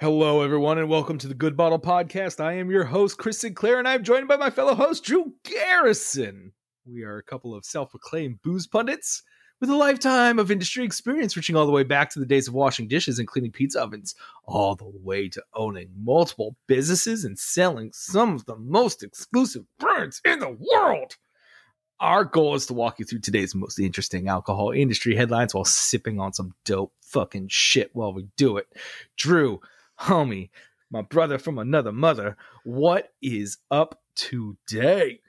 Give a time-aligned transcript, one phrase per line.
[0.00, 2.42] Hello, everyone, and welcome to the Good Bottle Podcast.
[2.42, 6.54] I am your host, Chris Sinclair, and I'm joined by my fellow host, Drew Garrison.
[6.86, 9.22] We are a couple of self proclaimed booze pundits
[9.60, 12.54] with a lifetime of industry experience reaching all the way back to the days of
[12.54, 14.14] washing dishes and cleaning pizza ovens,
[14.46, 20.22] all the way to owning multiple businesses and selling some of the most exclusive brands
[20.24, 21.18] in the world.
[22.00, 26.18] Our goal is to walk you through today's most interesting alcohol industry headlines while sipping
[26.18, 28.66] on some dope fucking shit while we do it.
[29.18, 29.60] Drew,
[30.00, 30.50] homie,
[30.90, 35.20] my brother from another mother, what is up today?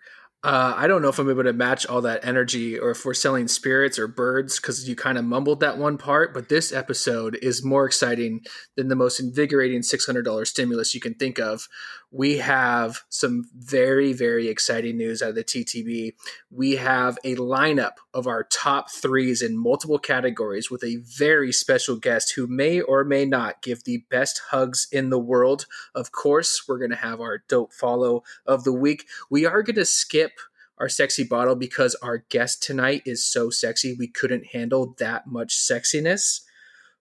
[0.43, 3.13] Uh, I don't know if I'm able to match all that energy or if we're
[3.13, 6.33] selling spirits or birds because you kind of mumbled that one part.
[6.33, 8.41] But this episode is more exciting
[8.75, 11.67] than the most invigorating $600 stimulus you can think of.
[12.13, 16.13] We have some very, very exciting news out of the TTB.
[16.49, 21.95] We have a lineup of our top threes in multiple categories with a very special
[21.95, 25.67] guest who may or may not give the best hugs in the world.
[25.95, 29.07] Of course, we're going to have our dope follow of the week.
[29.29, 30.33] We are going to skip
[30.77, 35.55] our sexy bottle because our guest tonight is so sexy we couldn't handle that much
[35.55, 36.41] sexiness.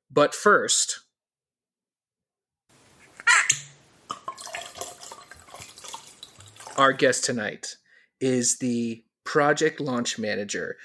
[0.08, 1.00] But first,
[6.81, 7.77] our guest tonight
[8.20, 10.78] is the project launch manager,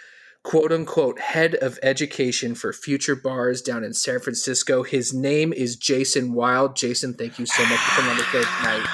[0.43, 4.83] quote unquote, head of education for Future Bars down in San Francisco.
[4.83, 6.75] His name is Jayson Wilde.
[6.75, 8.85] Jayson, thank you so much for coming on the show tonight.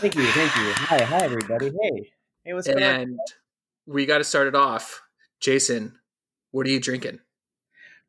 [0.00, 0.72] Thank you, thank you.
[0.74, 1.72] Hi, hi, everybody.
[1.82, 2.12] Hey,
[2.44, 3.00] hey, what's going on?
[3.00, 3.18] And
[3.86, 5.02] we got to start it off.
[5.40, 5.94] Jayson,
[6.52, 7.18] what are you drinking?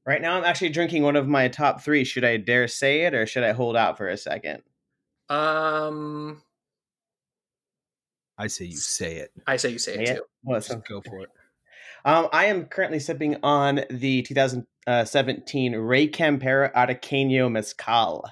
[0.06, 2.04] Right now, I'm actually drinking one of my top three.
[2.04, 4.62] Should I dare say it, or should I hold out for a second?
[5.30, 6.44] Um,
[8.38, 9.32] I say you say it.
[9.48, 10.14] I say you say it Yeah.
[10.16, 10.24] too.
[10.44, 11.30] Well, Just go for it.
[12.04, 18.26] Um, I am currently sipping on the 2017 Rey Campero Araqueño Mezcal.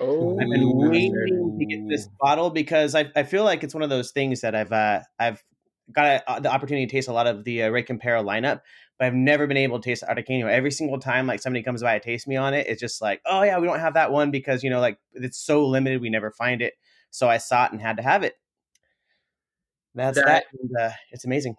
[0.00, 3.82] Oh, I've been waiting to get this bottle because I, I feel like it's one
[3.82, 5.42] of those things that I've uh, I've
[5.92, 8.62] got uh, the opportunity to taste a lot of the uh, Rey Campero lineup,
[8.98, 10.48] but I've never been able to taste Araqueño.
[10.48, 13.20] Every single time like somebody comes by and taste me on it, it's just like,
[13.26, 16.10] oh yeah, we don't have that one because you know like it's so limited, we
[16.10, 16.74] never find it.
[17.10, 18.34] So I saw it and had to have it.
[19.94, 21.56] That's that, That- and, uh, it's amazing.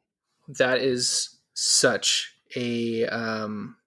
[0.47, 3.77] that is such a um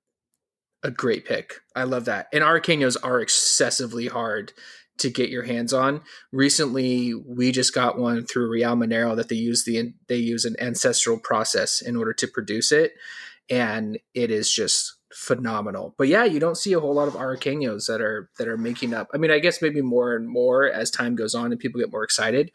[0.82, 1.54] a great pick.
[1.74, 2.28] I love that.
[2.32, 4.52] And Araqueños are excessively hard
[4.98, 6.02] to get your hands on.
[6.30, 10.56] Recently, we just got one through Real Minero that they use the they use an
[10.60, 12.92] ancestral process in order to produce it,
[13.50, 15.94] and it is just phenomenal.
[15.96, 18.92] But yeah, you don't see a whole lot of Araqueños that are that are making
[18.92, 19.08] up.
[19.14, 21.92] I mean, I guess maybe more and more as time goes on and people get
[21.92, 22.50] more excited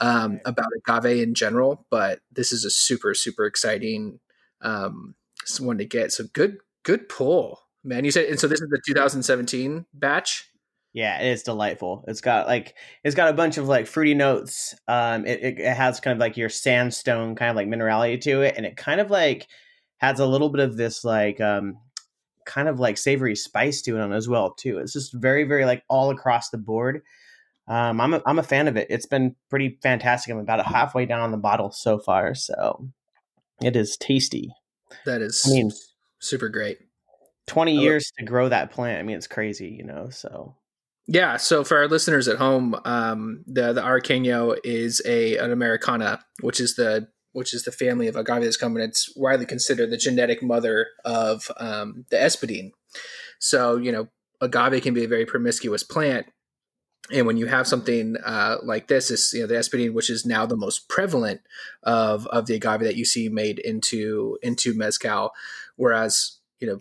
[0.00, 1.86] um, about agave in general.
[1.90, 4.20] But this is a super super exciting
[4.62, 5.14] um,
[5.58, 6.12] one to get.
[6.12, 8.04] So good good pull, man.
[8.04, 10.50] You said and so this is the 2017 batch.
[10.92, 12.04] Yeah, it is delightful.
[12.06, 14.76] It's got like it's got a bunch of like fruity notes.
[14.86, 18.42] Um, it, it, it has kind of like your sandstone kind of like minerality to
[18.42, 19.48] it, and it kind of like
[19.98, 21.78] has a little bit of this like um
[22.44, 24.78] kind of like savory spice to it on as well too.
[24.78, 27.02] It's just very very like all across the board.
[27.66, 28.88] Um, I'm a, I'm a fan of it.
[28.90, 30.30] It's been pretty fantastic.
[30.32, 32.88] I'm about halfway down the bottle so far, so
[33.62, 34.52] it is tasty.
[35.06, 35.72] That is I mean,
[36.18, 36.78] super great.
[37.46, 38.98] 20 I love- years to grow that plant.
[39.00, 40.10] I mean, it's crazy, you know.
[40.10, 40.56] So
[41.06, 46.20] Yeah, so for our listeners at home, um, the the Araqueño is a an Americana,
[46.40, 48.82] which is the which is the family of agave that's coming.
[48.82, 52.70] It's widely considered the genetic mother of um, the espadín.
[53.38, 54.08] So you know,
[54.40, 56.26] agave can be a very promiscuous plant,
[57.12, 60.24] and when you have something uh, like this, is you know the espadín, which is
[60.24, 61.42] now the most prevalent
[61.82, 65.32] of of the agave that you see made into into mezcal,
[65.76, 66.78] whereas you know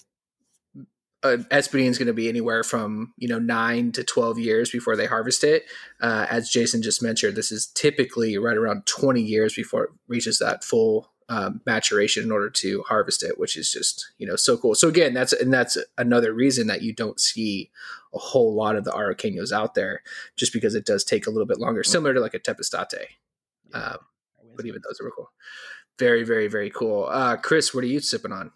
[1.24, 4.96] uh, espadín is going to be anywhere from you know nine to twelve years before
[4.96, 5.66] they harvest it.
[6.02, 10.40] Uh, as Jayson just mentioned, this is typically right around twenty years before it reaches
[10.40, 14.58] that full um, maturation in order to harvest it, which is just you know so
[14.58, 14.76] cool.
[14.76, 17.72] So again, that's and that's another reason that you don't see
[18.14, 20.04] a whole lot of the Araqueños out there,
[20.36, 23.06] just because it does take a little bit longer, similar to like a Tepeztate.
[23.74, 23.98] Um,
[24.56, 25.32] but even those are cool.
[26.00, 27.06] Very, very, very cool.
[27.06, 28.52] Uh, Chris, what are you sipping on?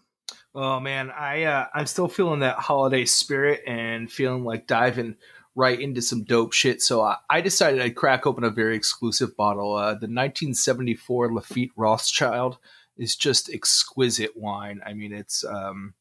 [0.59, 5.15] Oh man, I uh, I'm still feeling that holiday spirit and feeling like diving
[5.54, 6.81] right into some dope shit.
[6.81, 9.75] So I, I decided I'd crack open a very exclusive bottle.
[9.75, 12.57] Uh, the 1974 Lafite Rothschild
[12.98, 14.81] is just exquisite wine.
[14.83, 15.94] I mean, it's um,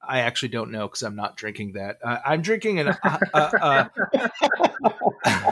[0.00, 1.98] I actually don't know because I'm not drinking that.
[2.00, 2.88] Uh, I'm drinking an.
[3.02, 4.28] Uh, uh, uh,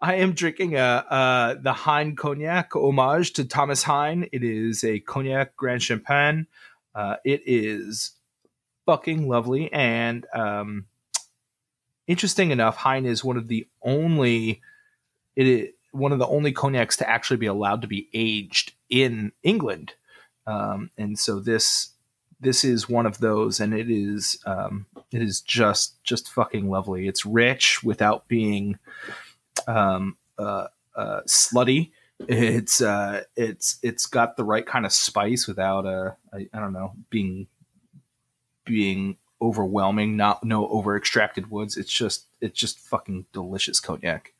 [0.00, 4.28] I am drinking a uh, the Hine cognac homage to Thomas Hine.
[4.30, 6.46] It is a cognac Grand Champagne.
[6.98, 8.10] Uh, it is
[8.84, 10.86] fucking lovely, and um,
[12.08, 14.60] interesting enough, Hine is one of the only
[15.36, 19.92] it one of the only cognacs to actually be allowed to be aged in England,
[20.48, 21.90] um, and so this
[22.40, 27.06] this is one of those, and it is um, it is just just fucking lovely.
[27.06, 28.76] It's rich without being
[29.68, 30.66] um, uh,
[30.96, 31.92] uh, slutty.
[32.26, 36.72] It's uh, it's it's got the right kind of spice without uh, I, I don't
[36.72, 37.46] know being
[38.64, 40.16] being overwhelming.
[40.16, 41.76] Not no over extracted woods.
[41.76, 44.32] It's just it's just fucking delicious cognac.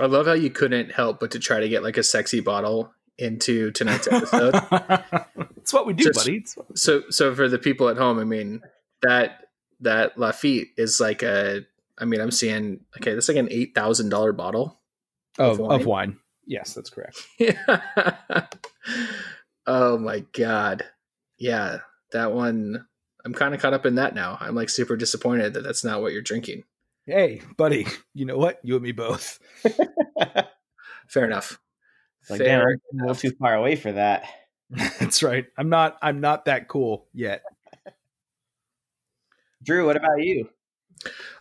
[0.00, 2.92] I love how you couldn't help but to try to get like a sexy bottle
[3.18, 4.54] into tonight's episode.
[5.64, 6.32] It's what we do, Just- buddy.
[6.32, 6.64] We do.
[6.74, 8.60] so so for the people at home, I mean
[9.00, 9.48] that
[9.80, 11.62] that Lafite is like a
[11.96, 14.78] I mean I'm seeing okay, that's like an eight thousand dollar bottle.
[15.38, 15.80] of, wine.
[15.80, 16.18] of wine.
[16.46, 17.18] Yes, that's correct.
[19.66, 20.84] oh my god.
[21.38, 21.78] Yeah,
[22.12, 22.86] that one
[23.24, 24.36] I'm kind of caught up in that now.
[24.40, 26.64] I'm like super disappointed that that's not what you're drinking.
[27.06, 28.60] Hey, buddy, you know what?
[28.62, 29.38] You and me both.
[31.08, 31.58] Fair enough.
[32.28, 34.24] like, Fair damn, I'm a little too far away for that.
[34.70, 35.46] That's right.
[35.56, 35.98] I'm not.
[36.02, 37.42] I'm not that cool yet.
[39.62, 40.48] Drew, what about you?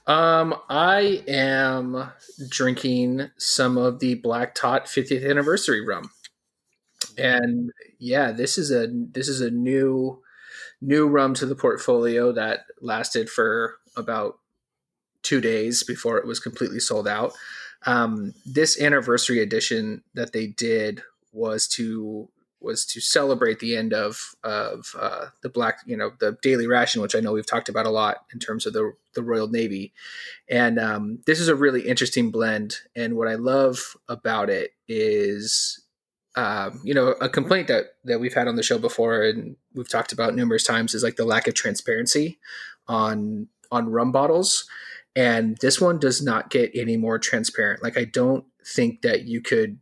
[0.05, 2.11] Um, I am
[2.49, 6.11] drinking some of the Black Tot 50th anniversary rum,
[7.17, 10.21] and yeah, this is a this is a new
[10.81, 14.39] new rum to the portfolio that lasted for about
[15.21, 17.33] two days before it was completely sold out.
[17.85, 21.01] Um, this anniversary edition that they did
[21.31, 22.29] was to
[22.63, 27.01] was to celebrate the end of of uh, the black, you know, the daily ration,
[27.01, 29.93] which I know we've talked about a lot in terms of the the Royal Navy,
[30.49, 32.77] and um, this is a really interesting blend.
[32.95, 35.83] And what I love about it is,
[36.35, 39.89] um, you know, a complaint that that we've had on the show before, and we've
[39.89, 42.39] talked about numerous times, is like the lack of transparency
[42.87, 44.65] on on rum bottles.
[45.15, 47.83] And this one does not get any more transparent.
[47.83, 49.79] Like I don't think that you could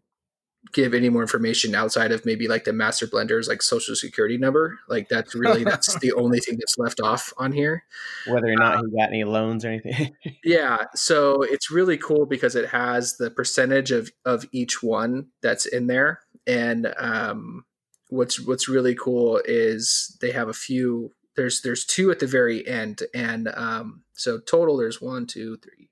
[0.74, 4.80] give any more information outside of maybe like the master blender's like social security number.
[4.88, 7.84] Like that's really that's the only thing that's left off on here.
[8.28, 10.16] Whether or not he got any loans or anything.
[10.44, 15.66] Yeah, so it's really cool because it has the percentage of of each one that's
[15.66, 17.66] in there, and um,
[18.10, 21.12] what's what's really cool is they have a few.
[21.36, 25.90] There's there's two at the very end, and um, so total there's one, two, three.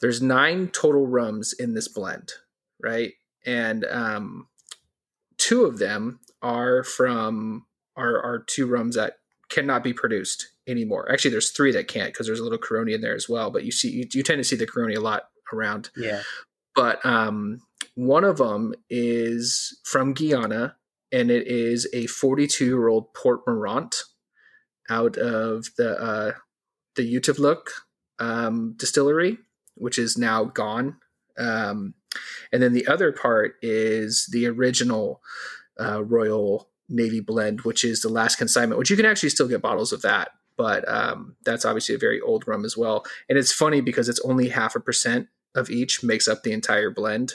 [0.00, 2.32] There's nine total rums in this blend,
[2.82, 3.12] right?
[3.44, 4.48] And um,
[5.38, 9.18] two of them are from are are two rums that
[9.48, 11.10] cannot be produced anymore.
[11.10, 13.50] Actually, there's three that can't because there's a little Caroni in there as well.
[13.50, 15.90] But you see, you, you tend to see the Caroni a lot around.
[15.96, 16.22] yeah.
[16.74, 17.62] But um,
[17.94, 20.76] one of them is from Guyana,
[21.10, 24.02] and it is a 42 year old Port Mourant
[24.90, 26.32] out of the uh,
[26.96, 27.70] the Uitvlugt
[28.18, 29.38] um, distillery,
[29.74, 30.96] which is now gone.
[31.38, 31.94] Um,
[32.52, 35.22] and then the other part is the original
[35.80, 39.62] uh, Royal Navy blend, which is the last consignment, which you can actually still get
[39.62, 40.30] bottles of that.
[40.56, 43.04] But um, that's obviously a very old rum as well.
[43.28, 46.90] And it's funny because it's only half a percent of each makes up the entire
[46.90, 47.34] blend.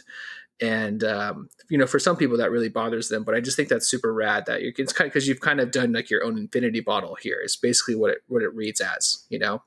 [0.60, 3.70] And um, you know, for some people that really bothers them, but I just think
[3.70, 6.24] that's super rad that you it's kind of, because you've kind of done like your
[6.24, 7.40] own infinity bottle here.
[7.44, 9.64] It's basically what it what it reads as, you know.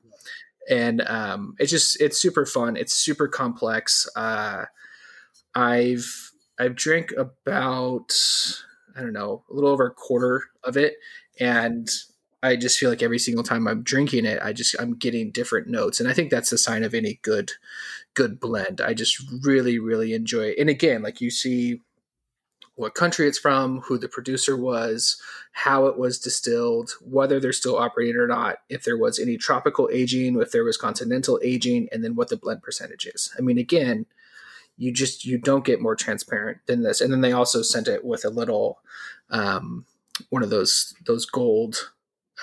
[0.69, 2.77] And um, it's just it's super fun.
[2.77, 4.09] It's super complex.
[4.15, 4.65] Uh,
[5.55, 8.11] I've I've drank about
[8.95, 10.95] I don't know a little over a quarter of it,
[11.39, 11.89] and
[12.43, 15.67] I just feel like every single time I'm drinking it, I just I'm getting different
[15.67, 17.51] notes, and I think that's the sign of any good
[18.13, 18.81] good blend.
[18.81, 20.59] I just really really enjoy it.
[20.59, 21.81] And again, like you see
[22.75, 25.21] what country it's from, who the producer was,
[25.53, 29.89] how it was distilled, whether they're still operating or not, if there was any tropical
[29.93, 33.33] aging, if there was continental aging, and then what the blend percentage is.
[33.37, 34.05] I mean, again,
[34.77, 37.01] you just you don't get more transparent than this.
[37.01, 38.79] And then they also sent it with a little
[39.29, 39.85] um,
[40.29, 41.91] one of those those gold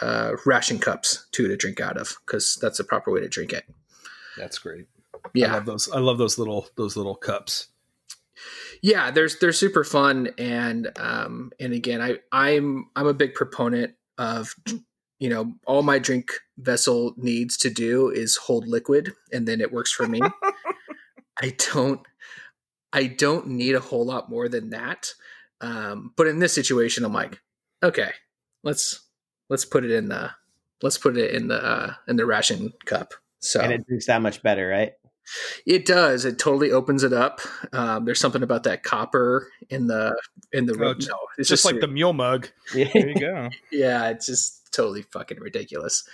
[0.01, 3.53] uh, ration cups too to drink out of because that's the proper way to drink
[3.53, 3.65] it.
[4.37, 4.87] That's great.
[5.15, 5.91] I Yeah, love those.
[5.91, 7.69] I love those little those little cups.
[8.83, 13.95] yeah there's they're super fun and um and again i i'm i'm a big proponent
[14.19, 14.55] of
[15.21, 19.71] you know all my drink vessel needs to do is hold liquid and then it
[19.73, 20.21] works for me
[21.43, 22.01] i don't
[22.93, 25.09] i don't need a whole lot more than that
[25.61, 27.41] um but in this situation i'm like
[27.83, 28.13] okay
[28.63, 29.01] let's
[29.51, 30.31] let's put it in the
[30.83, 34.23] let's put it in the uh in the ration cup so And it drinks that
[34.23, 34.93] much better, right?
[35.67, 36.25] it does.
[36.25, 37.41] It totally opens it up.
[37.73, 40.17] Um, there's something about that copper in the
[40.53, 42.49] in the Oh, no, it's Just like the mule mug.
[42.73, 43.51] There you go.
[43.73, 46.05] yeah, it's just totally fucking ridiculous.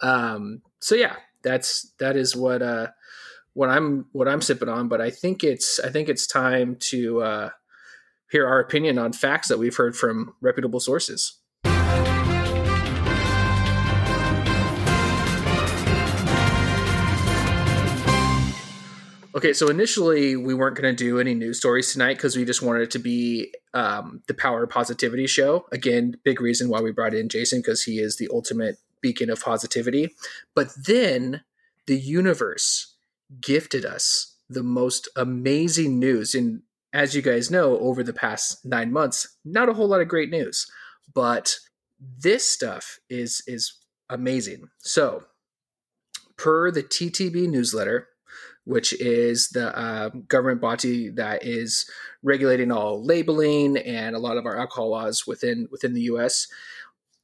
[0.00, 2.88] Um, so yeah, that's that is what uh
[3.56, 4.86] what I'm what I'm sipping on.
[4.88, 7.50] But I think it's I think it's time to uh,
[8.30, 11.38] hear our opinion on facts that we've heard from reputable sources.
[19.34, 22.62] Okay, so initially we weren't going to do any news stories tonight because we just
[22.62, 25.66] wanted it to be um, the Power Positivity Show.
[25.72, 29.42] Again, big reason why we brought in Jayson because he is the ultimate beacon of
[29.42, 30.14] positivity.
[30.54, 31.42] But then
[31.86, 32.95] the universe
[33.40, 36.34] gifted us the most amazing news.
[36.34, 40.08] And as you guys know, over the past nine months, not a whole lot of
[40.08, 40.66] great news,
[41.12, 41.56] but
[42.00, 43.78] this stuff is is
[44.08, 44.68] amazing.
[44.78, 45.24] So,
[46.36, 48.08] per the TTB newsletter,
[48.64, 51.88] which is the uh, government body that is
[52.22, 56.46] regulating all labeling and a lot of our alcohol laws within within the U.S.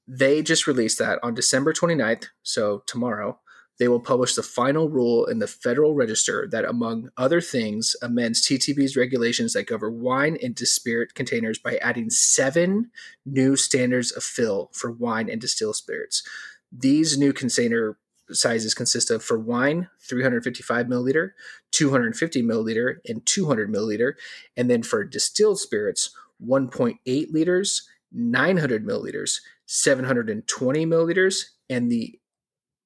[0.09, 3.38] They just released that on December 29th, so tomorrow
[3.82, 8.40] they will publish the final rule in the Federal Register that, among other things, amends
[8.40, 12.92] TTB's regulations that govern wine and spirit containers by adding seven
[13.26, 16.22] new standards of fill for wine and distilled spirits.
[16.70, 17.98] These new container
[18.30, 21.30] sizes consist of for wine 355 milliliter
[21.72, 24.12] 250 milliliter and 200 milliliter
[24.56, 32.16] and then for distilled spirits 1.8 liters 900 milliliters 720 milliliters and the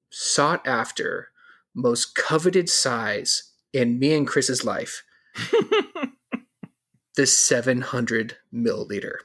[0.09, 1.29] sought after,
[1.73, 5.03] most coveted size in me and Chris's life
[7.15, 9.17] the 700 milliliter.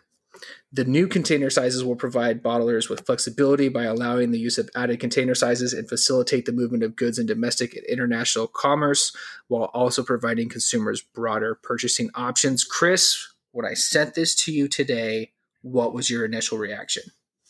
[0.72, 4.98] The new container sizes will provide bottlers with flexibility by allowing the use of added
[4.98, 9.14] container sizes and facilitate the movement of goods in domestic and international commerce
[9.48, 12.64] while also providing consumers broader purchasing options.
[12.64, 17.04] Chris, when I sent this to you today, what was your initial reaction?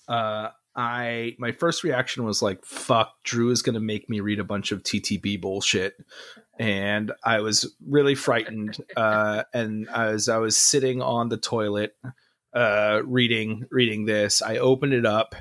[0.08, 4.40] Uh, I my first reaction was like, "Fuck, Drew is going to make me read
[4.40, 5.94] a bunch of TTB bullshit,"
[6.58, 8.78] and I was really frightened.
[8.96, 11.94] Uh, and as I was sitting on the toilet,
[12.54, 15.34] uh, reading reading this, I opened it up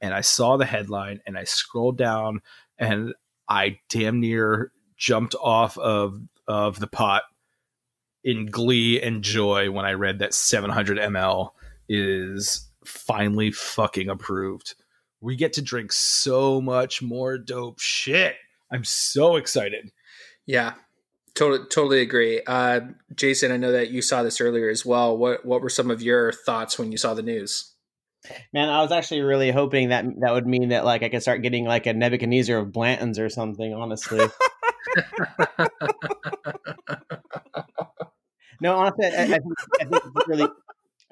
[0.00, 2.40] and I saw the headline, and I scrolled down,
[2.78, 3.14] and
[3.48, 7.22] I damn near jumped off of of the pot
[8.22, 11.50] in glee and joy when I read that 700 ml
[11.88, 14.74] is finally fucking approved.
[15.20, 18.36] We get to drink so much more dope shit.
[18.70, 19.90] I'm so excited.
[20.46, 20.74] Yeah,
[21.34, 22.42] totally, totally agree.
[22.46, 22.80] Uh,
[23.14, 25.16] Jayson, I know that you saw this earlier as well.
[25.16, 27.72] What what were some of your thoughts when you saw the news?
[28.52, 31.42] Man, I was actually really hoping that that would mean that like I could start
[31.42, 33.74] getting like a Nebuchadnezzar of Blanton's or something.
[33.74, 34.18] Honestly.
[38.60, 39.44] no, honestly, I, I, think,
[39.80, 40.48] I think it's really.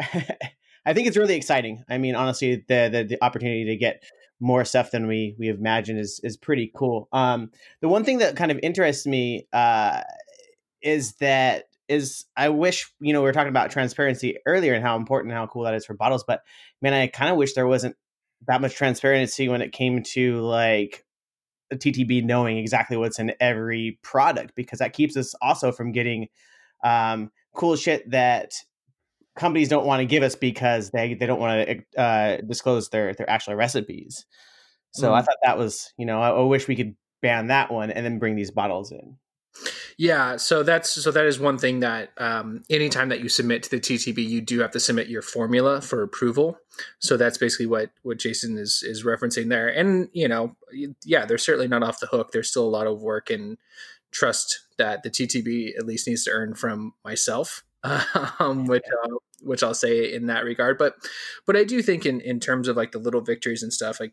[0.85, 1.85] I think it's really exciting.
[1.89, 4.03] I mean, honestly, the, the, the opportunity to get
[4.41, 7.09] more stuff than we we imagined is is pretty cool.
[7.13, 10.03] Um, the one thing that kind of interests me uh,
[10.83, 14.97] is that is I wish you know we were talking about transparency earlier and how
[14.97, 16.43] important and how cool that is for bottles, but
[16.83, 17.97] man, I kind of wish there wasn't
[18.49, 21.05] that much transparency when it came to like
[21.71, 26.27] a TTB knowing exactly what's in every product because that keeps us also from getting
[26.83, 28.53] um, cool shit that
[29.37, 33.15] companies don't want to give us because they they don't want to uh, disclose their
[33.15, 34.27] their actual recipes.
[34.93, 35.15] So mm.
[35.15, 38.05] I thought that was you know I, I, wish we could ban that one and
[38.05, 39.17] then bring these bottles in.
[39.99, 43.71] Yeah, so that's so that is one thing that um, anytime that you submit to
[43.71, 46.59] the TTB, you do have to submit your formula for approval.
[46.99, 49.69] So that's basically what what Jayson is is referencing there.
[49.69, 50.57] And you know,
[51.05, 52.33] yeah, they're certainly not off the hook.
[52.33, 53.59] There's still a lot of work and
[54.11, 57.63] trust that the TTB at least needs to earn from myself
[58.39, 60.79] um, which uh, which I'll say in that regard.
[60.79, 60.97] But
[61.47, 64.13] but I do think in in terms of like the little victories and stuff, like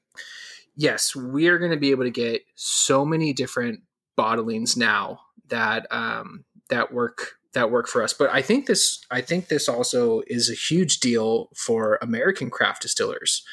[0.75, 3.81] yes, we are going to be able to get so many different
[4.17, 8.13] bottlings now that um, that work that work for us.
[8.13, 12.83] But I think this I think this also is a huge deal for American craft
[12.83, 13.43] distillers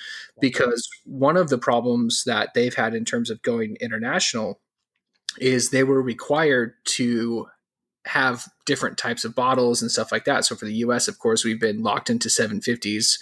[0.41, 4.61] because one of the problems that they've had in terms of going international
[5.39, 7.47] is they were required to
[8.07, 10.45] have different types of bottles and stuff like that.
[10.45, 13.19] So for the US, of course, we've been locked into 750s,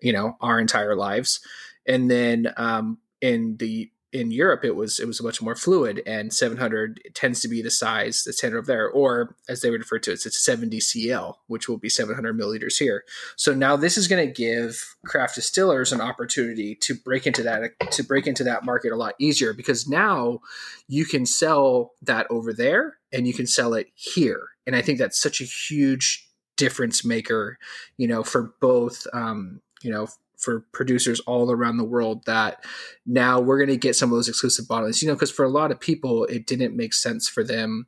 [0.00, 1.40] you know, our entire lives.
[1.86, 6.32] And then um, in the in Europe, it was it was much more fluid, and
[6.32, 10.12] 700 tends to be the size that's standard there, or as they would refer to
[10.12, 13.04] it, it's 70 CL, which will be 700 milliliters here.
[13.36, 17.72] So now this is going to give craft distillers an opportunity to break into that
[17.92, 20.40] to break into that market a lot easier because now
[20.88, 24.98] you can sell that over there and you can sell it here, and I think
[24.98, 27.58] that's such a huge difference maker,
[27.96, 30.06] you know, for both, um, you know,
[30.42, 32.64] for producers all around the world that
[33.06, 35.00] now we're going to get some of those exclusive bottlings.
[35.00, 37.86] You know, because for a lot of people, it didn't make sense for them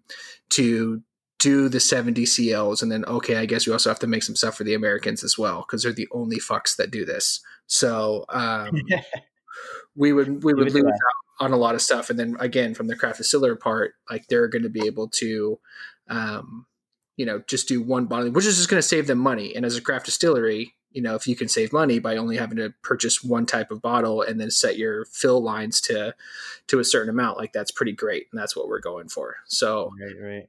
[0.50, 1.02] to
[1.40, 4.36] do the 70 CLs and then okay, I guess we also have to make some
[4.36, 7.40] stuff for the Americans as well because they're the only fucks that do this.
[7.66, 8.70] So um,
[9.96, 12.86] we would we would lose out on a lot of stuff, and then again from
[12.86, 15.58] the craft distiller part, like they're going to be able to.
[16.08, 16.66] Um,
[17.16, 19.54] you know, just do one bottling, which is just going to save them money.
[19.54, 22.56] And as a craft distillery, you know, if you can save money by only having
[22.58, 26.14] to purchase one type of bottle and then set your fill lines to
[26.68, 29.36] to a certain amount, like that's pretty great, and that's what we're going for.
[29.46, 30.48] So, right, right.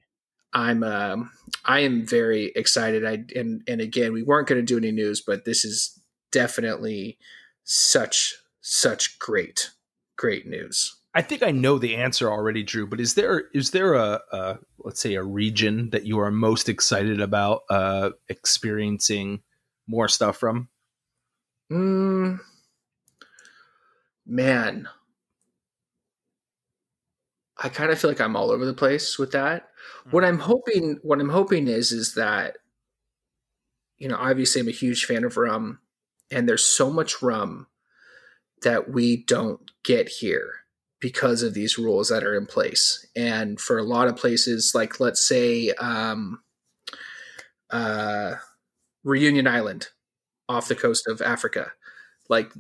[0.54, 1.32] I'm um,
[1.66, 3.06] I am very excited.
[3.06, 6.00] I and and again, we weren't going to do any news, but this is
[6.32, 7.18] definitely
[7.64, 9.72] such such great
[10.16, 10.96] great news.
[11.16, 12.86] I think I know the answer already, Drew.
[12.86, 16.70] But is there is there a, a let's say a region that you are most
[16.70, 19.42] excited about uh, experiencing
[19.88, 20.70] more stuff from?
[21.72, 22.40] Mm,
[24.28, 24.88] man,
[27.58, 29.70] I kind of feel like I'm all over the place with that.
[30.12, 32.58] What I'm hoping, what I'm hoping is, is that
[33.98, 35.80] you know, obviously, I'm a huge fan of rum,
[36.30, 37.68] and there's so much rum
[38.62, 40.65] that we don't get here
[41.00, 43.06] because of these rules that are in place.
[43.16, 46.42] And for a lot of places, like let's say um,
[47.70, 48.36] uh,
[49.04, 49.90] Reunion Island
[50.48, 51.72] off the coast of Africa,
[52.30, 52.52] like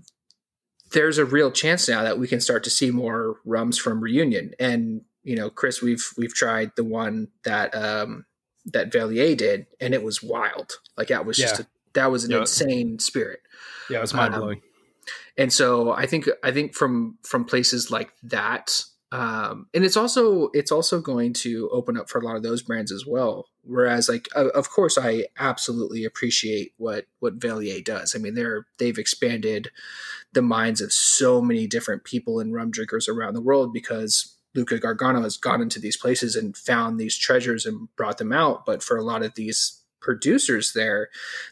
[0.91, 4.53] there's a real chance now that we can start to see more rums from Reunion.
[4.59, 8.25] And you know, Chris, we've we've tried the one that um,
[8.67, 10.73] that Velier did, and it was wild.
[10.97, 12.41] Like that was just a, that was an yeah.
[12.41, 13.39] insane spirit.
[13.89, 14.57] Yeah, it was mind blowing.
[14.59, 14.63] Um,
[15.37, 20.49] and so I think I think from from places like that, um, and it's also
[20.53, 23.47] it's also going to open up for a lot of those brands as well.
[23.63, 28.15] Whereas, like, of course, I absolutely appreciate what what Velier does.
[28.15, 29.71] I mean, they're they've expanded
[30.33, 34.79] the minds of so many different people and rum drinkers around the world because Luca
[34.79, 38.65] Gargano has gone into these places and found these treasures and brought them out.
[38.65, 41.09] But for a lot of these producers there,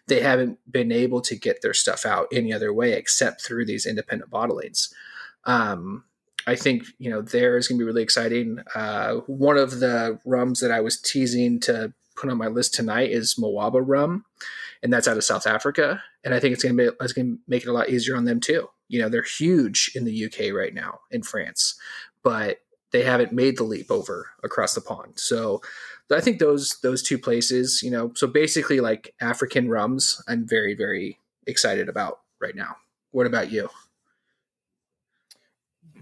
[0.07, 3.87] they haven't been able to get their stuff out any other way except through these
[3.87, 4.93] independent bottlings.
[5.45, 6.03] Um,
[6.45, 8.59] I think you know there is going to be really exciting.
[8.75, 13.09] Uh, one of the rums that I was teasing to put on my list tonight
[13.09, 14.23] is Mhoba rum,
[14.83, 16.03] and that's out of South Africa.
[16.23, 18.15] And I think it's going to be it's going to make it a lot easier
[18.15, 18.69] on them too.
[18.87, 21.75] You know, they're huge in the UK right now in France,
[22.23, 22.59] but
[22.91, 25.13] they haven't made the leap over across the pond.
[25.15, 25.61] So
[26.11, 30.75] I think those those two places, you know, so basically like African rums, I'm very
[30.75, 32.77] very excited about right now.
[33.11, 33.69] What about you?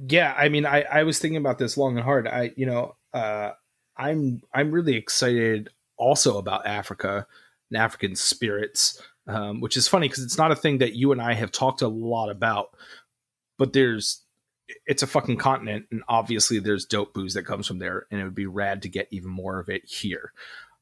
[0.07, 2.27] Yeah, I mean, I I was thinking about this long and hard.
[2.27, 3.51] I you know, uh,
[3.97, 7.27] I'm I'm really excited also about Africa
[7.69, 11.21] and African spirits, um, which is funny because it's not a thing that you and
[11.21, 12.75] I have talked a lot about.
[13.59, 14.23] But there's
[14.85, 18.23] it's a fucking continent, and obviously there's dope booze that comes from there, and it
[18.23, 20.33] would be rad to get even more of it here.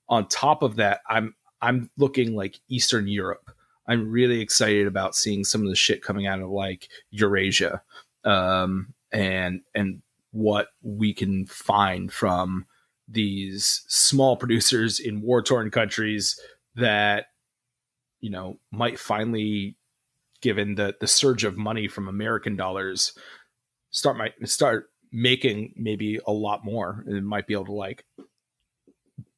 [0.07, 3.51] On top of that, I'm I'm looking like Eastern Europe.
[3.87, 7.81] I'm really excited about seeing some of the shit coming out of like Eurasia,
[8.23, 12.65] um, and and what we can find from
[13.07, 16.39] these small producers in war torn countries
[16.75, 17.27] that
[18.19, 19.75] you know might finally
[20.41, 23.13] given the the surge of money from American dollars
[23.91, 28.05] start my start making maybe a lot more and might be able to like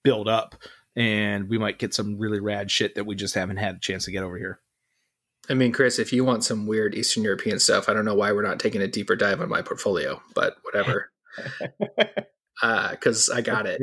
[0.04, 0.56] build up
[0.96, 4.06] and we might get some really rad shit that we just haven't had a chance
[4.06, 4.60] to get over here.
[5.50, 8.32] I mean, Chris, if you want some weird Eastern European stuff, I don't know why
[8.32, 11.12] we're not taking a deeper dive on my portfolio, but whatever.
[12.62, 13.82] Because uh, I got it.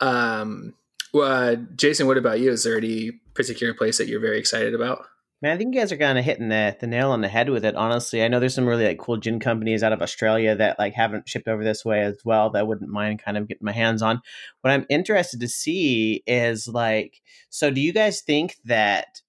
[0.00, 0.74] Um,
[1.14, 2.50] well, uh, Jayson, what about you?
[2.50, 5.06] Is there any particular place that you're very excited about?
[5.42, 7.50] Man, I think you guys are kind of hitting the, the nail on the head
[7.50, 7.74] with it.
[7.74, 10.94] Honestly, I know there's some really like cool gin companies out of Australia that like
[10.94, 12.50] haven't shipped over this way as well.
[12.50, 14.22] That I wouldn't mind kind of getting my hands on.
[14.60, 19.20] What I'm interested to see is like, so do you guys think that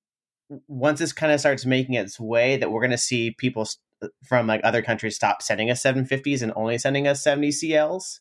[0.68, 3.68] once this kind of starts making its way, that we're going to see people
[4.04, 8.20] uh, from like other countries stop sending us 750s and only sending us 70 CLs?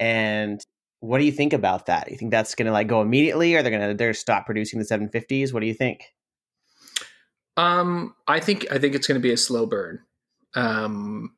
[0.00, 0.60] And
[0.98, 2.10] what do you think about that?
[2.10, 4.80] You think that's going to like go immediately, or they're going to they're stop producing
[4.80, 5.52] the 750s?
[5.52, 6.15] What do you think?
[7.56, 10.00] Um, I think I think it's going to be a slow burn.
[10.54, 11.34] Um,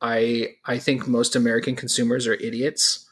[0.00, 3.06] I I think most American consumers are idiots,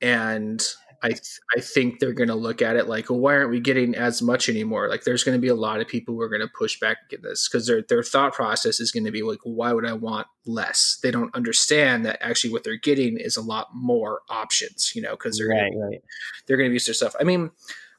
[0.00, 0.64] and
[1.02, 3.58] I th- I think they're going to look at it like, well, why aren't we
[3.58, 4.88] getting as much anymore?
[4.88, 6.98] Like, there's going to be a lot of people who are going to push back
[7.06, 9.94] against this because their their thought process is going to be like, why would I
[9.94, 10.98] want less?
[11.02, 15.12] They don't understand that actually what they're getting is a lot more options, you know,
[15.12, 16.02] because they're right, gonna, right.
[16.46, 17.16] they're going to use their stuff.
[17.18, 17.50] I mean,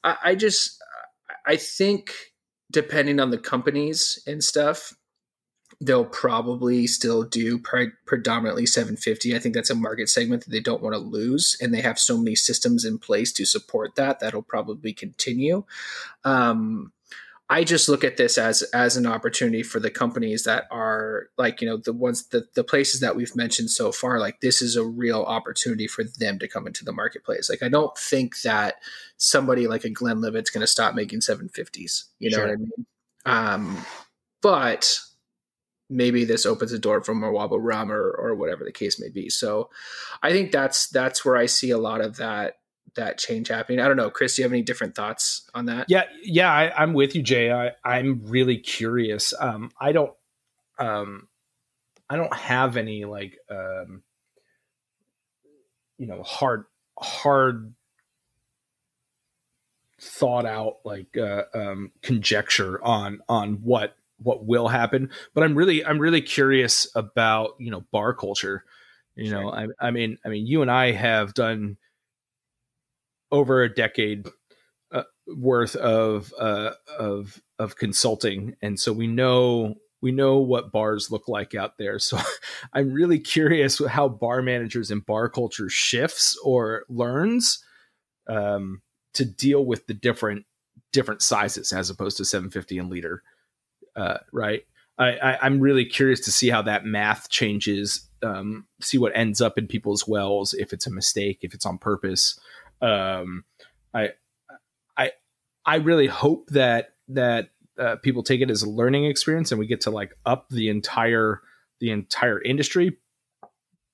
[0.04, 0.82] I, I just
[1.46, 2.14] I think
[2.74, 4.94] depending on the companies and stuff,
[5.80, 10.60] they'll probably still do pre- predominantly 750 i think that's a market segment that they
[10.60, 14.20] don't want to lose and they have so many systems in place to support that
[14.20, 15.64] that'll probably continue.
[16.24, 16.92] Um,
[17.54, 21.62] i just look at this as as an opportunity for the companies that are like
[21.62, 24.76] you know the ones the, the places that we've mentioned so far like this is
[24.76, 28.76] a real opportunity for them to come into the marketplace like i don't think that
[29.18, 32.48] somebody like a glenlivet's going to stop making 750s you know Sure.
[32.48, 32.86] what i mean
[33.26, 33.78] um,
[34.42, 35.00] but
[35.90, 39.30] maybe this opens a door for Mhoba Rum or, or whatever the case may be.
[39.30, 39.70] So
[40.22, 42.56] I think that's that's where I see a lot of that
[42.96, 43.80] that change happening.
[43.80, 45.88] I don't know, Chris, do you have any different thoughts on that?
[45.90, 47.52] Yeah, yeah, I, I'm with you, Jay.
[47.52, 49.34] I, I'm really curious.
[49.40, 50.14] Um, I don't,
[50.80, 51.28] um,
[52.10, 54.04] I don't have any like, um,
[55.98, 56.66] you know, hard,
[57.00, 57.74] hard
[60.04, 65.10] thought out like uh, um, conjecture on on what what will happen.
[65.34, 68.64] But I'm really I'm really curious about you know bar culture.
[69.16, 71.78] You know, I, I mean, I mean, you and I have done
[73.34, 74.28] over a decade
[74.94, 81.10] uh, worth of uh, of of consulting, and so we know we know what bars
[81.12, 81.98] look like out there.
[81.98, 82.20] So
[82.74, 87.64] I'm really curious how bar managers and bar culture shifts or learns
[88.28, 88.82] um,
[89.16, 90.46] to deal with the different
[90.92, 93.24] different sizes as opposed to 750 and liter,
[93.96, 94.62] uh, right?
[95.00, 98.08] I, I'm really curious to see how that math changes.
[98.22, 101.78] Um, see what ends up in people's wells, if it's a mistake, if it's on
[101.80, 102.40] purpose.
[102.84, 103.46] Um,
[103.94, 104.10] I,
[104.98, 105.12] I,
[105.66, 109.68] I really hope that that uh, people take it as a learning experience and we
[109.68, 111.42] get to like up the entire
[111.80, 112.98] the entire industry.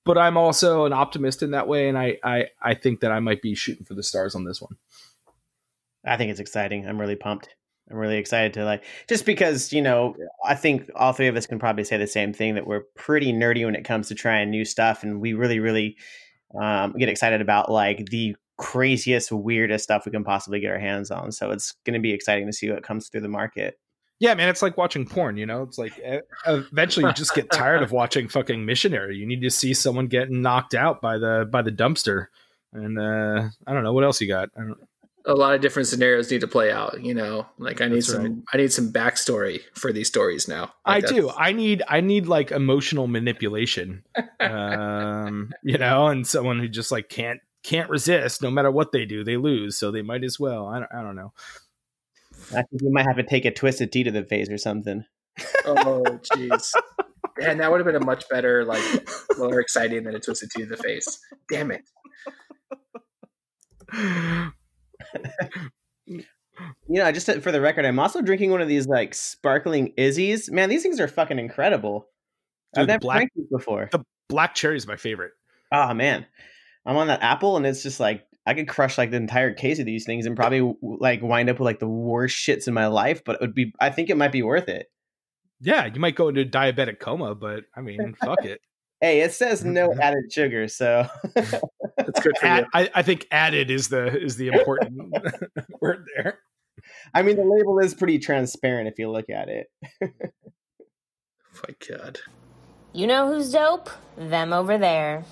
[0.04, 3.20] But I'm also an optimist in that way, and I I, I think that I
[3.20, 4.76] might be shooting for the stars on this one.
[6.04, 6.86] I think it's exciting.
[6.86, 7.48] I'm really pumped.
[7.90, 11.46] I'm really excited to like just because, you know, I think all three of us
[11.46, 14.50] can probably say the same thing that we're pretty nerdy when it comes to trying
[14.50, 15.96] new stuff and we really really
[16.60, 21.10] um, get excited about like the craziest weirdest stuff we can possibly get our hands
[21.10, 21.32] on.
[21.32, 23.78] So it's going to be exciting to see what comes through the market.
[24.18, 25.38] Yeah, man, it's like watching porn.
[25.38, 25.98] You know, it's like
[26.46, 29.16] eventually you just get tired of watching fucking missionary.
[29.16, 32.26] You need to see someone getting knocked out by the by the dumpster,
[32.74, 34.50] and uh, I don't know what else you got.
[34.54, 34.78] I don't,
[35.24, 37.46] A lot of different scenarios need to play out, you know.
[37.56, 38.34] Like I need That's some right.
[38.52, 40.70] I need some backstory for these stories now.
[40.84, 41.30] I Like, do.
[41.30, 44.04] I need I need like emotional manipulation,
[44.40, 48.42] um, you know, and someone who just like can't can't resist.
[48.42, 49.76] No matter what they do, they lose.
[49.78, 50.66] So they might as well.
[50.66, 51.32] I don't, I don't know.
[52.52, 55.04] I think you might have to take a twisted tea to the face or something.
[55.64, 56.02] Oh
[56.34, 56.72] jeez.
[57.40, 58.82] And that would have been a much better, like
[59.38, 61.18] more exciting than a twisted tea to the face.
[61.50, 61.82] Damn it.
[66.06, 66.24] You
[66.88, 70.50] know, just to- for the record, I'm also drinking one of these like sparkling Izze's.
[70.50, 72.08] Man, these things are fucking incredible.
[72.74, 73.88] Dude, I've never black- drank these before.
[73.90, 75.32] The black cherry is my favorite.
[75.72, 76.26] Oh man,
[76.86, 79.78] I'm on that apple, and it's just like I could crush like the entire case
[79.78, 82.86] of these things and probably like wind up with like the worst shits in my
[82.86, 83.22] life.
[83.24, 84.90] But it would be, I think it might be worth it.
[85.60, 88.60] Yeah, you might go into diabetic coma, but I mean, fuck it.
[89.00, 92.68] Hey, it says no added sugar, so That's good for Add, you.
[92.74, 95.14] I, I think added is the is the important
[95.80, 96.40] word there.
[97.14, 99.66] I mean the label is pretty transparent if you look at it.
[100.02, 100.08] Oh
[101.68, 102.20] my god.
[102.92, 103.90] You know who's dope?
[104.16, 105.24] Them over there.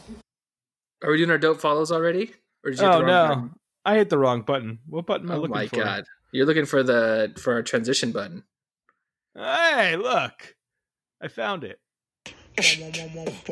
[1.03, 2.33] Are we doing our dope follows already?
[2.65, 3.55] Or did you Oh the wrong no, button?
[3.85, 4.79] I hit the wrong button.
[4.87, 6.05] What button am I Oh looking my god.
[6.33, 8.45] You're looking for the for our transition button.
[9.35, 10.57] Hey, look,
[11.23, 11.79] I found it.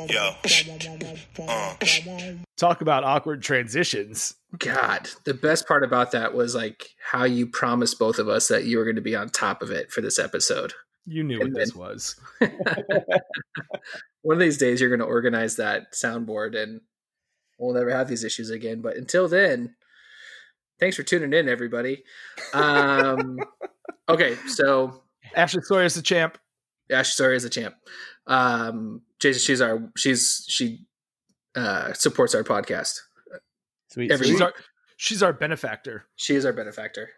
[0.08, 0.34] Yo.
[1.48, 1.74] Uh.
[2.56, 4.34] Talk about awkward transitions.
[4.58, 8.64] God, the best part about that was like how you promised both of us that
[8.64, 10.72] you were going to be on top of it for this episode.
[11.06, 12.16] You knew what And this was.
[14.22, 16.80] One of these days, you're going to organize that soundboard, and
[17.58, 18.80] we'll never have these issues again.
[18.80, 19.74] But until then,
[20.78, 22.04] thanks for tuning in, everybody.
[22.52, 23.38] Um,
[24.08, 25.02] okay, so
[25.34, 26.38] Ashley Sawyer's the champ.
[26.90, 27.74] Ashley Sawyer is a champ.
[28.26, 30.86] Um, Jayson, she's our she's she
[31.54, 33.00] uh, supports our podcast.
[33.88, 34.52] Sweet, Every- She's our
[34.96, 36.06] she's our benefactor.
[36.16, 37.08] She is our benefactor.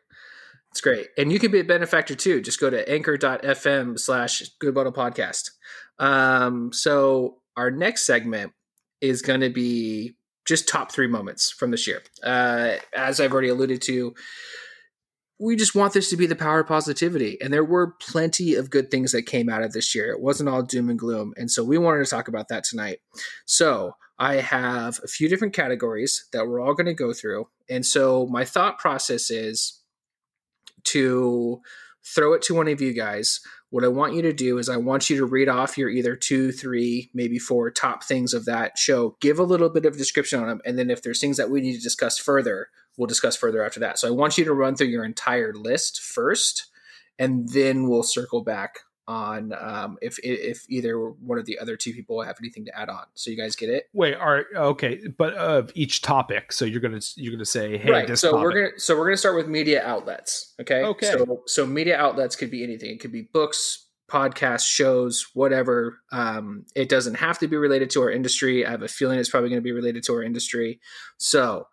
[0.70, 1.09] It's great.
[1.16, 2.42] And you can be a benefactor too.
[2.42, 5.51] Just go to anchor.fm slash good bottle podcast.
[5.98, 8.53] Um, so our next segment
[9.01, 10.17] is going to be
[10.49, 12.03] just top three moments from this year.
[12.25, 14.15] Uh, as I've already alluded to,
[15.39, 17.39] we just want this to be the power of positivity.
[17.41, 20.11] And there were plenty of good things that came out of this year.
[20.11, 21.35] It wasn't all doom and gloom.
[21.37, 23.01] And so we wanted to talk about that tonight.
[23.45, 27.49] So I have a few different categories that we're all going to go through.
[27.69, 29.81] And so my thought process is
[30.85, 31.61] to
[32.14, 33.40] throw it to one of you guys.
[33.71, 36.16] What I want you to do is I want you to read off your either
[36.16, 39.16] two, three, maybe four top things of that show.
[39.21, 41.61] Give a little bit of description on them, and then if there's things that we
[41.61, 43.99] need to discuss further, we'll discuss further after that.
[43.99, 46.66] So I want you to run through your entire list first,
[47.18, 51.92] and then we'll circle back on um, if if either one of the other two
[51.92, 53.05] people have anything to add on.
[53.14, 56.53] So you guys get it, Wait, are okay, but of each topic.
[56.53, 58.07] So you're gonna you're gonna say, hey, right?
[58.07, 60.55] this So we're gonna so we're gonna start with media outlets.
[60.61, 60.85] Okay.
[60.85, 61.07] Okay.
[61.07, 62.90] So so media outlets could be anything.
[62.90, 66.01] It could be books, podcasts, shows, whatever.
[66.12, 68.66] Um, it doesn't have to be related to our industry.
[68.66, 70.81] I have a feeling it's probably going to be related to our industry.
[71.16, 71.66] So,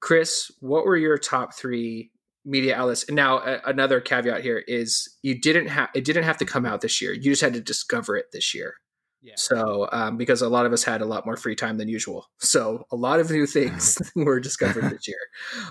[0.00, 2.10] Chris, what were your top three
[2.44, 3.04] media outlets?
[3.04, 6.66] And now a- another caveat here is you didn't have it didn't have to come
[6.66, 7.12] out this year.
[7.12, 8.74] You just had to discover it this year.
[9.22, 9.34] Yeah.
[9.36, 12.30] So, um, because a lot of us had a lot more free time than usual,
[12.38, 15.18] so a lot of new things were discovered this year.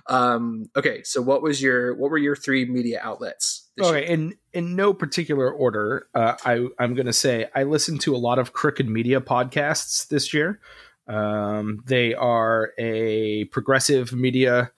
[0.07, 3.67] Um, okay, so what was your what were your three media outlets?
[3.75, 4.07] This Okay, year?
[4.07, 8.17] in in no particular order, uh, I I'm going to say I listened to a
[8.17, 10.59] lot of Crooked Media podcasts this year.
[11.07, 14.71] Um, they are a progressive media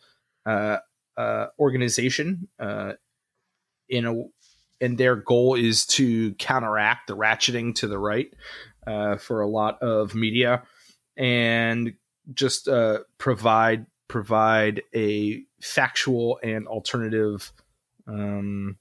[0.46, 0.78] uh,
[1.18, 2.48] uh, organization.
[2.60, 2.94] Uh,
[3.90, 4.24] in a
[4.82, 8.34] and their goal is to counteract the ratcheting to the right
[8.88, 10.64] uh, for a lot of media
[11.16, 11.94] and
[12.34, 17.54] just uh, provide provide a factual and alternative
[18.08, 18.78] um,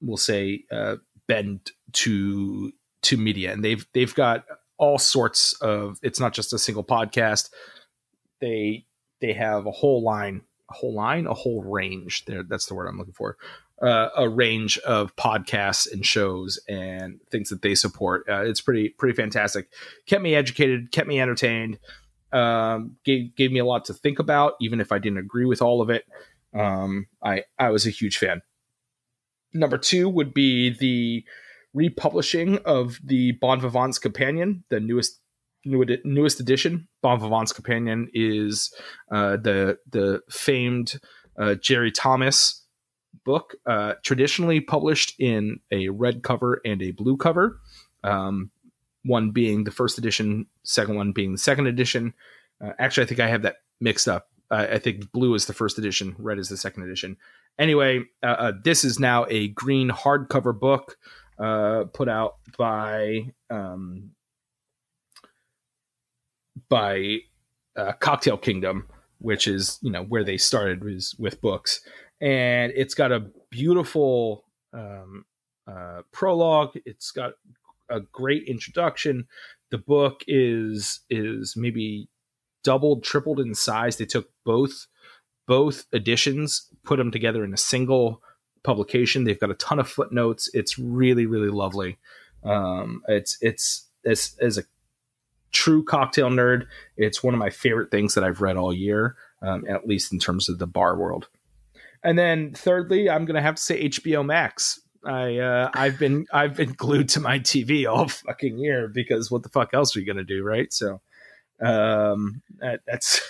[0.00, 4.44] we'll say uh, bend to to media and they've they've got
[4.78, 7.50] all sorts of it's not just a single podcast
[8.40, 8.86] they
[9.20, 12.42] they have a whole line whole line a whole range there.
[12.42, 13.36] That's the word i'm looking for.
[13.82, 18.24] Uh, a range of podcasts and shows and things that they support.
[18.28, 19.68] Uh, it's pretty pretty fantastic.
[20.06, 21.78] Kept me educated kept me entertained
[22.32, 25.62] um, gave, gave me a lot to think about even if i didn't agree with
[25.62, 26.04] all of it.
[26.54, 28.42] Um, i i was a huge fan.
[29.52, 31.24] Number two would be the
[31.74, 35.20] republishing of the Bon Vivant's Companion, the newest
[35.64, 36.88] newest edition.
[37.02, 38.72] Bon Vivant's Companion is
[39.10, 41.00] uh, the the famed
[41.38, 42.62] uh, Jerry Thomas
[43.24, 47.60] book, uh, traditionally published in a red cover and a blue cover.
[48.02, 48.50] Um,
[49.04, 52.14] one being the first edition, second one being the second edition.
[52.62, 54.28] Uh, actually, I think I have that mixed up.
[54.50, 57.16] I think blue is the first edition, red is the second edition
[57.58, 60.96] anyway, uh, uh, this is now a green hardcover book
[61.92, 64.10] put out by um,
[66.68, 67.18] by
[67.76, 68.88] uh, Cocktail Kingdom,
[69.18, 71.80] which is you know where they started was with books,
[72.20, 75.24] and it's got a beautiful um,
[75.66, 76.76] uh, prologue.
[76.84, 77.34] It's got
[77.88, 79.26] a great introduction.
[79.70, 82.08] The book is is maybe
[82.62, 83.96] doubled, tripled in size.
[83.96, 84.86] They took both
[85.46, 88.22] both editions, put them together in a single
[88.62, 89.24] publication.
[89.24, 90.50] They've got a ton of footnotes.
[90.54, 91.98] It's really, really lovely.
[92.42, 94.64] Um, it's it's as as a
[95.54, 96.66] true cocktail nerd,
[96.98, 100.18] it's one of my favorite things that I've read all year, um, at least in
[100.18, 101.28] terms of the bar world.
[102.02, 104.80] And then thirdly, I'm gonna have to say HBO Max.
[105.06, 109.42] I uh, I've been I've been glued to my TV all fucking year because what
[109.42, 110.70] the fuck else are you gonna do, right?
[110.72, 111.00] So
[111.64, 113.22] um, that, that's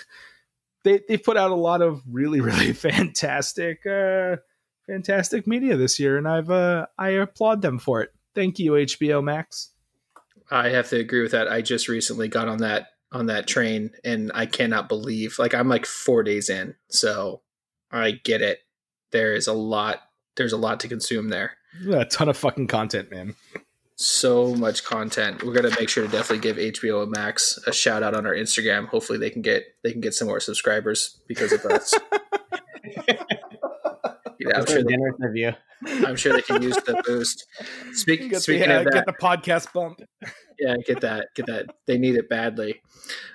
[0.83, 4.37] they they put out a lot of really really fantastic uh
[4.87, 8.13] fantastic media this year and I've uh I applaud them for it.
[8.33, 9.71] Thank you HBO Max.
[10.51, 11.51] I have to agree with that.
[11.51, 15.69] I just recently got on that on that train, and I cannot believe like I'm
[15.69, 17.41] like four days in, so
[17.91, 18.59] I get it.
[19.11, 20.01] There is a lot.
[20.35, 21.53] There's a lot to consume there.
[21.91, 23.35] A ton of fucking content, man.
[23.95, 25.43] so much content.
[25.43, 28.87] We're gonna make sure to definitely give HBO Max a shout out on our Instagram.
[28.87, 31.93] Hopefully they can get they can get some more subscribers because of us.
[34.39, 35.55] Yeah, I'm sure they, generous.
[36.07, 37.45] I'm sure they can use the boost.
[37.93, 40.01] Speak, Get the, speaking uh, of that, get the podcast bump.
[40.59, 41.67] yeah, get that, get that.
[41.85, 42.81] They need it badly.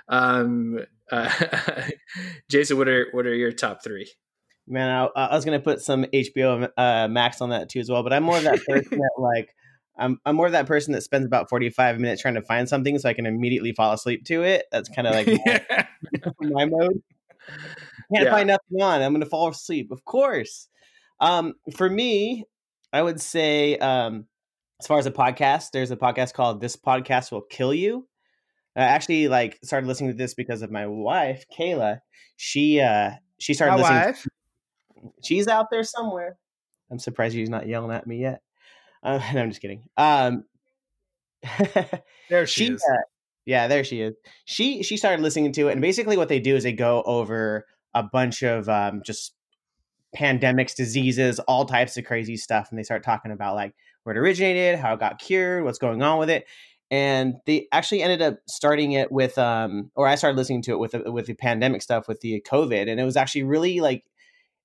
[0.08, 1.28] Um, uh,
[2.50, 4.10] Jayson, what are what are your top three?
[4.66, 8.02] Man, I, I was gonna put some HBO uh, Max on that too as well,
[8.02, 9.54] but I'm more of that person that like
[9.98, 12.98] I'm I'm more of that person that spends about 45 minutes trying to find something
[12.98, 14.66] so I can immediately fall asleep to it.
[14.72, 15.84] That's kind of like yeah.
[16.40, 17.02] my mode.
[18.14, 18.30] Can't Yeah.
[18.30, 19.02] find nothing on.
[19.02, 19.90] I'm gonna fall asleep.
[19.90, 20.68] Of course.
[21.20, 22.44] Um, for me,
[22.92, 24.26] I would say um,
[24.80, 28.06] as far as a podcast, there's a podcast called "This Podcast Will Kill You."
[28.76, 32.00] I actually like started listening to this because of my wife, Kayla.
[32.36, 34.04] She uh, she started My listening.
[34.06, 34.26] wife.
[35.24, 36.38] She's out there somewhere.
[36.90, 38.42] I'm surprised she's not yelling at me yet.
[39.02, 39.84] Uh, no, I'm just kidding.
[39.96, 40.44] Um,
[42.28, 42.82] There she, she is.
[42.90, 42.96] uh,
[43.46, 46.54] yeah there she is she she started listening to it and basically what they do
[46.54, 49.34] is they go over a bunch of um, just
[50.16, 52.68] pandemics, diseases, all types of crazy stuff.
[52.70, 56.02] And they start talking about like where it originated, how it got cured, what's going
[56.02, 56.46] on with it.
[56.90, 60.78] And they actually ended up starting it with, um, or I started listening to it
[60.80, 64.04] with with the pandemic stuff with the COVID, and it was actually really like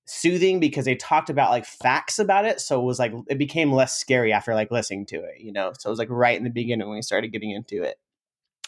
[0.06, 2.60] soothing because they talked about like facts about it.
[2.60, 5.72] So it was like it became less scary after like listening to it, you know.
[5.78, 7.96] So it was like right in the beginning when we started getting into it.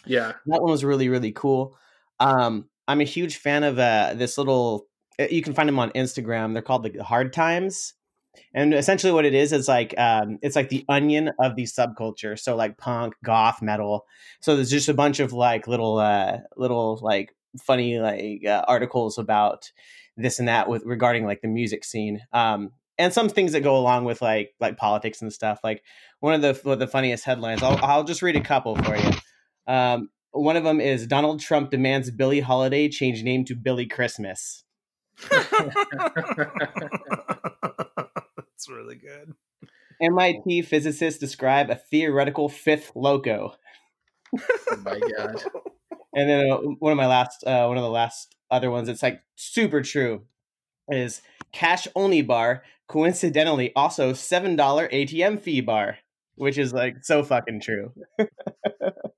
[0.07, 1.77] Yeah, that one was really really cool.
[2.21, 4.87] Um, I'm a huge fan of uh, this little.
[5.19, 6.53] Uh, You can find them on Instagram.
[6.53, 7.95] They're called the Hard Times,
[8.55, 12.39] and essentially what it is is like um, it's like the onion of the subculture.
[12.39, 14.07] So like punk, goth, metal.
[14.41, 19.19] So there's just a bunch of like little uh, little like funny like uh, articles
[19.19, 19.71] about
[20.17, 22.21] this and that with regarding like the music scene.
[22.33, 25.61] Um, and some things that go along with like like politics and stuff.
[25.63, 25.83] Like
[26.21, 27.63] one of the the funniest headlines.
[27.63, 29.11] I'll, I'll just read a couple for you.
[29.67, 34.65] Um, one of them is Donald Trump demands Billie Holiday change name to Billy Christmas.
[38.37, 39.35] That's really good.
[40.01, 43.55] MIT physicists describe a theoretical fifth Loko.
[44.39, 45.43] oh my god.
[46.15, 49.03] And then uh, one of my last, uh, one of the last other ones, it's
[49.03, 50.23] like super true,
[50.89, 52.63] is cash only bar.
[52.89, 55.99] Coincidentally, also seven dollar ATM fee bar,
[56.37, 57.93] which is like so fucking true.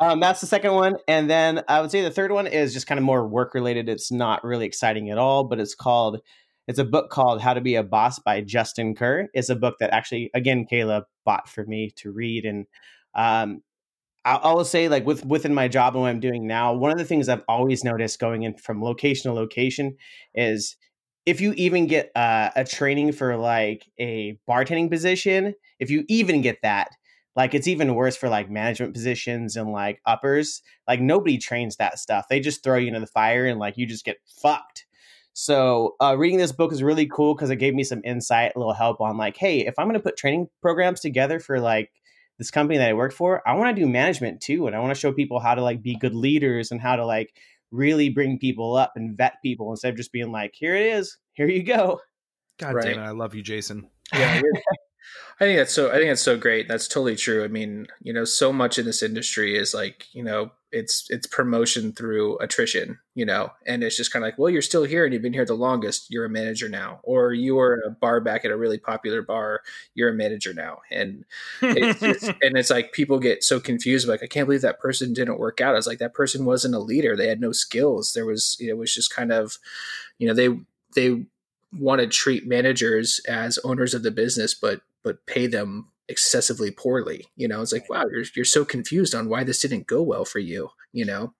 [0.00, 2.86] um, that's the second one, and then I would say the third one is just
[2.86, 3.88] kind of more work related.
[3.88, 6.20] It's not really exciting at all, but it's called.
[6.66, 9.28] It's a book called How to Be a Boss by Justin Kerr.
[9.32, 12.66] It's a book that actually, again, Kayla bought for me to read, and
[13.14, 13.62] um,
[14.24, 16.90] I, I will say, like with within my job and what I'm doing now, one
[16.90, 19.96] of the things I've always noticed going in from location to location
[20.34, 20.76] is
[21.28, 26.40] if you even get uh, a training for like a bartending position, if you even
[26.40, 26.88] get that,
[27.38, 30.60] like it's even worse for like management positions and like uppers.
[30.88, 32.26] Like nobody trains that stuff.
[32.28, 34.86] They just throw you into the fire and like you just get fucked.
[35.34, 38.58] So uh, reading this book is really cool because it gave me some insight, a
[38.58, 41.92] little help on like, hey, if I'm going to put training programs together for like
[42.38, 44.92] this company that I work for, I want to do management too, and I want
[44.92, 47.32] to show people how to like be good leaders and how to like
[47.70, 51.18] really bring people up and vet people instead of just being like, here it is,
[51.34, 52.00] here you go.
[52.58, 52.84] God Right.
[52.86, 53.88] damn it, I love you, Jayson.
[54.12, 54.62] yeah you're-
[55.40, 56.68] i think that's so i think that's so great.
[56.68, 57.44] That's totally true.
[57.44, 61.26] I mean you know so much in this industry is like you know it's it's
[61.26, 65.04] promotion through attrition you know and it's just kind of like well you're still here
[65.04, 66.10] and you've been here the longest.
[66.10, 67.00] You're a manager now.
[67.02, 69.62] Or you were a bar back at a really popular bar.
[69.94, 70.78] You're a manager now.
[70.90, 71.24] And
[71.62, 75.12] it's, it's and it's like people get so confused like i can't believe that person
[75.12, 75.76] didn't work out.
[75.76, 77.16] It's like that person wasn't a leader.
[77.16, 78.12] They had no skills.
[78.12, 79.58] There was it was just kind of
[80.18, 80.48] you know they
[80.94, 81.26] they
[81.72, 87.20] want to treat managers as owners of the business but but pay them excessively poorly
[87.36, 87.60] you know?
[87.62, 90.70] It's like wow you're, you're so confused on why this didn't go well for you
[90.92, 91.34] you know?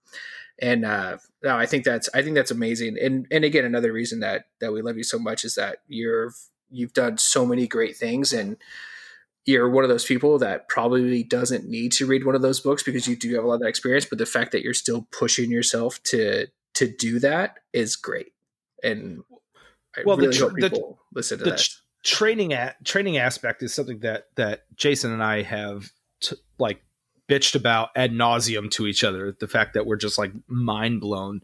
[0.61, 2.97] And uh no i think that's i think that's amazing.
[3.05, 6.33] And and again another reason that that we love you so much is that you're
[6.71, 8.57] you've done so many great things and
[9.47, 12.83] you're one of those people that probably doesn't need to read one of those books
[12.83, 15.07] because you do have a lot of that experience but the fact that you're still
[15.11, 18.33] pushing yourself to to do that is great.
[18.85, 19.23] And
[19.97, 21.69] I Well, the really tr- hope the- people listen to the that.
[22.05, 26.83] Tr- training at training aspect is something that that Jayson and I have t- like
[27.29, 29.37] bitched about ad nauseum to each other.
[29.39, 31.41] The fact that we're just like mind blown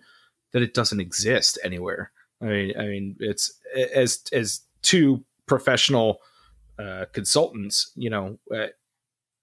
[0.53, 2.11] that it doesn't exist anywhere.
[2.41, 3.59] I mean, I mean, it's
[3.95, 6.21] as as two professional
[6.79, 8.69] uh, consultants, you know, uh,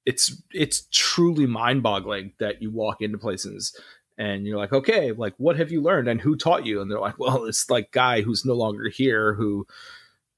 [0.06, 3.80] it's it's truly mind boggling that you walk into places
[4.18, 6.82] and you're like, okay, like what have you learned and who taught you?
[6.82, 9.66] And they're like, well, it's like guy who's no longer here who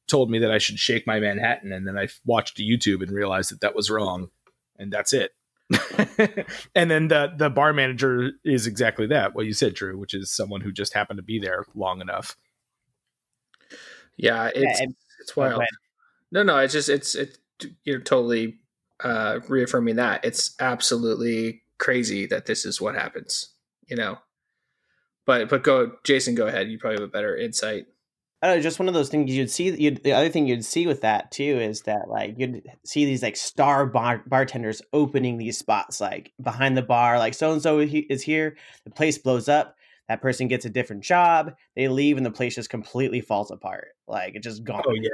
[0.08, 3.52] told me that I should shake my Manhattan, and then I watched YouTube and realized
[3.52, 4.30] that that was wrong,
[4.78, 5.32] and that's it.
[6.76, 10.30] and then the the bar manager is exactly that, what you said, Drew, which is
[10.30, 12.36] someone who just happened to be there long enough.
[14.18, 15.54] Yeah, it's and- it's wild.
[15.54, 15.70] ahead.
[16.32, 17.38] No, no, it's just it's it.
[17.86, 18.58] You're totally
[19.04, 23.50] uh, reaffirming that it's absolutely crazy that this is what happens.
[23.88, 24.18] You know,
[25.26, 26.36] but but go, Jayson.
[26.36, 26.70] Go ahead.
[26.70, 27.86] You probably have a better insight.
[28.44, 29.74] I don't know, just one of those things you'd see.
[29.74, 33.24] You'd, the other thing you'd see with that too is that like you'd see these
[33.24, 37.80] like star bar, bartenders opening these spots like behind the bar, like so and so
[37.80, 38.58] is here.
[38.84, 39.78] The place blows up.
[40.10, 41.54] That person gets a different job.
[41.78, 43.88] They leave, and the place just completely falls apart.
[44.10, 44.84] Like it's just gone.
[44.86, 45.10] Oh yeah,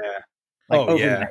[0.67, 1.27] like, oh, yeah.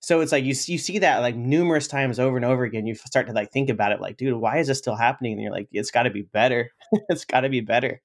[0.00, 2.86] So it's like you you see that like numerous times over and over again.
[2.86, 5.32] You start to like think about it, like, dude, why is this still happening?
[5.32, 6.70] And you're like, it's got to be better.
[7.08, 8.02] it's got to be better.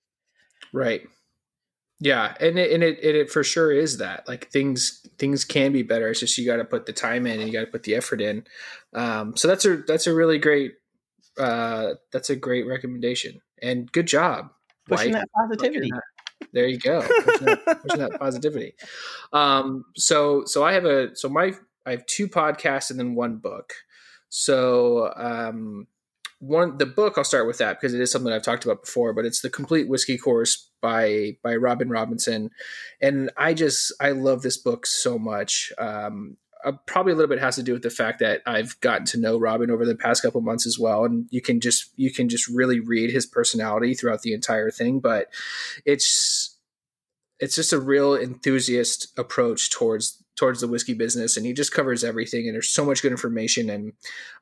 [0.71, 1.01] Right.
[2.03, 5.71] Yeah, and it, and it and it for sure is that like things things can
[5.71, 6.09] be better.
[6.09, 7.95] It's just you got to put the time in and you got to put the
[7.95, 8.45] effort in.
[8.93, 10.73] Um, so that's a that's a really great
[11.37, 14.49] uh, that's a great recommendation and good job.
[14.85, 15.21] Pushing wife.
[15.21, 15.91] that positivity.
[16.51, 17.07] There you go.
[17.23, 18.75] Pushing that, pushing that positivity.
[19.31, 21.53] Um, so so I have a so my
[21.85, 23.71] I have two podcasts and then one book.
[24.27, 25.87] So um,
[26.43, 29.13] one the book I'll start with that because it is something I've talked about before,
[29.13, 32.51] but it's the complete whiskey course by by Robin Robinson,
[33.01, 35.71] and I just I love this book so much.
[35.77, 39.05] Um, uh, probably a little bit has to do with the fact that I've gotten
[39.07, 42.11] to know Robin over the past couple months as well, and you can just you
[42.11, 44.99] can just really read his personality throughout the entire thing.
[44.99, 45.29] But
[45.85, 46.52] it's
[47.43, 52.03] it's just a real enthusiast approach towards towards the whiskey business and he just covers
[52.03, 53.91] everything and there's so much good information and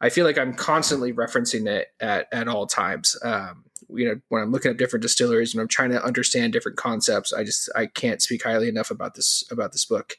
[0.02, 3.18] i feel like i'm constantly referencing it at, at all times.
[3.24, 6.78] Um, you know when i'm looking at different distilleries and i'm trying to understand different
[6.78, 10.14] concepts i just i can't speak highly enough about this about this book.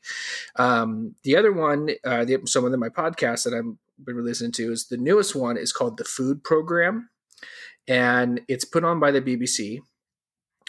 [0.56, 4.72] Um, the other one uh, the, some of my podcasts that i've been listening to
[4.72, 7.10] is the newest one is called the food program
[7.86, 9.80] and it's put on by the bbc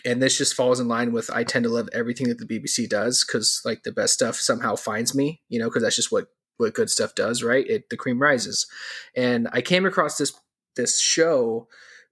[0.06, 2.90] and this just falls in line with I tend to love everything that the BBC
[2.90, 6.28] does because like the best stuff somehow finds me, you know, because that's just what
[6.58, 7.68] what good stuff does, right?
[7.68, 8.68] It the cream rises,
[9.16, 10.34] and I came across this
[10.76, 11.68] this show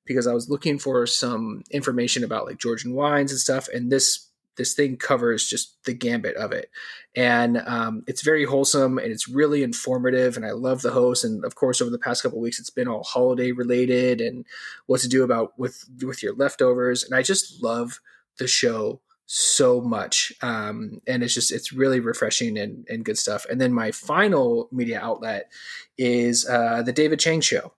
[0.06, 4.31] because I was looking for some information about like Georgian wines and stuff, and this
[4.58, 6.70] this thing covers just the gambit of it.
[7.16, 11.24] And um, it's very wholesome and it's really informative and i love the host.
[11.24, 14.46] And of course over the past couple weeks it's been all holiday related and
[14.88, 17.04] what to do about with with your leftovers.
[17.04, 18.00] And i just love
[18.38, 19.02] the show
[19.34, 23.72] so much um, and it's just it's really refreshing and, and good stuff and then
[23.72, 25.50] my final media outlet
[25.98, 27.74] is uh, the david chang show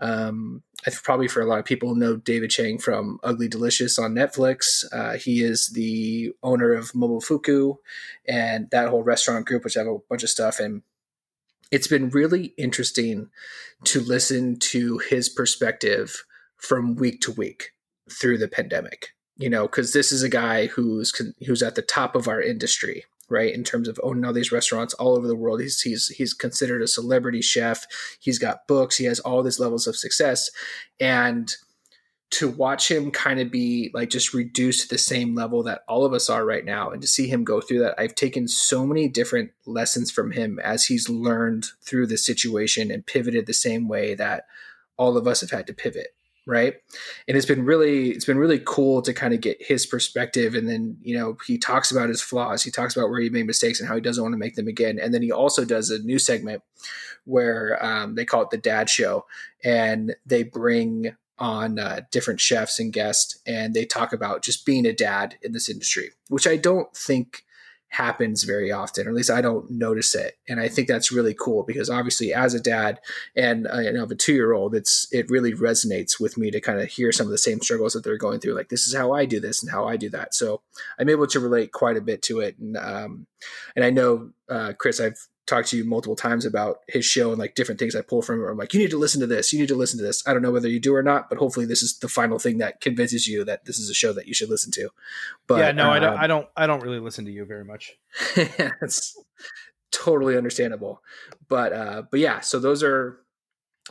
[0.00, 4.14] um, I probably for a lot of people know David Chang from Ugly Delicious on
[4.14, 4.84] Netflix.
[4.92, 7.78] Uh, he is the owner of Momofuku
[8.28, 10.60] and that whole restaurant group, which have a bunch of stuff.
[10.60, 10.82] And
[11.72, 13.30] it's been really interesting
[13.84, 16.24] to listen to his perspective
[16.56, 17.72] from week to week
[18.10, 19.15] through the pandemic.
[19.38, 21.12] You know, because this is a guy who's
[21.46, 23.52] who's at the top of our industry right?
[23.52, 25.60] In terms of owning all these restaurants all over the world.
[25.60, 27.84] He's he's he's considered a celebrity chef.
[28.20, 28.96] He's got books.
[28.96, 30.50] He has all these levels of success.
[31.00, 31.52] And
[32.28, 36.04] to watch him kind of be like just reduced to the same level that all
[36.04, 38.84] of us are right now and to see him go through that i've taken so
[38.84, 43.86] many different lessons from him as he's learned through the situation and pivoted the same
[43.86, 44.44] way that
[44.96, 46.15] all of us have had to pivot
[46.46, 46.74] right?
[47.26, 50.68] And it's been really it's been really cool to kind of get his perspective and
[50.68, 52.62] then you know he talks about his flaws.
[52.62, 54.68] He talks about where he made mistakes and how he doesn't want to make them
[54.68, 54.98] again.
[54.98, 56.62] And then he also does a new segment
[57.24, 59.26] where um, they call it the dad show
[59.64, 64.86] and they bring on uh, different chefs and guests and they talk about just being
[64.86, 67.44] a dad in this industry which i don't think
[67.96, 70.36] happens very often, or at least I don't notice it.
[70.48, 73.00] And I think that's really cool because obviously, as a dad
[73.34, 76.50] and uh, you know, of a two year old, it's it really resonates with me
[76.50, 78.54] to kind of hear some of the same struggles that they're going through.
[78.54, 80.34] Like this is how I do this and how I do that.
[80.34, 80.60] So
[80.98, 82.58] I'm able to relate quite a bit to it.
[82.58, 83.26] And um,
[83.74, 87.38] and I know uh, Chris, I've talked to you multiple times about his show and
[87.38, 88.50] like different things I pull from it.
[88.50, 89.52] I'm like, you need to listen to this.
[89.52, 90.26] You need to listen to this.
[90.26, 92.58] I don't know whether you do or not, but hopefully this is the final thing
[92.58, 94.90] that convinces you that this is a show that you should listen to.
[95.46, 96.18] But yeah, no, um, I don't.
[96.18, 96.48] I don't.
[96.56, 97.96] I don't really listen to you very much.
[98.36, 99.16] it's
[99.92, 101.00] totally understandable.
[101.48, 103.20] But uh, but yeah, so those are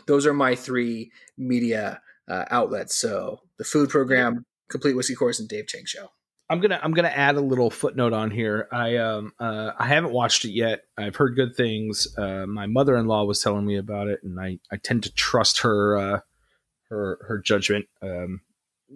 [0.08, 2.95] those are my three media uh, outlets.
[2.95, 6.10] So the food program, complete whiskey course, and Dave Chang show.
[6.49, 8.67] I'm gonna I'm gonna add a little footnote on here.
[8.71, 10.83] I um uh, I haven't watched it yet.
[10.97, 12.07] I've heard good things.
[12.17, 15.13] Uh, my mother in law was telling me about it, and I, I tend to
[15.13, 16.19] trust her uh,
[16.89, 18.41] her her judgment, um,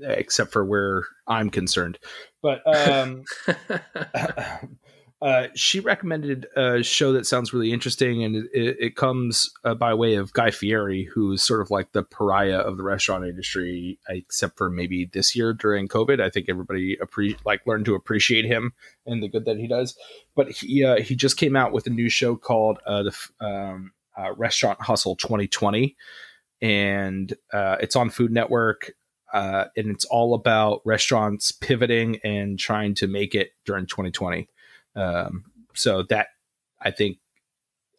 [0.01, 1.97] except for where I'm concerned.
[2.43, 3.23] But um,
[5.21, 9.93] uh, she recommended a show that sounds really interesting, and it, it comes uh, by
[9.93, 14.57] way of Guy Fieri, who's sort of like the pariah of the restaurant industry, except
[14.57, 16.21] for maybe this year during COVID.
[16.21, 18.71] I think everybody appre- like learned to appreciate him
[19.05, 19.97] and the good that he does.
[20.35, 23.91] But he uh, he just came out with a new show called uh, the um,
[24.17, 25.97] uh, Restaurant Hustle 2020,
[26.61, 28.93] and uh, it's on Food Network.
[29.33, 34.47] and it's all about restaurants pivoting and trying to make it during 2020
[34.95, 36.27] um, so that
[36.81, 37.17] I think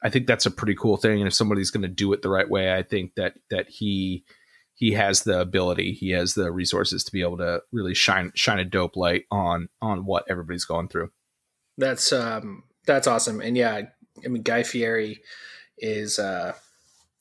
[0.02, 1.18] I think that's a pretty cool thing.
[1.18, 4.24] And if somebody's going to do it the right way, I think that that he
[4.74, 8.58] he has the ability, he has the resources to be able to really shine shine
[8.58, 11.10] a dope light on on what everybody's going through.
[11.76, 13.40] That's um that's awesome.
[13.40, 13.82] And yeah,
[14.24, 15.20] I mean Guy Fieri
[15.78, 16.54] is uh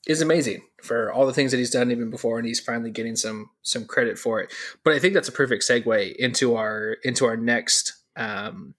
[0.06, 3.16] is amazing for all the things that he's done even before and he's finally getting
[3.16, 4.52] some some credit for it.
[4.82, 8.74] But I think that's a perfect segue into our into our next um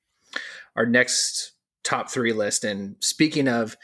[0.75, 1.53] our next
[1.83, 2.63] top three list.
[2.63, 3.75] And speaking of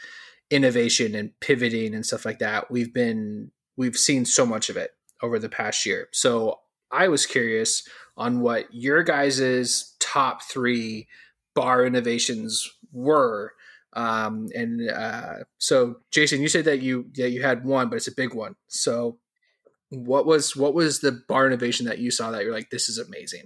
[0.50, 4.90] innovation and pivoting and stuff like that, we've been we've seen so much of it
[5.22, 6.08] over the past year.
[6.12, 6.60] So
[6.90, 7.86] I was curious
[8.16, 11.06] on what your guys's top three
[11.54, 13.52] bar innovations were.
[13.94, 18.08] Um, and uh, so, Jayson, you said that you yeah you had one, but it's
[18.08, 18.54] a big one.
[18.68, 19.18] So,
[19.90, 22.98] what was what was the bar innovation that you saw that you're like, this is
[22.98, 23.44] amazing?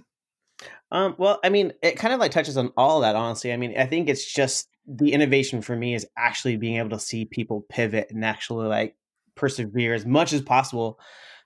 [0.91, 3.51] Um, well, I mean, it kind of like touches on all that, honestly.
[3.51, 6.99] I mean, I think it's just the innovation for me is actually being able to
[6.99, 8.95] see people pivot and actually like
[9.35, 10.99] persevere as much as possible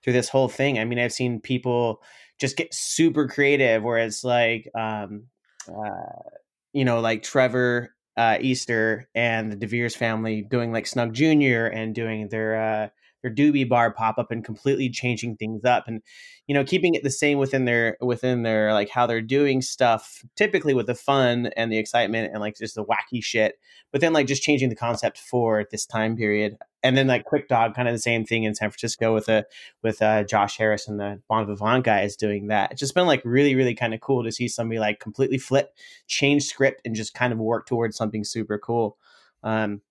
[0.04, 0.80] through this whole thing.
[0.80, 2.02] I mean, I've seen people
[2.40, 5.24] just get super creative where it's like, um,
[5.68, 6.30] uh,
[6.74, 11.94] you know, like Trevor uh, Easter and the Devere's family doing like Snug Junior and
[11.94, 12.90] doing their uh,
[13.22, 16.02] their doobie bar pop up and completely changing things up and
[16.48, 20.24] you know keeping it the same within their within their like how they're doing stuff
[20.36, 23.60] typically with the fun and the excitement and like just the wacky shit
[23.92, 26.58] but then like just changing the concept for this time period.
[26.84, 29.46] And then like Trick Dog kind of the same thing in san francisco with a
[29.82, 32.72] with uh, josh harris and the bon vivant guys doing that.
[32.72, 35.74] It's just been like really really kind of cool to see somebody like completely flip
[36.08, 38.98] change script and just kind of work towards something super cool.
[39.44, 39.82] Um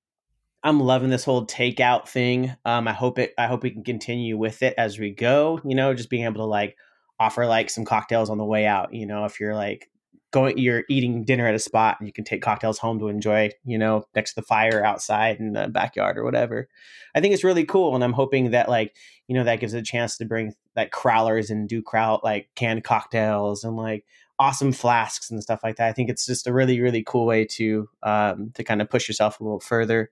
[0.66, 2.56] I'm loving this whole takeout thing.
[2.64, 3.34] Um, I hope it.
[3.38, 5.60] I hope we can continue with it as we go.
[5.64, 6.76] You know, just being able to like
[7.20, 8.92] offer like some cocktails on the way out.
[8.92, 9.88] You know, if you're like
[10.32, 13.50] going, you're eating dinner at a spot and you can take cocktails home to enjoy.
[13.64, 16.68] You know, next to the fire outside in the backyard or whatever.
[17.14, 18.96] I think it's really cool, and I'm hoping that like
[19.28, 22.82] you know that gives a chance to bring like crowlers and do crowd like canned
[22.82, 24.04] cocktails and like
[24.40, 25.86] awesome flasks and stuff like that.
[25.88, 29.06] I think it's just a really really cool way to um, to kind of push
[29.06, 30.10] yourself a little further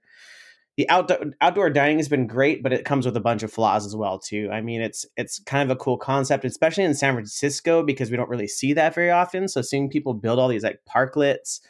[0.77, 3.87] the outdoor outdoor dining has been great, but it comes with a bunch of flaws
[3.87, 4.49] as well too.
[4.53, 8.17] I mean, it's it's kind of a cool concept, especially in San Francisco because we
[8.17, 9.47] don't really see that very often.
[9.47, 11.61] So seeing people build all these like parklets,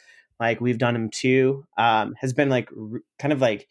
[0.41, 3.69] like we've done them too, um, has been like r- kind of like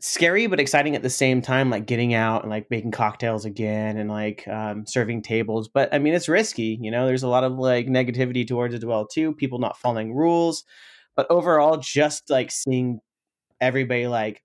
[0.00, 1.68] scary but exciting at the same time.
[1.68, 5.68] Like getting out and like making cocktails again and like um, serving tables.
[5.68, 6.78] But I mean, it's risky.
[6.80, 9.34] You know, there's a lot of like negativity towards it as well too.
[9.34, 10.64] People not following rules.
[11.16, 13.00] But overall, just like seeing
[13.60, 14.42] everybody like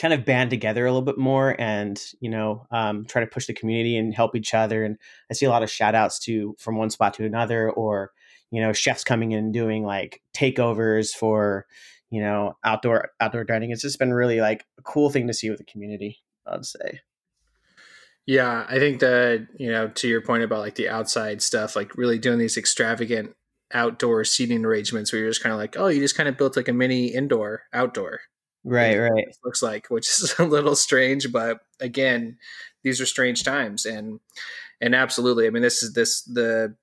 [0.00, 3.46] kind of band together a little bit more and you know um, try to push
[3.46, 4.84] the community and help each other.
[4.84, 4.96] And
[5.30, 8.12] i see a lot of shout outs to from one spot to another or
[8.50, 11.66] you know chefs coming in and doing like takeovers for
[12.10, 13.70] you know outdoor outdoor dining.
[13.70, 17.00] It's just been really like a cool thing to see with the community i'd say.
[18.26, 21.96] Yeah i think that you know to your point about like the outside stuff like
[21.96, 23.34] really doing these extravagant
[23.74, 26.56] outdoor seating arrangements where you're just kind of like, oh, you just kind of built
[26.56, 28.20] like a mini indoor outdoor.
[28.64, 29.26] Right, right.
[29.44, 32.38] looks like, which is a little strange, but again,
[32.82, 34.20] these are strange times, and
[34.80, 36.76] and absolutely, I mean, this is this the.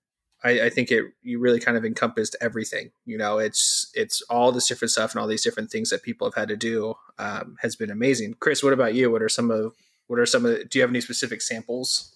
[0.43, 2.91] I, I think it you really kind of encompassed everything.
[3.05, 6.25] You know, it's it's all this different stuff and all these different things that people
[6.25, 8.35] have had to do um, has been amazing.
[8.39, 9.11] Chris, what about you?
[9.11, 9.73] What are some of
[10.07, 12.11] what are some of the, do you have any specific samples?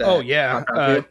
[0.00, 1.02] oh yeah, uh,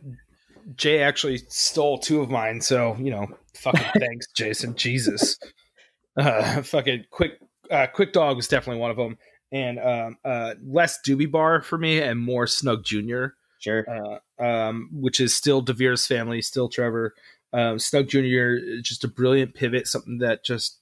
[0.76, 4.76] Jay actually stole two of mine, so you know, fucking thanks, Jayson.
[4.76, 5.40] Jesus,
[6.18, 7.40] uh, fucking quick,
[7.72, 9.18] uh, Trick Dog was definitely one of them,
[9.52, 13.36] and um, uh, less Doobie Bar for me, and more Snug Junior.
[13.60, 13.86] Sure.
[13.90, 17.14] Uh, um, which is still Devere's family, still Trevor.
[17.54, 20.80] Um, Snug Junior, just a brilliant pivot, something that just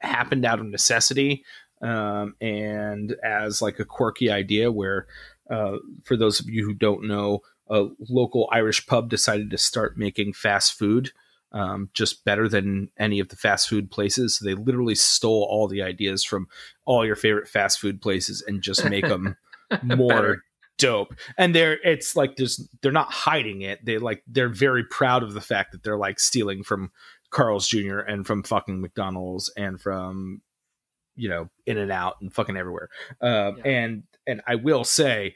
[0.00, 1.44] happened out of necessity,
[1.82, 5.06] um, and as like a quirky idea where.
[5.50, 7.40] Uh, for those of you who don't know,
[7.70, 11.10] a local Irish pub decided to start making fast food
[11.52, 14.36] um, just better than any of the fast food places.
[14.36, 16.48] So they literally stole all the ideas from
[16.84, 19.36] all your favorite fast food places and just make them
[19.82, 20.42] more
[20.78, 21.14] dope.
[21.36, 23.84] And they're it's like there's they're not hiding it.
[23.84, 26.90] They like they're very proud of the fact that they're like stealing from
[27.30, 27.98] Carl's Jr.
[27.98, 30.42] and from fucking McDonald's and from
[31.16, 32.88] you know In and Out and fucking everywhere.
[33.20, 33.70] Um, yeah.
[33.70, 35.34] And and I will say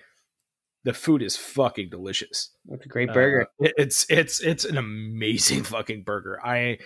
[0.84, 2.50] the food is fucking delicious.
[2.70, 3.48] It's a great burger.
[3.62, 6.40] Uh, it's it's it's an amazing fucking burger.
[6.44, 6.78] I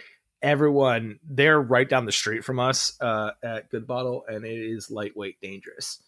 [0.43, 4.91] everyone they're right down the street from us uh, at Good Bottle, and it is
[4.91, 6.03] lightweight dangerous.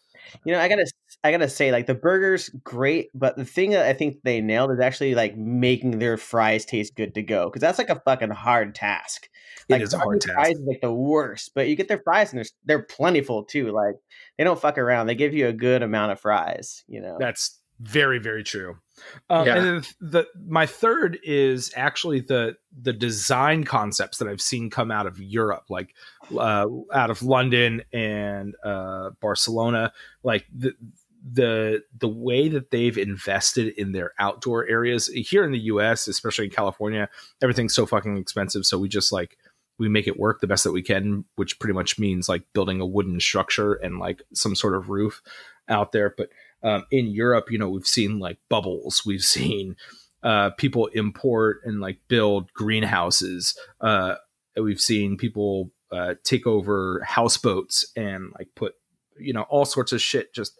[0.44, 0.86] You know, I gotta
[1.24, 4.72] I gotta say, like the burger's great, but the thing that I think they nailed
[4.72, 8.30] is actually like making their fries taste good to go because that's like a fucking
[8.30, 9.28] hard task.
[9.68, 10.34] Like, it is a hard task.
[10.34, 13.70] Fries is like the worst, but you get their fries and they're they're plentiful too.
[13.70, 13.94] Like
[14.36, 16.84] they don't fuck around; they give you a good amount of fries.
[16.88, 18.76] You know, that's very, very true.
[19.30, 19.56] Um, yeah.
[19.56, 25.06] And the my third is actually the the design concepts that I've seen come out
[25.06, 25.94] of Europe, like
[26.36, 29.92] uh, out of London and uh, Barcelona.
[30.22, 30.74] Like the
[31.32, 36.46] the the way that they've invested in their outdoor areas here in the U.S., especially
[36.46, 37.08] in California,
[37.42, 38.66] everything's so fucking expensive.
[38.66, 39.36] So we just like
[39.78, 42.80] we make it work the best that we can, which pretty much means like building
[42.80, 45.22] a wooden structure and like some sort of roof
[45.68, 46.14] out there.
[46.16, 46.30] But
[46.62, 49.76] um, in Europe, you know, we've seen like bubbles, we've seen
[50.22, 53.56] uh, people import and like build greenhouses.
[53.80, 54.16] Uh,
[54.56, 58.74] we've seen people uh, take over houseboats and like put,
[59.18, 60.34] you know, all sorts of shit.
[60.34, 60.58] Just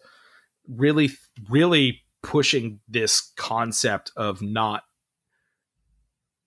[0.67, 1.09] really,
[1.49, 4.83] really pushing this concept of not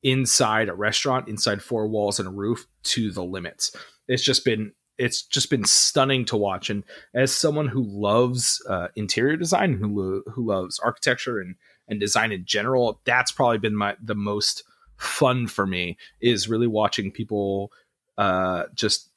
[0.02, 3.74] inside a restaurant, inside four walls and a roof to the limits.
[4.08, 4.72] It's just been
[5.02, 6.70] it's just been stunning to watch.
[6.70, 11.56] And as someone who loves uh, interior design, who lo- who loves architecture and
[11.88, 14.62] and design in general, that's probably been my the most
[14.96, 17.72] fun for me is really watching people
[18.16, 19.10] uh, just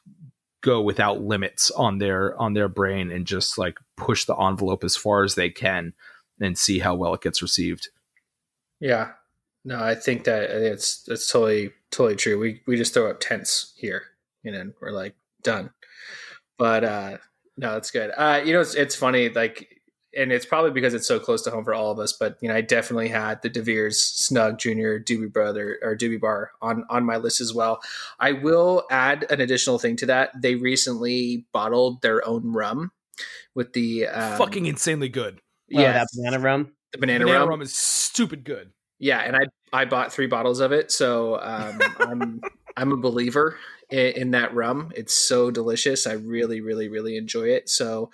[0.61, 4.95] go without limits on their on their brain and just like push the envelope as
[4.95, 5.93] far as they can
[6.41, 7.89] and see how well it gets received.
[8.79, 9.11] Yeah.
[9.63, 12.39] No, I think that it's it's totally totally true.
[12.39, 14.01] We we just throw up tents here,
[14.41, 15.13] you know, we're like
[15.45, 15.71] done.
[16.57, 17.17] But uh
[17.57, 18.11] no, that's good.
[18.15, 19.69] Uh you know it's it's funny like
[20.15, 22.47] and it's probably because it's so close to home for all of us, but you
[22.47, 27.05] know, I definitely had the Devere's Snug Junior Doobie Brother or Doobie Bar on on
[27.05, 27.81] my list as well.
[28.19, 30.31] I will add an additional thing to that.
[30.41, 32.91] They recently bottled their own rum
[33.53, 35.41] with the um, Fucking insanely good.
[35.75, 36.71] Oh, yeah, that banana rum.
[36.91, 37.49] the banana, Banana rum.
[37.49, 38.71] rum is stupid good.
[38.99, 39.41] Yeah, and I
[39.73, 42.41] I bought three bottles of it, so um, I'm
[42.77, 43.57] I'm a believer
[43.89, 44.91] in, in that rum.
[44.95, 46.07] It's so delicious.
[46.07, 47.69] I really, really, really enjoy it.
[47.69, 48.11] So,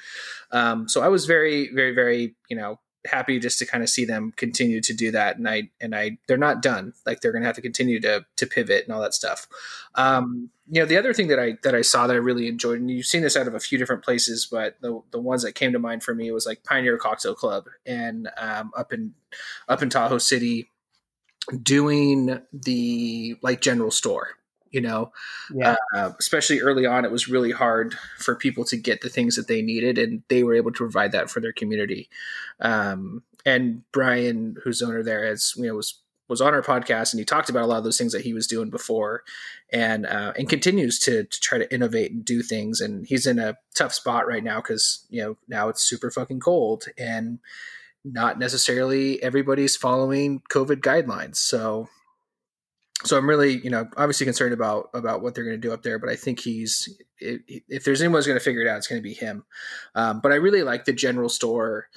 [0.51, 4.05] um, so I was very, very, very, you know, happy just to kind of see
[4.05, 5.38] them continue to do that.
[5.38, 6.93] And I and I they're not done.
[7.05, 9.47] Like they're going to have to continue to to pivot and all that stuff.
[9.95, 12.80] Um, you know, the other thing that I that I saw that I really enjoyed,
[12.80, 15.53] and you've seen this out of a few different places, but the the ones that
[15.53, 19.13] came to mind for me was like Pioneer Cocktail Club and um, up in
[19.67, 20.69] up in Tahoe City
[21.63, 24.38] doing the like general store
[24.72, 25.11] you know
[25.53, 25.76] Yeah.
[25.95, 29.47] uh, especially early on it was really hard for people to get the things that
[29.47, 32.09] they needed and they were able to provide that for their community
[32.59, 37.19] um, and brian who's owner there has you know was was on our podcast and
[37.19, 39.22] he talked about a lot of those things that he was doing before
[39.74, 43.38] and uh, and continues to, to try to innovate and do things and he's in
[43.38, 47.39] a tough spot right now because you know now it's super fucking cold and
[48.05, 51.89] not necessarily everybody's following covid guidelines so
[53.03, 55.83] so I'm really, you know, obviously concerned about about what they're going to do up
[55.83, 55.99] there.
[55.99, 56.89] But I think he's
[57.19, 59.43] if, if there's anyone who's going to figure it out, it's going to be him.
[59.95, 61.87] Um, but I really like the general store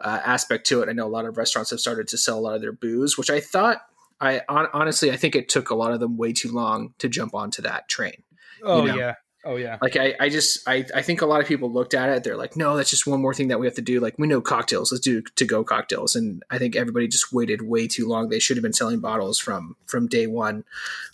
[0.00, 0.88] uh, aspect to it.
[0.88, 3.16] I know a lot of restaurants have started to sell a lot of their booze,
[3.18, 3.78] which I thought.
[4.20, 7.08] I hon- honestly, I think it took a lot of them way too long to
[7.08, 8.22] jump onto that train.
[8.62, 8.94] Oh know.
[8.94, 9.14] yeah.
[9.44, 9.78] Oh yeah.
[9.82, 12.22] Like I, I just I, I think a lot of people looked at it.
[12.22, 13.98] They're like, no, that's just one more thing that we have to do.
[13.98, 16.14] Like we know cocktails, let's do to go cocktails.
[16.14, 18.28] And I think everybody just waited way too long.
[18.28, 20.64] They should have been selling bottles from from day one.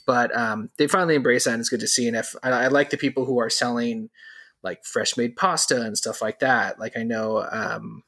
[0.07, 2.07] But um, they finally embrace that, and it's good to see.
[2.07, 4.11] And if I, I like the people who are selling
[4.62, 6.79] like fresh made pasta and stuff like that.
[6.79, 8.03] Like I know um,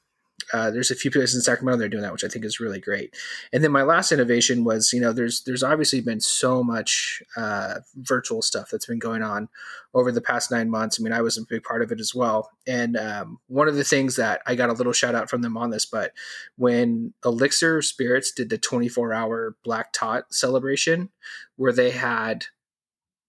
[0.53, 2.61] uh, there's a few places in Sacramento that are doing that, which I think is
[2.61, 3.15] really great.
[3.53, 7.81] And then my last innovation was, you know, there's there's obviously been so much uh,
[7.97, 9.49] virtual stuff that's been going on
[9.95, 10.99] over the past nine months.
[10.99, 12.51] I mean, I was a big part of it as well.
[12.67, 15.57] And um, one of the things that I got a little shout out from them
[15.57, 16.13] on this, but
[16.57, 21.11] when Elixir Spirits did the 24 hour Black Tot celebration,
[21.57, 22.47] where they had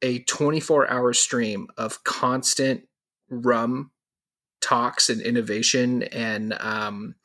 [0.02, 2.88] a 24 hour stream of constant
[3.30, 3.92] rum
[4.62, 7.16] talks and innovation and um,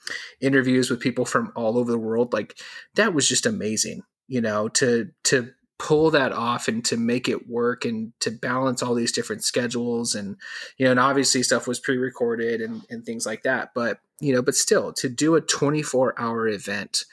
[0.40, 2.58] interviews with people from all over the world like
[2.94, 7.48] that was just amazing you know to to pull that off and to make it
[7.48, 10.36] work and to balance all these different schedules and
[10.78, 14.40] you know and obviously stuff was pre-recorded and, and things like that but you know
[14.40, 17.04] but still to do a 24 hour event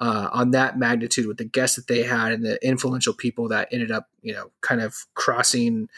[0.00, 3.68] uh, on that magnitude with the guests that they had and the influential people that
[3.72, 5.88] ended up you know kind of crossing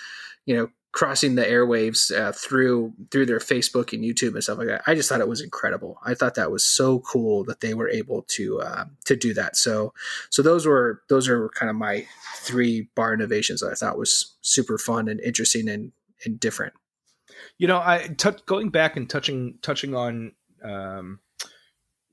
[0.47, 4.69] you know crossing the airwaves uh, through through their Facebook and YouTube and stuff like
[4.69, 4.83] that.
[4.87, 5.99] I just thought it was incredible.
[6.05, 9.57] I thought that was so cool that they were able to uh, to do that.
[9.57, 9.95] So
[10.31, 14.35] so those were those are kind of my three bar innovations that I thought was
[14.43, 15.93] super fun and interesting and
[16.25, 16.75] and different.
[17.59, 20.33] You know, I t- going back and touching touching on
[20.63, 21.21] um,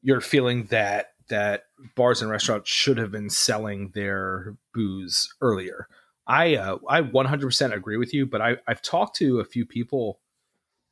[0.02, 1.66] your feeling that that
[1.96, 5.88] bars and restaurants should have been selling their booze earlier.
[6.30, 10.20] I uh, I 100% agree with you, but I I've talked to a few people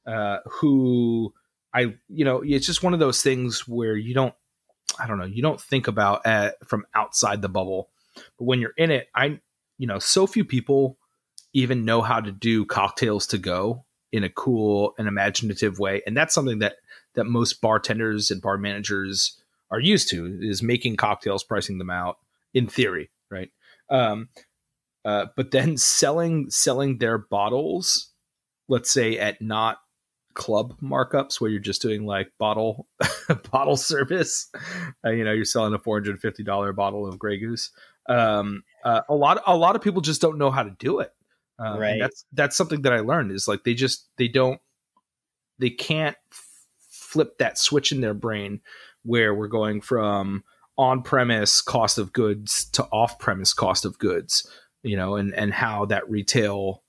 [0.08, 1.34] uh, who
[1.74, 4.34] I you know it's just one of those things where you don't
[5.00, 8.74] I don't know you don't think about at, from outside the bubble, but when you're
[8.78, 9.40] in it, I
[9.78, 10.98] you know so few people
[11.54, 16.18] even know how to do cocktails to go in a cool and imaginative way, and
[16.18, 16.78] that's something that
[17.14, 22.18] that most bartenders and bar managers are used to is making cocktails, pricing them out
[22.56, 23.52] in theory, right?
[23.90, 24.30] Um,
[25.08, 28.12] uh, but then selling selling their bottles,
[28.68, 29.78] let's say at not
[30.34, 32.88] club markups where you're just doing like bottle
[33.52, 34.52] bottle service.
[35.06, 37.72] Uh, you know, you're selling a four hundred and fifty dollar bottle of Grey Goose.
[38.10, 41.14] Um, uh, a lot a lot of people just don't know how to do it.
[41.58, 42.02] Um, Right.
[42.02, 44.60] That's that's something that I learned is like they just they don't
[45.58, 48.60] they can't f- flip that switch in their brain
[49.04, 50.44] where we're going from
[50.78, 54.52] on premise cost of goods to off premise cost of goods.
[54.88, 56.84] You know, and and how that retail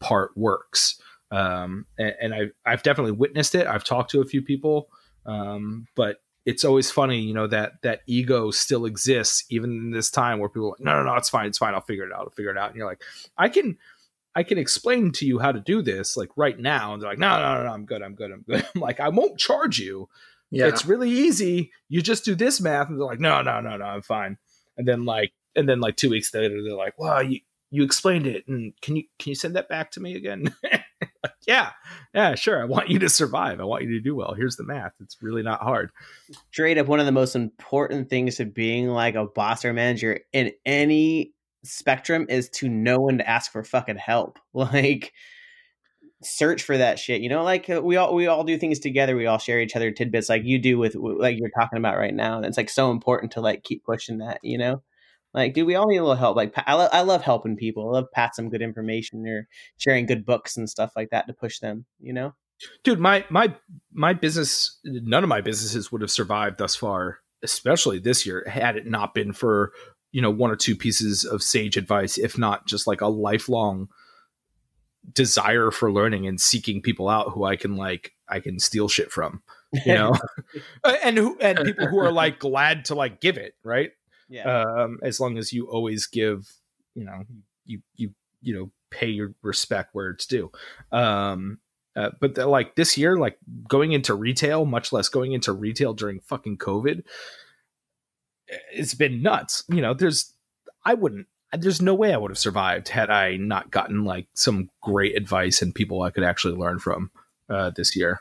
[0.00, 1.00] part works.
[1.30, 3.66] Um, and, and I, I've definitely witnessed it.
[3.66, 4.88] I've talked to a few people,
[5.26, 10.10] um, but it's always funny, you know, that that ego still exists even in this
[10.10, 11.74] time where people are like, no, no, no, it's fine, it's fine.
[11.74, 12.20] I'll figure it out.
[12.20, 12.70] I'll figure it out.
[12.70, 13.02] And you're like,
[13.36, 13.76] I can,
[14.34, 16.94] I can explain to you how to do this like right now.
[16.94, 18.02] And they're like, no, no, no, no I'm good.
[18.02, 18.32] I'm good.
[18.32, 18.66] I'm good.
[18.74, 20.08] I'm like, I won't charge you.
[20.50, 20.68] Yeah.
[20.68, 21.72] It's really easy.
[21.90, 22.88] You just do this math.
[22.88, 24.38] And they're like, no, no, no, no, I'm fine.
[24.78, 27.40] And then like, and then like two weeks later, they're like, well, you,
[27.70, 31.34] you explained it and can you can you send that back to me again like,
[31.46, 31.72] yeah
[32.14, 34.64] yeah sure i want you to survive i want you to do well here's the
[34.64, 35.90] math it's really not hard
[36.50, 40.18] straight up one of the most important things to being like a boss or manager
[40.32, 41.34] in any
[41.64, 44.38] spectrum is to know when to ask for fucking help.
[44.54, 45.12] Like
[46.20, 47.20] search for that shit.
[47.20, 49.14] You know, like uh, we all we all do things together.
[49.14, 52.14] We all share each other tidbits, like you do with like you're talking about right
[52.14, 52.38] now.
[52.38, 54.40] And it's like so important to like keep pushing that.
[54.42, 54.82] You know,
[55.38, 56.36] like dude, we all need a little help.
[56.36, 57.88] Like I, lo- I love helping people.
[57.88, 61.32] I love pat some good information or sharing good books and stuff like that to
[61.32, 61.86] push them.
[62.00, 62.34] You know.
[62.82, 63.54] dude my my
[63.92, 68.76] my business none of my businesses would have survived thus far especially this year had
[68.76, 69.72] it not been for
[70.12, 73.88] you know one or two pieces of sage advice if not just like a lifelong
[75.12, 79.10] desire for learning and seeking people out who i can like i can steal shit
[79.10, 79.42] from
[79.86, 80.12] you know
[81.02, 83.90] and who and people who are like glad to like give it right
[84.28, 84.62] yeah.
[84.62, 86.50] um as long as you always give
[86.94, 87.24] you know
[87.64, 88.10] you you
[88.40, 90.50] you know pay your respect where it's due.
[90.92, 91.58] Um
[91.96, 95.94] uh, but the, like this year like going into retail much less going into retail
[95.94, 97.02] during fucking covid
[98.72, 99.64] it's been nuts.
[99.68, 100.32] You know there's
[100.84, 104.70] i wouldn't there's no way i would have survived had i not gotten like some
[104.82, 107.10] great advice and people i could actually learn from
[107.50, 108.20] uh this year.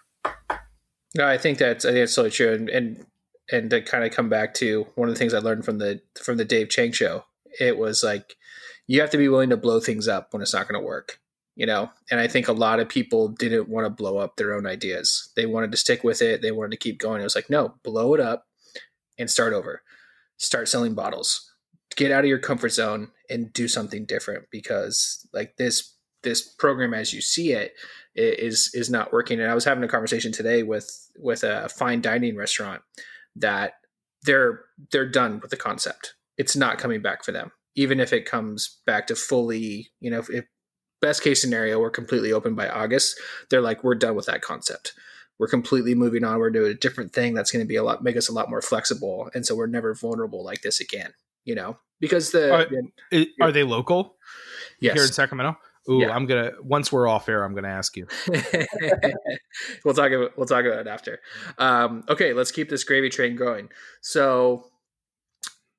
[1.16, 3.06] No, I think that's I think that's totally true, and and
[3.52, 6.02] and to kind of come back to one of the things I learned from the
[6.22, 7.26] from the Dave Chang show,
[7.60, 8.36] it was like
[8.88, 11.20] you have to be willing to blow things up when it's not going to work,
[11.56, 11.90] you know.
[12.12, 15.32] And I think a lot of people didn't want to blow up their own ideas;
[15.36, 17.22] they wanted to stick with it, they wanted to keep going.
[17.22, 18.48] It was like, no, blow it up
[19.18, 19.82] and start over,
[20.38, 21.52] start selling bottles,
[21.96, 25.94] get out of your comfort zone and do something different because like this
[26.24, 27.74] this program as you see it
[28.16, 29.40] is is not working.
[29.40, 32.82] And i was having a conversation today with with a fine dining restaurant
[33.38, 33.74] that
[34.24, 34.62] they're
[34.92, 36.16] they're done with the concept.
[36.38, 40.24] It's not coming back for them even if it comes back to fully you know
[40.30, 40.46] if,
[41.00, 43.18] best case scenario we're completely open by august
[43.50, 44.94] they're like we're done with that concept.
[45.40, 46.40] We're completely moving on.
[46.40, 48.50] We're doing a different thing that's going to be a lot make us a lot
[48.50, 51.14] more flexible and so we're never vulnerable like this again
[51.46, 51.78] you know?
[52.00, 52.54] Because the.
[53.12, 54.18] I- are they local?
[54.80, 55.58] Yes here in sacramento
[55.90, 56.14] Ooh, Yeah.
[56.14, 58.08] I'm gonna once we're off air, I'm gonna ask you.
[59.86, 61.20] we'll talk about we'll talk about it after.
[61.58, 63.70] Um, okay, let's keep this gravy train going.
[64.02, 64.68] So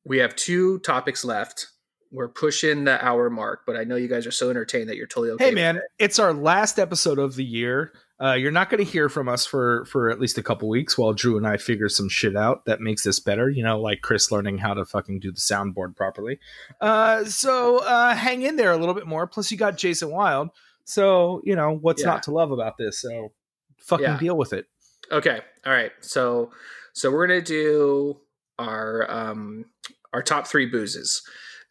[0.05, 1.69] we have two topics left.
[2.11, 5.07] We're pushing the hour mark, but I know you guys are so entertained that you're
[5.07, 5.47] totally okay.
[5.47, 5.83] Hey man, it.
[5.99, 7.93] it's our last episode of the year.
[8.21, 10.99] Uh, you're not going to hear from us for for at least a couple weeks
[10.99, 13.49] while Drew and I figure some shit out that makes this better.
[13.49, 16.41] You know, like Chris learning how to fucking do the soundboard properly.
[16.81, 19.27] Uh, so uh, hang in there a little bit more.
[19.27, 20.51] Plus, you got Jayson Wilde.
[20.85, 22.09] So you know what's Yeah.
[22.09, 23.01] not to love about this.
[23.01, 23.33] So
[23.79, 24.19] fucking Yeah.
[24.19, 24.67] deal with it.
[25.13, 25.93] Okay, all right.
[26.01, 26.51] So
[26.93, 28.19] so we're gonna do
[28.59, 29.67] our um
[30.13, 31.23] our top three boozes.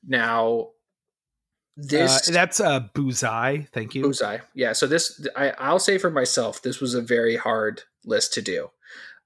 [0.07, 0.69] Now
[1.77, 3.69] this uh, that's uh, Boozai.
[3.69, 4.01] Thank you.
[4.01, 4.39] Bullseye.
[4.55, 4.73] Yeah.
[4.73, 8.71] So this, I, I'll say for myself, this was a very hard list to do,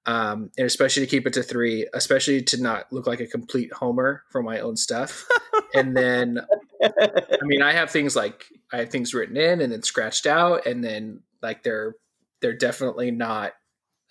[0.05, 3.71] um, and especially to keep it to three, especially to not look like a complete
[3.71, 5.25] homer for my own stuff.
[5.73, 6.41] and then,
[6.83, 10.65] I mean, I have things like I have things written in and then scratched out,
[10.65, 11.95] and then like they're
[12.41, 13.53] they're definitely not.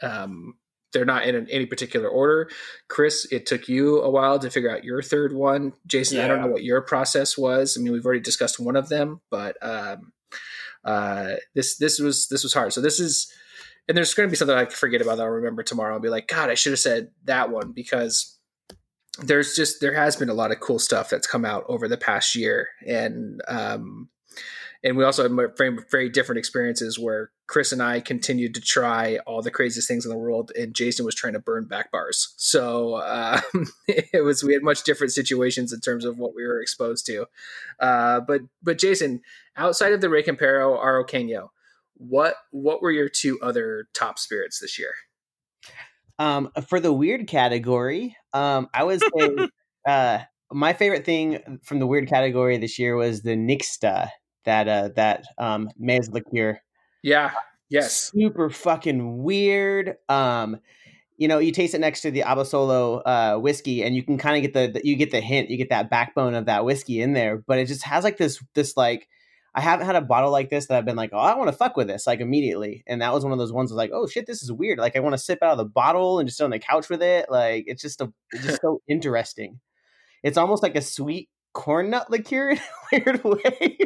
[0.02, 0.54] Um,
[0.92, 2.50] they're not in any particular order.
[2.88, 5.72] Chris, it took you a while to figure out your third one.
[5.86, 7.76] Jayson, I don't know what your process was.
[7.76, 10.12] I mean, we've already discussed one of them, but um,
[10.84, 12.72] uh, this this was this was hard.
[12.72, 13.32] So this is,
[13.88, 15.94] and there's going to be something I forget about that I'll remember tomorrow.
[15.94, 18.38] I'll be like, God, I should have said that one because
[19.22, 21.98] there's just there has been a lot of cool stuff that's come out over the
[21.98, 24.08] past year, and um,
[24.82, 29.18] and we also have very very different experiences where Chris and I continued to try
[29.26, 32.34] all the craziest things in the world, and Jayson was trying to burn back bars.
[32.36, 33.40] So uh,
[33.88, 37.26] it was we had much different situations in terms of what we were exposed to.
[37.78, 39.20] Uh, but but Jayson,
[39.56, 41.48] outside of the Rey Campero Araqueño,
[41.94, 44.92] what what were your two other top spirits this year?
[46.18, 49.48] Um, for the weird category, um, I would say
[49.88, 50.18] uh,
[50.52, 54.10] my favorite thing from the weird category this year was the Nixta
[54.44, 56.60] that uh, that um, maize liqueur.
[57.02, 57.32] Yeah.
[57.70, 58.10] Yes.
[58.12, 59.96] super fucking weird.
[60.08, 60.58] Um,
[61.16, 64.36] you know, you taste it next to the Abasolo uh, whiskey, and you can kind
[64.36, 67.00] of get the, the you get the hint, you get that backbone of that whiskey
[67.00, 69.08] in there, but it just has like this this like.
[69.52, 71.56] I haven't had a bottle like this that I've been like, oh, I want to
[71.56, 73.72] fuck with this like immediately, and that was one of those ones.
[73.72, 74.78] Was like, oh shit, this is weird.
[74.78, 76.88] Like I want to sip out of the bottle and just sit on the couch
[76.88, 77.28] with it.
[77.28, 79.58] Like it's just a it's just so interesting.
[80.22, 82.62] It's almost like a sweet corn nut liqueur in a
[82.92, 83.78] weird way.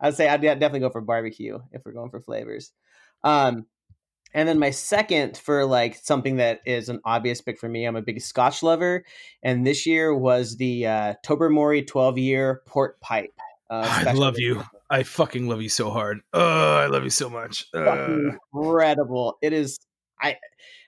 [0.00, 2.72] I'd say I'd definitely go for barbecue if we're going for flavors.
[3.22, 3.66] Um,
[4.32, 7.96] and then my second for like something that is an obvious pick for me, I'm
[7.96, 9.04] a big Scotch lover,
[9.42, 13.34] and this year was the uh, Tobermory 12 year port pipe.
[13.68, 14.62] Uh, I love you.
[14.88, 16.20] I fucking love you so hard.
[16.32, 17.66] Oh, I love you so much.
[17.74, 19.38] Uh, incredible.
[19.42, 19.78] It is.
[20.20, 20.36] I.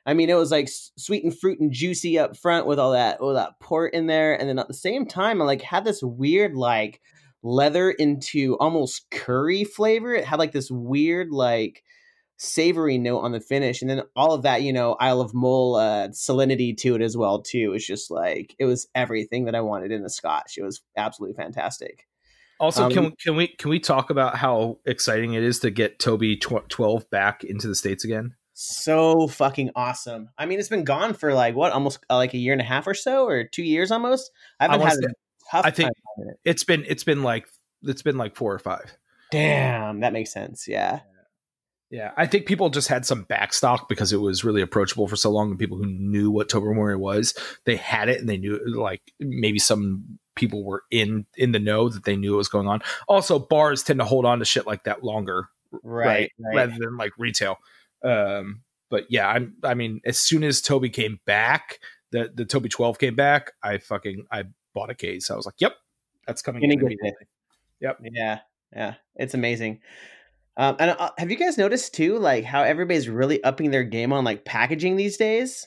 [0.05, 3.21] I mean, it was like sweet and fruit and juicy up front with all that,
[3.21, 6.03] all that port in there, and then at the same time, I like had this
[6.03, 7.01] weird like
[7.43, 10.14] leather into almost curry flavor.
[10.14, 11.82] It had like this weird like
[12.36, 15.76] savory note on the finish, and then all of that, you know, Isle of Mull
[15.76, 17.72] uh, salinity to it as well too.
[17.74, 20.55] It's just like it was everything that I wanted in a Scotch.
[20.57, 22.07] It was absolutely fantastic.
[22.59, 25.99] also, um, can can we can we talk about how exciting it is to get
[25.99, 28.34] Toby tw- twelve back into the states again?
[28.55, 30.28] So fucking awesome.
[30.36, 32.64] I mean, it's been gone for like what, almost uh, like a year and a
[32.64, 34.30] half or so, or two years almost.
[34.61, 35.09] I haven't I had a
[35.53, 36.36] tough I think- it.
[36.44, 37.46] It's been it's been like
[37.82, 38.96] it's been like four or five.
[39.30, 40.66] Damn, that makes sense.
[40.68, 41.00] Yeah.
[41.90, 45.30] Yeah, I think people just had some backstock because it was really approachable for so
[45.30, 47.34] long, and people who knew what Tobermory was,
[47.66, 51.90] they had it, and they knew like maybe some people were in in the know
[51.90, 52.80] that they knew what was going on.
[53.09, 55.48] Also, bars tend to hold on to shit like that longer,
[55.82, 56.32] Right.
[56.38, 56.57] Right.
[56.57, 57.59] rather than like retail.
[58.03, 59.57] Um, but yeah, I'm.
[59.62, 61.78] I mean, as soon as Toby came back,
[62.11, 64.44] the the Toby twelve came back, I fucking I
[64.75, 65.31] bought a case.
[65.31, 65.77] I was like, yep,
[66.27, 66.62] that's coming.
[66.62, 67.12] In immediately.
[67.81, 67.99] Yep.
[68.12, 68.39] Yeah.
[68.75, 68.95] Yeah.
[69.16, 69.81] It's amazing.
[70.57, 74.12] Um, and uh, have you guys noticed too, like how everybody's really upping their game
[74.12, 75.66] on like packaging these days?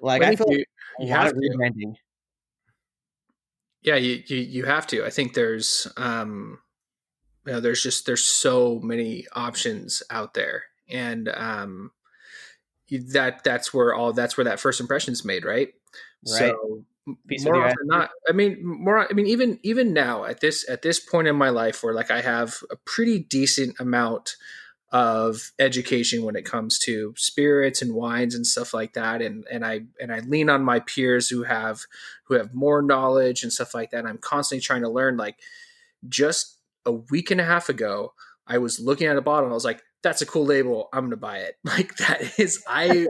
[0.00, 0.64] Like I, think feel you,
[1.00, 1.38] a you have of to.
[1.38, 1.94] rebranding.
[3.82, 5.04] Yeah, you, you you have to.
[5.04, 6.58] I think there's um
[7.46, 10.64] you know, there's just there's so many options out there.
[10.88, 11.90] And um
[12.90, 15.68] that that's where all that's where that first impression is made, right?
[16.26, 16.38] Right.
[16.38, 16.84] So
[17.28, 18.98] with more often not, I mean, more.
[18.98, 22.10] I mean, even even now at this at this point in my life, where like
[22.10, 24.36] I have a pretty decent amount
[24.92, 29.64] of education when it comes to spirits and wines and stuff like that, and and
[29.64, 31.82] I and I lean on my peers who have
[32.24, 34.06] who have more knowledge and stuff like that.
[34.06, 35.16] I'm constantly trying to learn.
[35.16, 35.36] Like
[36.08, 38.14] just a week and a half ago,
[38.46, 40.88] I was looking at a bottle and I was like, "That's a cool label.
[40.92, 43.06] I'm going to buy it." Like that is I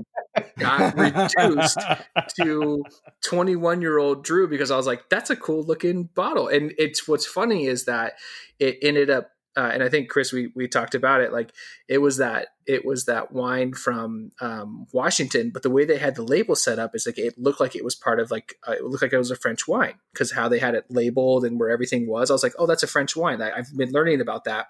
[0.58, 1.78] got reduced
[2.40, 2.84] to
[3.24, 6.48] 21 year old Drew because I was like, that's a cool looking bottle.
[6.48, 8.14] And it's what's funny is that
[8.58, 11.32] it ended up, uh, and I think Chris, we, we talked about it.
[11.32, 11.52] Like
[11.88, 16.14] it was that, it was that wine from um, Washington, but the way they had
[16.14, 18.72] the label set up is like, it looked like it was part of like, uh,
[18.72, 21.58] it looked like it was a French wine because how they had it labeled and
[21.58, 22.30] where everything was.
[22.30, 23.42] I was like, oh, that's a French wine.
[23.42, 24.68] I, I've been learning about that.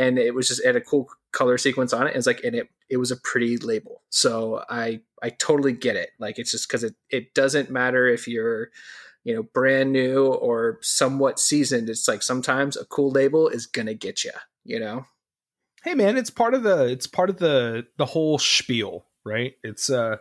[0.00, 2.10] And it was just it had a cool color sequence on it.
[2.10, 4.02] And it's like, and it, it was a pretty label.
[4.08, 6.10] So I, I totally get it.
[6.18, 8.70] Like it's just because it, it doesn't matter if you're,
[9.24, 11.90] you know, brand new or somewhat seasoned.
[11.90, 14.32] It's like sometimes a cool label is gonna get you.
[14.64, 15.04] You know.
[15.82, 19.88] hey man it's part of the it's part of the the whole spiel right it's
[19.88, 20.16] uh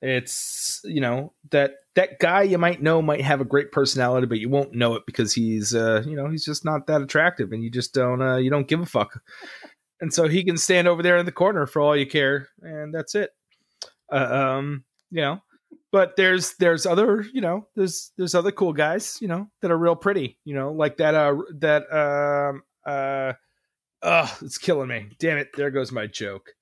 [0.00, 4.38] it's you know that that guy you might know might have a great personality but
[4.38, 7.64] you won't know it because he's uh you know he's just not that attractive and
[7.64, 9.20] you just don't uh you don't give a fuck
[10.00, 12.94] and so he can stand over there in the corner for all you care and
[12.94, 13.30] that's it
[14.12, 15.40] uh, um you know
[15.90, 19.78] but there's there's other you know there's there's other cool guys you know that are
[19.78, 23.32] real pretty you know like that uh that um uh
[24.02, 25.08] Ugh, it's killing me.
[25.18, 25.48] Damn it.
[25.56, 26.54] There goes my joke.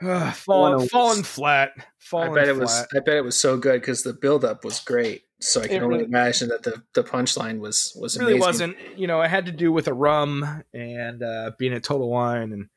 [0.00, 1.72] Ugh, falling, Wanna- falling flat.
[1.98, 2.60] Falling I bet it flat.
[2.60, 2.86] was.
[2.94, 5.24] I bet it was so good because the buildup was great.
[5.40, 8.46] So I can It only really- imagine that the the punchline was was really amazing.
[8.46, 8.76] wasn't.
[8.96, 12.52] You know, it had to do with a rum and uh, being a Total Wine.
[12.52, 12.68] And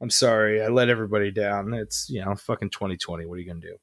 [0.00, 1.74] I'm sorry, I let everybody down.
[1.74, 3.26] It's, you know, fucking 2020.
[3.26, 3.76] What are you going to do?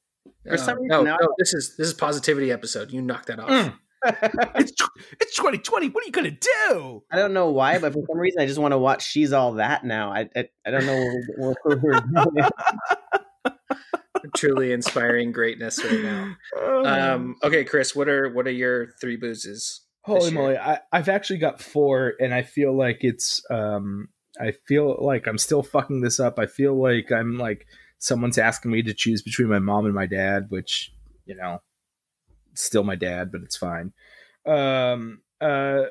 [0.49, 2.91] For some Uh, reason no, now- no, this is this is positivity episode.
[2.91, 3.49] You knocked that off.
[3.49, 3.73] Mm.
[4.05, 5.89] It's, tw- it's 2020.
[5.89, 7.03] What are you going to do?
[7.11, 9.53] I don't know why, but for some reason I just want to watch She's All
[9.53, 10.11] That now.
[10.11, 12.49] I I, I don't know what, what we're doing.
[14.35, 16.35] Truly inspiring greatness right now.
[16.83, 19.81] Um, okay, Chris, what are what are your three boozes?
[20.01, 20.57] Holy moly!
[20.57, 25.37] I, I've actually got four, and I feel like it's um I feel like I'm
[25.37, 26.39] still fucking this up.
[26.39, 27.67] I feel like I'm like
[27.99, 30.93] someone's asking me to choose between my mom and my dad, which
[31.25, 31.61] you know,
[32.61, 33.93] still my dad, but it's fine.
[34.45, 35.83] Um, uh,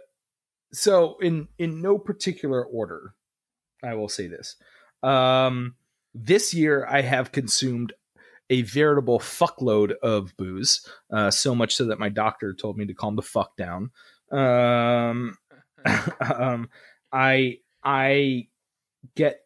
[0.72, 3.14] so in in no particular order,
[3.82, 4.56] I will say this.
[5.02, 5.74] Um,
[6.14, 7.92] this year I have consumed
[8.48, 12.94] a veritable fuckload of booze, uh, so much so that my doctor told me to
[12.94, 13.90] calm the fuck down.
[14.30, 15.36] Um,
[16.20, 16.68] um,
[17.12, 18.48] I I
[19.14, 19.40] get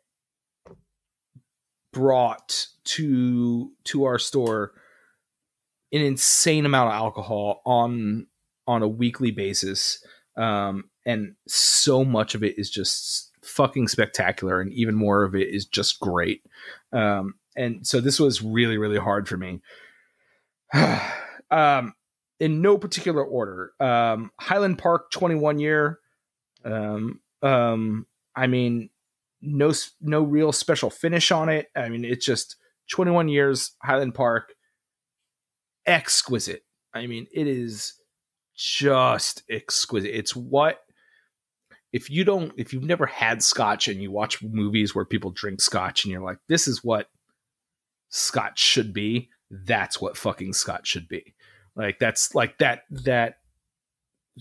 [1.93, 4.73] brought to to our store
[5.93, 8.27] an insane amount of alcohol on
[8.67, 10.05] on a weekly basis.
[10.37, 15.49] Um, and so much of it is just fucking spectacular and even more of it
[15.49, 16.43] is just great.
[16.93, 19.61] Um, and so this was really really hard for me.
[21.53, 21.95] Um,
[22.39, 23.73] in no particular order.
[23.81, 25.99] Um, highland park 21 year.
[26.65, 28.91] Um, um, i mean
[29.43, 31.69] no no real special finish on it.
[31.75, 32.55] I mean it's just
[32.91, 34.55] 21 years highland park
[35.87, 36.65] exquisite.
[36.95, 37.95] I mean it is
[38.55, 40.17] just exquisite.
[40.17, 40.81] It's what
[41.93, 45.61] if you don't if you've never had scotch and you watch movies where people drink
[45.61, 47.09] scotch and you're like this is what
[48.11, 51.35] scotch should be that's what fucking scotch should be.
[51.75, 53.39] Like that's like that that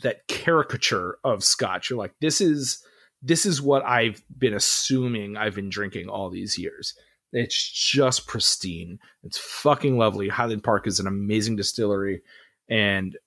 [0.03, 1.89] that caricature of scotch.
[1.89, 2.83] You're like this is
[3.21, 6.93] this is what i've been assuming i've been drinking all these years
[7.31, 8.99] it's just pristine.
[9.23, 10.29] It's fucking lovely.
[10.29, 12.21] Highland park is an amazing distillery
[12.69, 13.17] and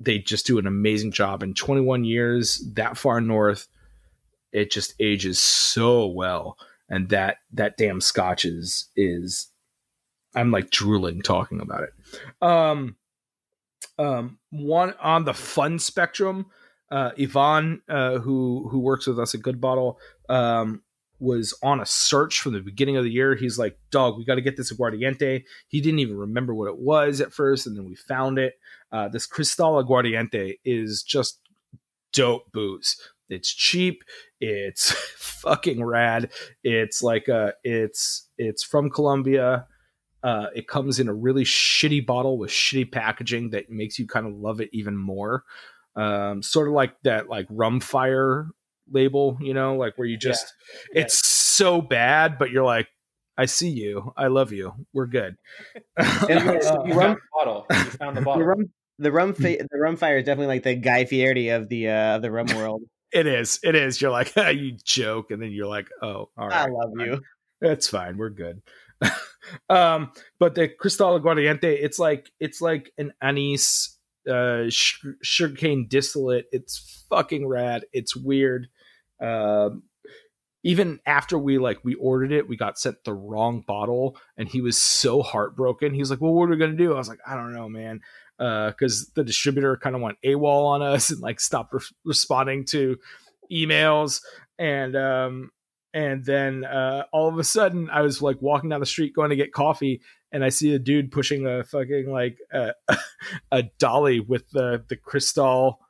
[0.00, 1.42] they just do an amazing job.
[1.42, 3.68] In 21 years that far north
[4.52, 6.56] it just ages so well
[6.88, 9.48] and that that damn scotch is is
[10.34, 11.92] i'm like drooling talking about it.
[12.40, 12.96] Um
[13.98, 16.46] um one on the fun spectrum
[16.90, 19.98] uh yvonne uh who who works with us at good bottle
[20.28, 20.82] um
[21.20, 23.34] was on a search from the beginning of the year.
[23.34, 25.44] He's like, dog, we got to get this aguardiente.
[25.68, 28.54] He didn't even remember what it was at first, and then we found it.
[28.92, 31.40] Uh, this Cristal Aguardiente is just
[32.12, 32.96] dope booze.
[33.28, 34.02] It's cheap.
[34.40, 36.30] It's fucking rad.
[36.62, 39.66] It's like a, it's it's from Colombia.
[40.22, 44.26] Uh, it comes in a really shitty bottle with shitty packaging that makes you kind
[44.26, 45.44] of love it even more.
[45.94, 48.48] Um, sort of like that, like rum fire
[48.90, 50.52] label, you know, like where you just
[50.92, 51.02] yeah.
[51.02, 52.88] it's so bad, but you're like,
[53.36, 55.36] I see you, I love you, we're good.
[55.96, 57.66] and uh, you found the bottle.
[57.70, 58.40] You found the bottle.
[58.40, 61.68] The rum, the rum, fa- the rum fire is definitely like the Guy Fieri of
[61.68, 62.82] the uh, of the rum world.
[63.12, 63.60] it is.
[63.62, 64.00] It is.
[64.00, 67.22] You're like you joke, and then you're like, oh, all right, I love you.
[67.60, 68.18] It's fine.
[68.18, 68.62] We're good.
[69.70, 73.96] um, but the Cristal Aguardiente, it's like it's like an anise
[74.28, 76.46] uh sh- sugarcane distillate.
[76.50, 77.84] It's fucking rad.
[77.92, 78.68] It's weird.
[79.20, 79.84] Um,
[80.64, 84.60] even after we like we ordered it, we got sent the wrong bottle, and he
[84.60, 85.94] was so heartbroken.
[85.94, 88.00] He's like, "Well, what are we gonna do?" I was like, "I don't know, man,"
[88.36, 92.64] because uh, the distributor kind of went AWOL on us and like stopped re- responding
[92.66, 92.96] to
[93.52, 94.20] emails,
[94.58, 95.50] and um,
[95.94, 99.30] and then uh, all of a sudden, I was like walking down the street going
[99.30, 100.02] to get coffee,
[100.32, 102.72] and I see a dude pushing a fucking like uh,
[103.52, 105.80] a dolly with the the Cristal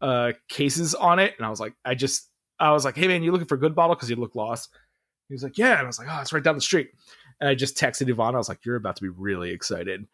[0.00, 2.28] uh cases on it, and I was like, I just
[2.60, 4.70] I was like, "Hey man, you looking for a good bottle?" Because he looked lost.
[5.28, 6.90] He was like, "Yeah," and I was like, "Oh, it's right down the street."
[7.40, 8.34] And I just texted Yvonne.
[8.34, 10.06] I was like, "You're about to be really excited."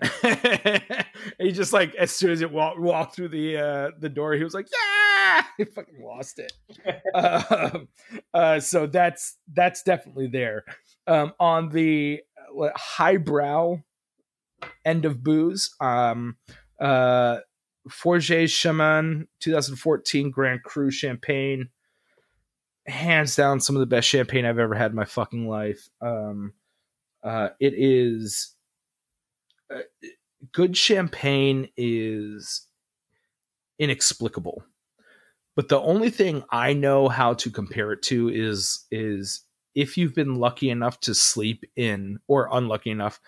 [1.38, 4.44] he just like as soon as it walked walked through the uh, the door, he
[4.44, 6.52] was like, "Yeah!" He fucking lost it.
[7.14, 7.88] um,
[8.32, 10.64] uh, so that's that's definitely there.
[11.06, 12.20] Um, on the
[12.60, 13.82] uh, highbrow
[14.84, 16.36] end of booze, um,
[16.80, 17.38] uh,
[17.88, 21.68] Forget Chemin 2014 Grand Cru Champagne
[22.86, 25.88] hands down some of the best champagne I've ever had in my fucking life.
[26.00, 26.52] Um,
[27.22, 28.54] uh, it is
[29.72, 29.80] uh,
[30.52, 32.66] good champagne is
[33.78, 34.64] inexplicable,
[35.54, 40.14] but the only thing I know how to compare it to is is if you've
[40.14, 43.20] been lucky enough to sleep in or unlucky enough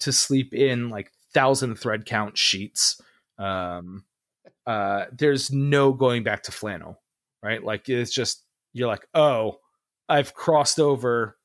[0.00, 3.00] to sleep in like thousand thread count sheets.
[3.38, 4.04] Um,
[4.66, 7.00] uh, there's no going back to flannel,
[7.42, 7.62] right?
[7.62, 9.58] Like it's just you're like, oh,
[10.08, 11.36] I've crossed over.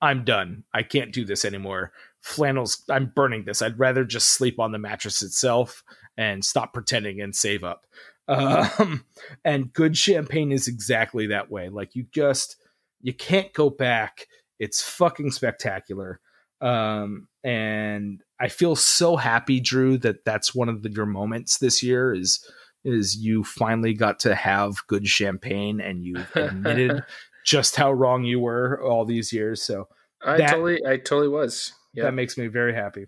[0.00, 0.64] I'm done.
[0.74, 1.92] I can't do this anymore.
[2.20, 3.62] Flannels, I'm burning this.
[3.62, 5.82] I'd rather just sleep on the mattress itself
[6.16, 7.86] and stop pretending and save up.
[8.28, 9.04] Um,
[9.44, 11.68] and good champagne is exactly that way.
[11.68, 12.56] Like you just,
[13.00, 14.26] you can't go back.
[14.58, 16.20] It's fucking spectacular.
[16.60, 21.82] Um, and I feel so happy, Drew, that that's one of the, your moments this
[21.82, 22.44] year is
[22.84, 27.02] is you finally got to have good champagne and you admitted
[27.44, 29.62] just how wrong you were all these years.
[29.62, 29.88] So
[30.24, 31.72] I That- totally, I totally was.
[31.94, 32.04] Yeah.
[32.04, 33.06] that makes me very happy.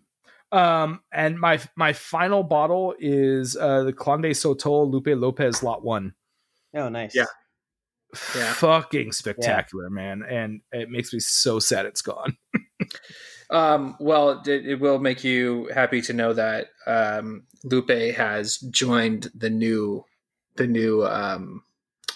[0.52, 6.14] Um, and my my final bottle is uh, the Clande Sotol Lupe Lopez Lot One.
[6.74, 7.14] Oh, nice.
[7.14, 7.24] Yeah.
[8.36, 8.52] Yeah.
[8.52, 12.36] Fucking spectacular, man, and it makes me so sad it's gone.
[13.54, 19.30] Um, well, it, it will make you happy to know that um, Lupe has joined
[19.34, 20.04] the new,
[20.56, 21.04] the new.
[21.04, 21.62] Um,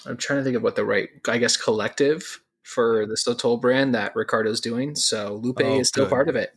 [0.05, 3.95] I'm trying to think of what the right, I guess, collective for the Sotol brand
[3.95, 4.95] that Ricardo's doing.
[4.97, 6.11] So Lupe Oh, is still good.
[6.11, 6.55] part of it.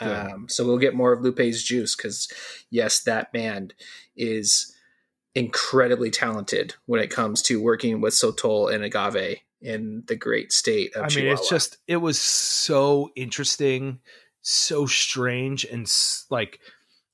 [0.00, 2.28] Um, so we'll get more of Lupe's juice because,
[2.70, 3.74] yes, that band
[4.16, 4.74] is
[5.34, 10.94] incredibly talented when it comes to working with Sotol and agave in the great state
[10.94, 13.98] of I mean, it's just it was so interesting,
[14.42, 16.60] so strange, and s- like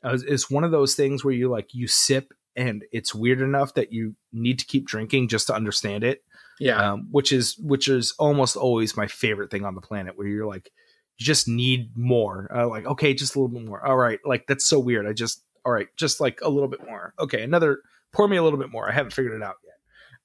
[0.03, 3.75] uh, it's one of those things where you like you sip and it's weird enough
[3.75, 6.25] that you need to keep drinking just to understand it.
[6.59, 6.93] yeah.
[6.93, 10.47] um, which is which is almost always my favorite thing on the planet where you're
[10.47, 10.71] like
[11.19, 12.51] you just need more.
[12.55, 13.87] Uh, like okay just a little bit more.
[13.87, 15.07] All right like that's so weird.
[15.07, 17.15] I just all right just like a little bit more.
[17.21, 17.79] Okay another
[18.13, 18.89] pour me a little bit more.
[18.89, 19.70] I haven't figured it out yet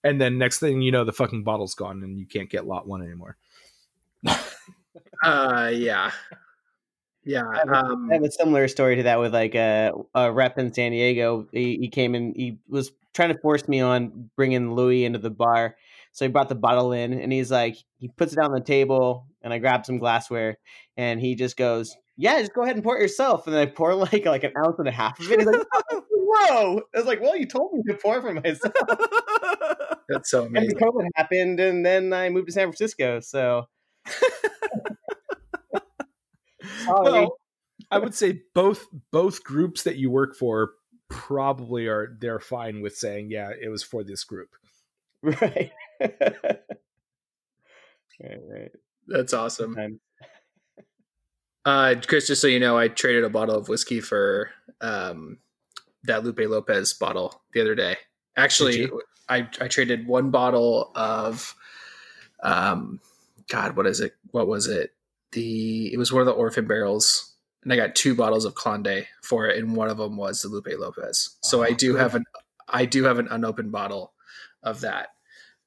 [0.06, 2.88] and then next thing you know the fucking bottle's gone and you can't get lot
[2.88, 3.36] one anymore
[5.24, 6.12] Uh, yeah,
[7.24, 7.44] yeah.
[7.48, 10.32] I have, a, Um, I have a similar story to that with like a, a
[10.32, 11.48] rep in San Diego.
[11.52, 15.30] He, he came in, he was trying to force me on bringing Louis into the
[15.30, 15.76] bar.
[16.12, 19.26] So he brought the bottle in and he's like, he puts it on the table
[19.42, 20.58] and I grab some glassware
[20.96, 23.48] and he just goes, yeah, just go ahead and pour it yourself.
[23.48, 25.40] And then I pour like like an ounce and a half of it.
[25.40, 26.82] He's like, whoa.
[26.94, 28.74] I was like, well, you told me to pour for myself.
[30.10, 30.72] that's so amazing.
[30.72, 30.80] And amazing.
[30.80, 33.20] COVID happened and then I moved to San Francisco.
[33.20, 33.68] So
[36.88, 37.38] well
[37.90, 40.74] i would say both both groups that you work for
[41.10, 44.50] probably are they're fine with saying yeah it was for this group
[45.42, 45.72] right.
[46.00, 46.62] right,
[48.48, 48.72] right.
[49.08, 49.74] That's awesome.
[49.74, 50.00] Sometimes.
[51.66, 54.52] Uh, Chris, just so you know, I traded a bottle of whiskey for
[54.82, 55.40] um,
[56.04, 57.98] that Lupe Lopez bottle the other day.
[58.38, 59.02] Actually, you?
[59.28, 61.56] I, I traded one bottle of,
[62.44, 63.00] um,
[63.48, 64.14] God, what is it?
[64.32, 64.94] What was it?
[65.32, 69.06] The it was one of the orphan barrels, and I got two bottles of Clande
[69.22, 71.38] for it, and one of them was the Lupe Lopez.
[71.42, 72.00] So I Oh, do good.
[72.00, 72.26] have an
[72.70, 74.14] I do have an unopened bottle
[74.64, 75.10] of that.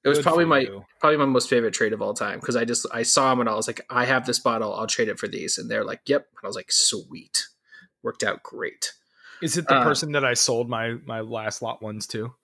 [0.04, 0.84] It was Good probably my you.
[1.00, 3.48] probably my most favorite trade of all time because I just I saw them and
[3.48, 6.00] I was like, I have this bottle, I'll trade it for these, and they're like,
[6.06, 6.26] Yep.
[6.30, 7.46] And I was like, Sweet,
[8.02, 8.92] worked out great.
[9.40, 12.34] Is it the Uh, person that I sold my my last lot ones to?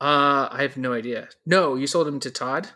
[0.00, 1.28] Uh, I have no idea.
[1.44, 2.68] No, you sold him to Todd.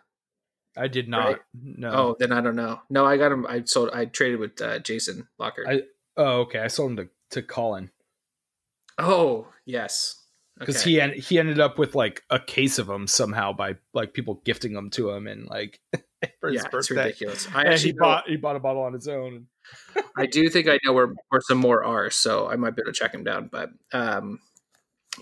[0.76, 1.26] I did not.
[1.26, 1.38] Right.
[1.62, 1.90] No.
[1.92, 2.80] Oh, then I don't know.
[2.90, 3.46] No, I got him.
[3.46, 3.90] I sold.
[3.92, 5.64] I traded with uh, Jason Locker.
[5.68, 5.82] I-
[6.14, 6.58] Oh, okay.
[6.58, 7.90] I sold him to, to Colin
[8.98, 10.22] oh, yes.
[10.58, 10.90] because Okay.
[10.90, 14.40] he en- he ended up with like a case of them somehow by like people
[14.44, 15.80] gifting them to him and like
[16.40, 17.48] for his yeah, it's ridiculous.
[17.54, 19.46] I And actually he bought he bought a bottle on his own.
[20.16, 22.92] I do think I know where, where some more are, so I might be able
[22.92, 23.48] to track him down.
[23.50, 24.38] But um,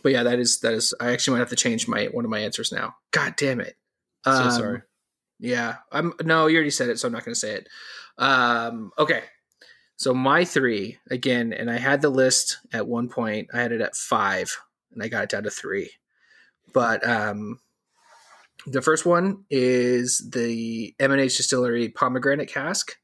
[0.03, 0.95] but yeah, that is that is.
[1.01, 2.97] I actually might have to change my one of my answers now.
[3.11, 3.77] God damn it!
[4.25, 4.83] So Um, sorry.
[5.39, 6.47] Yeah, I'm no.
[6.47, 7.69] You already said it, so I'm not going to say it.
[8.19, 9.23] Um, okay,
[9.97, 13.49] so my three again, and I had the list at one point.
[13.53, 14.57] I had it at five,
[14.93, 15.91] and I got it down to three.
[16.73, 17.59] But um,
[18.67, 22.97] the first one is the M and H Distillery pomegranate cask.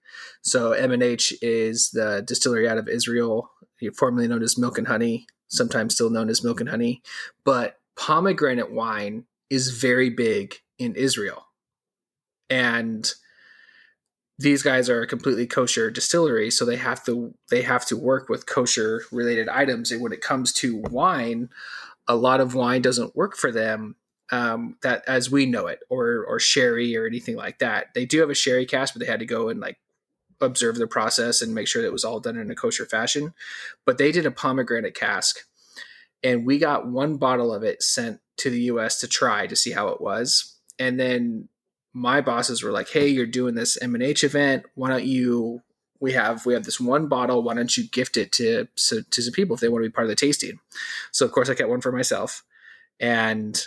[0.43, 3.51] So M and H is the distillery out of Israel,
[3.95, 7.03] formerly known as Milk and Honey, sometimes still known as Milk and Honey.
[7.45, 11.47] But pomegranate wine is very big in Israel,
[12.51, 13.11] and
[14.39, 18.29] these guys are a completely kosher distillery, so they have to they have to work
[18.29, 19.91] with kosher related items.
[19.91, 21.49] And when it comes to wine,
[22.07, 23.97] a lot of wine doesn't work for them
[24.31, 27.95] um, that as we know it, or or sherry or anything like that.
[27.95, 29.79] They do have a sherry cask, but they had to go and like
[30.41, 33.35] observe the process and make sure that it was all done in a kosher fashion.
[33.85, 35.41] But they did a pomegranate cask,
[36.23, 39.01] and we got one bottle of it sent to the U.S.
[39.01, 41.49] to try to see how it was, and then
[41.93, 44.65] my bosses were like, "Hey, you're doing this M and H event.
[44.75, 45.63] Why don't you?
[45.99, 47.43] We have we have this one bottle.
[47.43, 49.93] Why don't you gift it to so, to some people if they want to be
[49.93, 50.59] part of the tasting?"
[51.11, 52.45] So of course I kept one for myself,
[53.01, 53.67] and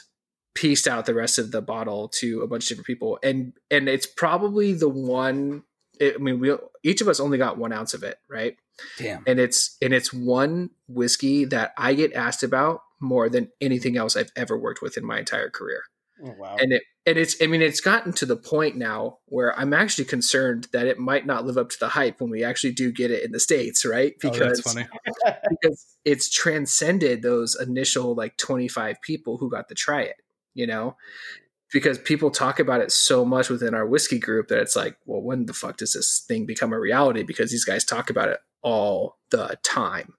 [0.56, 3.18] pieced out the rest of the bottle to a bunch of different people.
[3.24, 5.64] And and it's probably the one.
[6.02, 8.56] I mean, we each of us only got one ounce of it, right?
[8.98, 9.24] Damn.
[9.28, 14.16] And it's and it's one whiskey that I get asked about more than anything else
[14.16, 15.84] I've ever worked with in my entire career
[16.22, 16.58] Oh, wow.
[16.60, 20.04] and it and it's i mean it's gotten to the point now where i'm actually
[20.04, 23.10] concerned that it might not live up to the hype when we actually do get
[23.10, 24.86] it in the states right Oh, because that's funny.
[25.50, 30.18] because it's transcended those initial like 25 people who got to try it
[30.54, 30.98] you know
[31.72, 35.22] because people talk about it so much within our whiskey group that it's like well
[35.22, 37.24] when the fuck does this thing become a reality?
[37.24, 40.14] Because these guys talk about it all the time.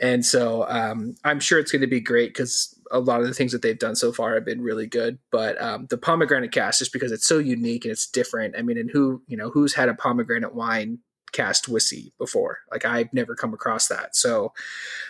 [0.00, 3.34] And so um, i'm sure it's going to be great because a lot of the
[3.34, 6.78] things that they've done so far have been really good but um, the pomegranate cast
[6.78, 8.54] just because it's so unique and it's different.
[8.58, 10.98] I mean and who you know who's had a pomegranate wine
[11.32, 12.58] cast whiskey before?
[12.70, 14.14] Like i've never come across that.
[14.16, 14.52] So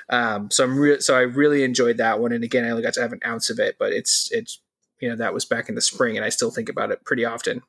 [0.08, 2.32] um so i'm re- so i really enjoyed that one.
[2.32, 4.60] And again i only got to have an ounce of it but it's it's
[5.00, 7.24] you know that was back in the spring and i still think about it pretty
[7.24, 7.62] often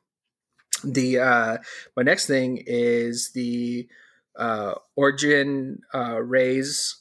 [0.84, 1.58] the uh
[1.96, 3.88] my next thing is the
[4.38, 6.94] uh Origen uh Raíz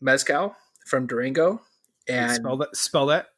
[0.00, 0.54] mezcal
[0.86, 1.60] from durango
[2.08, 2.76] and spell that.
[2.76, 3.28] Spell that.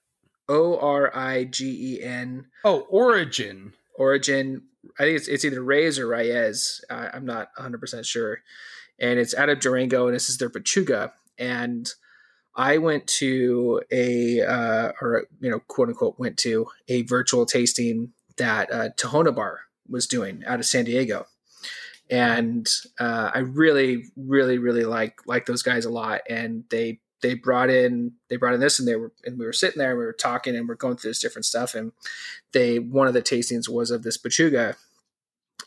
[1.19, 3.73] o-r-i-g-e-n Oh, Origen.
[3.95, 4.63] Origen
[4.99, 8.41] i think it's, it's either reyes or reyes uh, i'm not 100% sure
[9.01, 11.93] and it's out of durango and this is their pechuga and
[12.59, 18.13] i went to a uh, or you know quote unquote went to a virtual tasting
[18.37, 21.27] that uh, tahona bar was doing out of san diego.
[22.11, 22.67] And
[22.99, 26.21] uh, i really really really like like those guys a lot.
[26.29, 29.53] And they they brought in they brought in this and they were and we were
[29.53, 31.75] sitting there and we were talking and we're going through this different stuff.
[31.75, 31.93] And
[32.53, 34.77] they one of the tastings was of this pechuga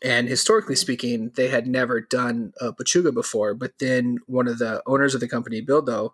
[0.04, 4.82] and historically speaking they had never done a pechuga before but then one of the
[4.86, 6.12] owners of the company bildo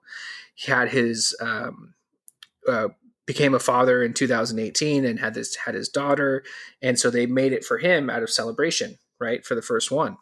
[0.56, 1.94] he had his um,
[2.68, 2.90] uh,
[3.28, 6.44] became a father in 2018 and had this had his daughter.
[6.82, 10.18] And so they made it for him out of celebration right for the first one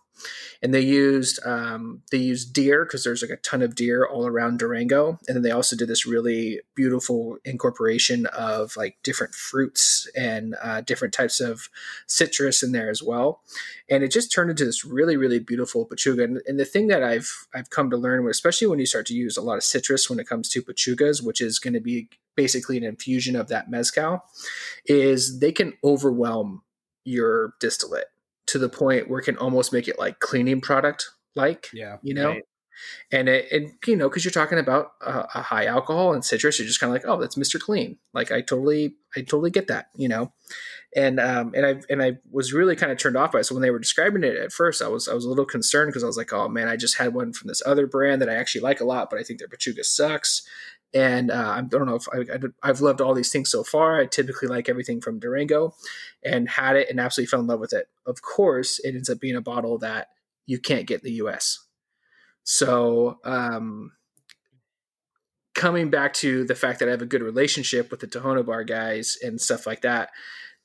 [0.62, 4.26] and they used um, they used deer because there's like a ton of deer all
[4.26, 10.10] around Durango, and then they also did this really beautiful incorporation of like different fruits
[10.16, 11.70] and uh, different types of
[12.08, 13.42] citrus in there as well,
[13.90, 16.24] and it just turned into this really really beautiful pechuga.
[16.24, 19.16] And, and the thing that I've I've come to learn, especially when you start to
[19.16, 22.10] use a lot of citrus when it comes to pechugas, which is going to be
[22.36, 24.24] basically an infusion of that mezcal,
[24.86, 26.64] is they can overwhelm
[27.06, 28.08] your distillate
[28.48, 31.98] to the point where it can almost make it like cleaning product like Yeah.
[32.04, 32.44] you know Right.
[33.12, 36.60] and it and you know because you're talking about a, a high alcohol and citrus
[36.60, 39.68] you're just kind of like oh that's mr clean like i totally i totally get
[39.68, 40.32] that you know
[40.96, 43.56] and um and i and i was really kind of turned off by it so
[43.56, 46.04] when they were describing it at first i was i was a little concerned because
[46.04, 48.34] i was like oh man i just had one from this other brand that i
[48.36, 50.46] actually like a lot but i think their pechuga sucks
[50.96, 54.00] and uh, I don't know if I, I've loved all these things so far.
[54.00, 55.76] I typically like everything from Durango,
[56.24, 57.90] and had it and absolutely fell in love with it.
[58.08, 60.08] Of course, it ends up being a bottle that
[60.46, 61.60] you can't get in the U.S.
[62.44, 63.92] So, um,
[65.54, 68.64] coming back to the fact that I have a good relationship with the Tahona Bar
[68.64, 70.12] guys and stuff like that,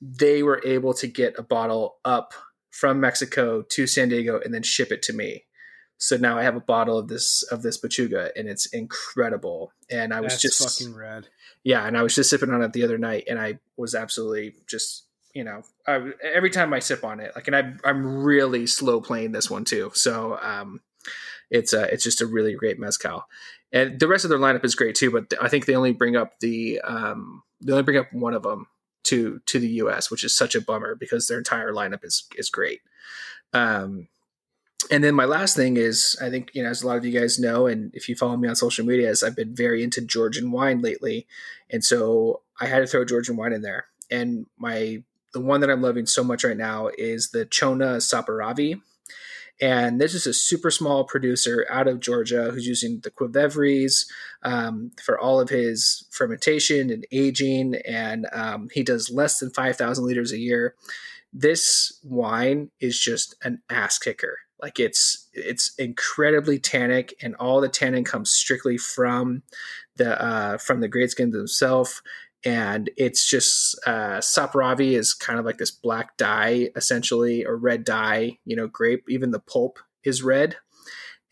[0.00, 2.34] they were able to get a bottle up
[2.70, 5.44] from Mexico to San Diego and then ship it to me.
[6.02, 9.70] So now I have a bottle of this of this Pechuga and it's incredible.
[9.90, 11.28] And I was That's just fucking rad.
[11.62, 14.54] yeah, and I was just sipping on it the other night, and I was absolutely
[14.66, 15.04] just
[15.34, 19.02] you know I, every time I sip on it, like, and I, I'm really slow
[19.02, 20.80] playing this one too, so um,
[21.50, 23.26] it's uh, it's just a really great mezcal,
[23.70, 25.10] and the rest of their lineup is great too.
[25.10, 28.42] But I think they only bring up the um, they only bring up one of
[28.42, 28.68] them
[29.04, 32.48] to to the U.S., which is such a bummer because their entire lineup is is
[32.48, 32.80] great.
[33.52, 34.08] Um,
[34.90, 37.18] and then my last thing is, I think you know, as a lot of you
[37.18, 40.00] guys know, and if you follow me on social media, is I've been very into
[40.00, 41.26] Georgian wine lately,
[41.68, 43.86] and so I had to throw Georgian wine in there.
[44.10, 45.02] And my
[45.32, 48.80] the one that I'm loving so much right now is the Chona Saperavi,
[49.60, 54.06] and this is a super small producer out of Georgia who's using the Qvevris
[54.42, 59.76] um, for all of his fermentation and aging, and um, he does less than five
[59.76, 60.74] thousand liters a year.
[61.32, 64.38] This wine is just an ass kicker.
[64.62, 69.42] Like it's it's incredibly tannic, and all the tannin comes strictly from
[69.96, 72.02] the uh, from the great skins themselves.
[72.44, 74.20] And it's just uh,
[74.78, 78.38] is kind of like this black dye, essentially, or red dye.
[78.46, 79.04] You know, grape.
[79.08, 80.56] Even the pulp is red,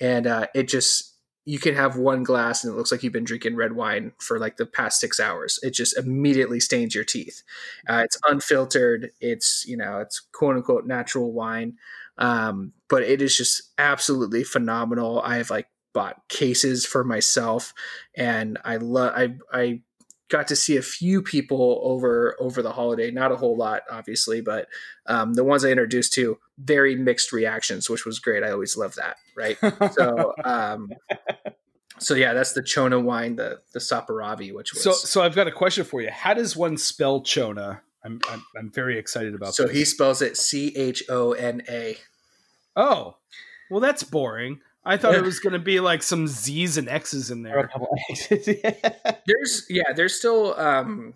[0.00, 1.14] and uh, it just
[1.44, 4.38] you can have one glass and it looks like you've been drinking red wine for
[4.38, 5.58] like the past six hours.
[5.62, 7.42] It just immediately stains your teeth.
[7.88, 9.10] Uh, it's unfiltered.
[9.20, 11.74] It's you know it's quote unquote natural wine,
[12.18, 15.20] um, but it is just absolutely phenomenal.
[15.22, 17.72] I have like bought cases for myself,
[18.16, 19.82] and I love I I
[20.28, 23.10] got to see a few people over over the holiday.
[23.10, 24.68] Not a whole lot, obviously, but
[25.06, 28.42] um, the ones I introduced to very mixed reactions, which was great.
[28.42, 29.56] I always love that, right?
[29.92, 30.90] so um
[32.00, 35.48] so yeah that's the chona wine the the saperavi which was so so I've got
[35.48, 36.10] a question for you.
[36.10, 37.82] How does one spell Chona?
[38.08, 39.54] I'm, I'm I'm very excited about.
[39.54, 39.76] So this.
[39.76, 41.96] he spells it C H O N A.
[42.74, 43.16] Oh,
[43.70, 44.60] well, that's boring.
[44.84, 47.52] I thought it was going to be like some Z's and X's in Or a
[47.52, 47.68] there.
[47.68, 48.46] couple X's.
[49.26, 51.12] There's yeah, there's still um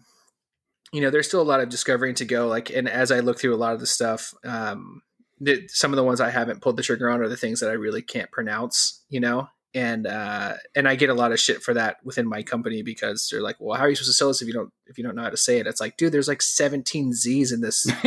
[0.93, 2.48] you know, there's still a lot of discovering to go.
[2.48, 5.01] Like and as I look through a lot of the stuff, um
[5.40, 7.70] the, some of the ones I haven't pulled the trigger on are the things that
[7.70, 9.48] I really can't pronounce, you know?
[9.74, 13.28] And uh and I get a lot of shit for that within my company because
[13.31, 15.05] they're like, Well, how are you supposed to sell this if you don't if you
[15.05, 15.66] don't know how to say it?
[15.66, 17.86] It's like, dude, there's like 17 Z's in this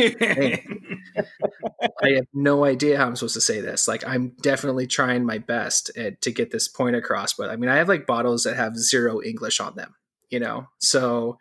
[2.02, 3.88] I have no idea how I'm supposed to say this.
[3.88, 7.32] Like, I'm definitely trying my best at, to get this point across.
[7.32, 9.94] But I mean, I have like bottles that have zero English on them,
[10.28, 11.38] you know, so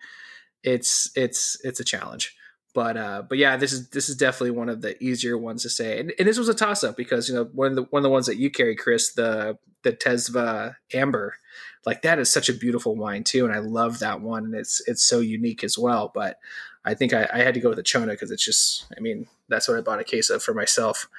[0.63, 2.34] it's it's it's a challenge.
[2.75, 5.69] But uh, but yeah, this is this is definitely one of the easier ones to
[5.69, 8.01] say, and, and this was a toss up because you know one of the one
[8.01, 11.37] of the ones that you carry, Chris, the the Tesva Amber,
[11.85, 14.81] like that is such a beautiful wine too, and I love that one, and it's
[14.87, 16.11] it's so unique as well.
[16.13, 16.37] But
[16.85, 19.27] I think I, I had to go with the Chona because it's just, I mean,
[19.49, 21.09] that's what I bought a case of for myself.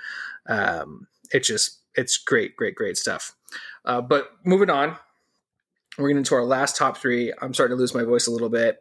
[0.48, 3.34] Um, it's just, it's great, great, great stuff.
[3.84, 4.96] Uh, but moving on,
[5.98, 7.32] we're getting into our last top three.
[7.40, 8.78] I'm starting to lose my voice a little bit.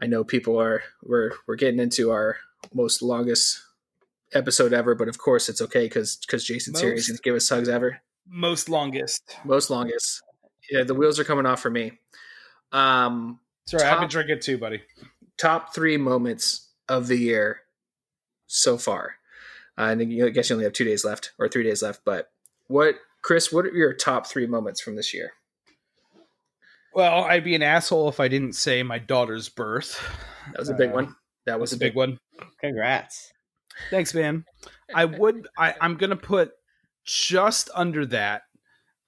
[0.00, 2.36] I know people are, we're, we're getting into our
[2.74, 3.60] most longest
[4.34, 6.92] episode ever, but of course it's okay because, because Jayson's here.
[6.92, 8.00] He's going to give us hugs ever.
[8.26, 9.36] Most longest.
[9.44, 10.22] Most longest.
[10.70, 11.92] Yeah, the wheels are coming off for me.
[12.72, 14.82] Um, Sorry, I've been Top- drinking too, buddy.
[15.38, 17.60] top three moments of the year
[18.46, 19.16] so far.
[19.78, 22.00] Uh, and you- I guess you only have two days left or three days left.
[22.04, 22.30] But
[22.66, 23.52] what, Chris?
[23.52, 25.32] What are your top three moments from this year?
[26.94, 30.00] Well, I'd be an asshole if I didn't say my daughter's birth.
[30.52, 31.16] That was a big Uh, one.
[31.46, 32.18] That was That's a big one.
[32.60, 33.32] Congrats.
[33.90, 34.44] Thanks, man.
[34.94, 35.48] I would.
[35.56, 36.52] I, I'm gonna put
[37.04, 38.42] just under that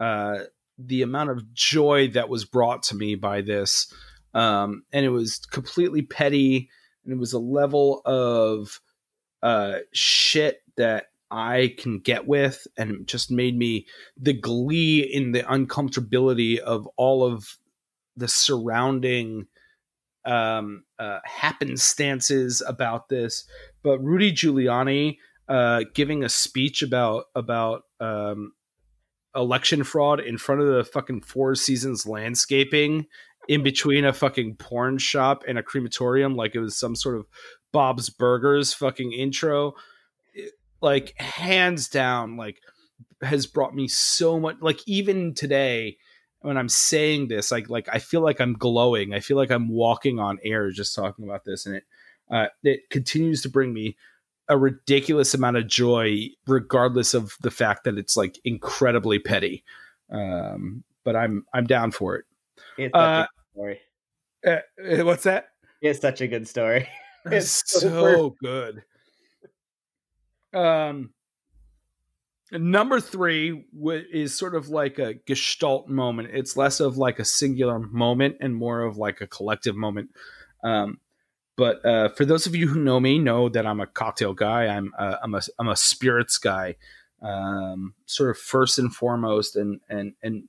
[0.00, 0.38] uh,
[0.78, 3.92] the amount of joy that was brought to me by this,
[4.32, 6.70] um, and it was completely petty,
[7.04, 8.80] and it was a level of
[9.42, 13.86] uh, shit that I can get with, and it just made me
[14.16, 17.58] the glee in the uncomfortability of all of
[18.16, 19.46] the surrounding
[20.24, 23.44] um, uh, happenstances about this.
[23.82, 25.18] But Rudy Giuliani
[25.48, 28.52] uh, giving a speech about about um,
[29.34, 33.06] election fraud in front of the fucking Four Seasons landscaping
[33.48, 37.26] in between a fucking porn shop and a crematorium, like it was some sort of
[37.72, 39.74] Bob's Burgers fucking intro.
[40.80, 42.60] Like hands down, like
[43.22, 44.56] has brought me so much.
[44.60, 45.96] Like even today,
[46.44, 49.14] when I'm saying this, like like I feel like I'm glowing.
[49.14, 51.84] I feel like I'm walking on air just talking about this, and it
[52.30, 53.96] uh, it continues to bring me
[54.48, 59.64] a ridiculous amount of joy, regardless of the fact that it's like incredibly petty.
[60.10, 62.24] Um, but I'm I'm down for it.
[62.76, 63.80] It's such Uh, a good story.
[64.46, 65.48] Uh, uh, what's that?
[65.80, 66.88] It's such a good story.
[67.26, 68.84] It's so so good.
[70.52, 71.13] Um,
[72.58, 76.30] number three w- is sort of like a gestalt moment.
[76.32, 80.10] It's less of like a singular moment and more of like a collective moment.
[80.62, 81.00] Um,
[81.56, 84.66] but uh, for those of you who know me, know that I'm a cocktail guy.
[84.66, 86.76] I'm uh, I'm a I'm a spirits guy.
[87.22, 90.48] Um, sort of first and foremost, and and and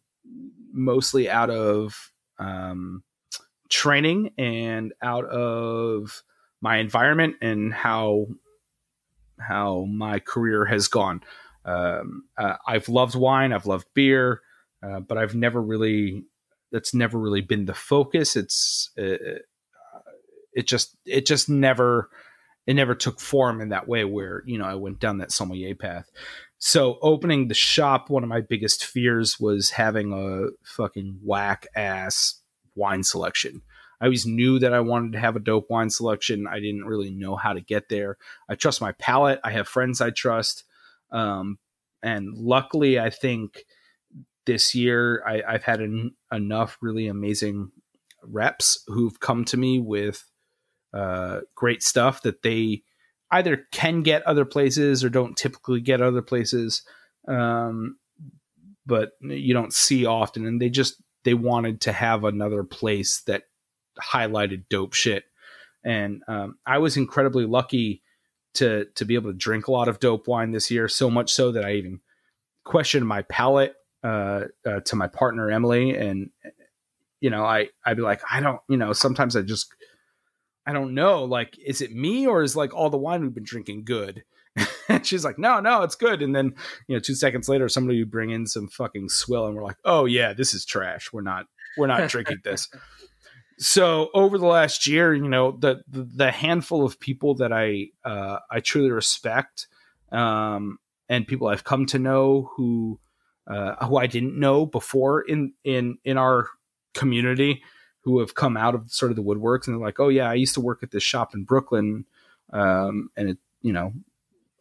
[0.72, 3.04] mostly out of um,
[3.70, 6.24] training and out of
[6.62, 8.28] my environment and how
[9.40, 11.22] how my career has gone.
[11.66, 14.42] Um, uh, I've loved wine, I've loved beer,
[14.84, 16.26] uh, but I've never really
[16.72, 18.36] that's never really been the focus.
[18.36, 19.40] It's uh,
[20.54, 22.10] it just it just never
[22.68, 25.76] it never took form in that way where you know I went down that sommelier
[25.76, 26.10] path.
[26.58, 32.42] So opening the shop, one of my biggest fears was having a fucking whack ass
[32.76, 33.62] wine selection.
[34.02, 36.48] I always knew that I wanted to have a dope wine selection.
[36.48, 38.18] I didn't really know how to get there.
[38.50, 39.40] I trust my palate.
[39.44, 40.65] I have friends I trust.
[41.12, 41.58] Um,
[42.04, 43.66] and luckily, I think
[44.46, 47.72] this year I, I've had en- enough really amazing
[48.24, 50.24] reps who've come to me with
[50.94, 52.84] uh, great stuff that they
[53.32, 56.84] either can get other places or don't typically get other places.
[57.28, 57.98] Um,
[58.86, 60.46] but you don't see often.
[60.46, 63.44] And they just, they wanted to have another place that
[64.00, 65.24] highlighted dope shit.
[65.84, 68.04] And um, I was incredibly lucky
[68.56, 70.88] to to be able to drink a lot of dope wine this year.
[70.88, 72.00] So much so that I even
[72.64, 76.30] questioned my palate uh, uh, to my partner Emily, and
[77.22, 79.74] you know, I I'd be like, I don't, you know, sometimes I just
[80.66, 83.44] I don't know, like, is it me or is like all the wine we've been
[83.44, 84.24] drinking good?
[84.90, 86.22] and she's like, no, no, it's good.
[86.22, 86.56] And then,
[86.88, 89.78] you know, two seconds later, somebody would bring in some fucking swill, and we're like,
[89.86, 91.12] oh yeah, this is trash.
[91.12, 91.46] We're not,
[91.78, 92.70] we're not drinking this.
[93.58, 97.88] So over the last year, you know, the the, the handful of people that I
[98.04, 99.68] uh, I truly respect,
[100.12, 100.78] um,
[101.08, 103.00] and people I've come to know who
[103.48, 106.48] uh, who I didn't know before in in in our
[106.94, 107.64] community,
[108.02, 110.36] who have come out of sort of the woodworks and they're like, oh yeah, I
[110.36, 112.06] used to work at this shop in Brooklyn,
[112.52, 113.94] um, and it you know.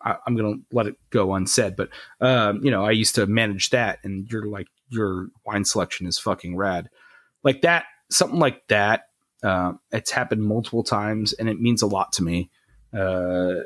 [0.07, 1.89] I, I'm gonna let it go unsaid, but
[2.21, 6.19] um, you know, I used to manage that, and you're like, your wine selection is
[6.19, 6.91] fucking rad,
[7.43, 9.09] like that something like that.
[9.43, 12.51] Uh, it's happened multiple times, and it means a lot to me.
[12.93, 13.61] Uh,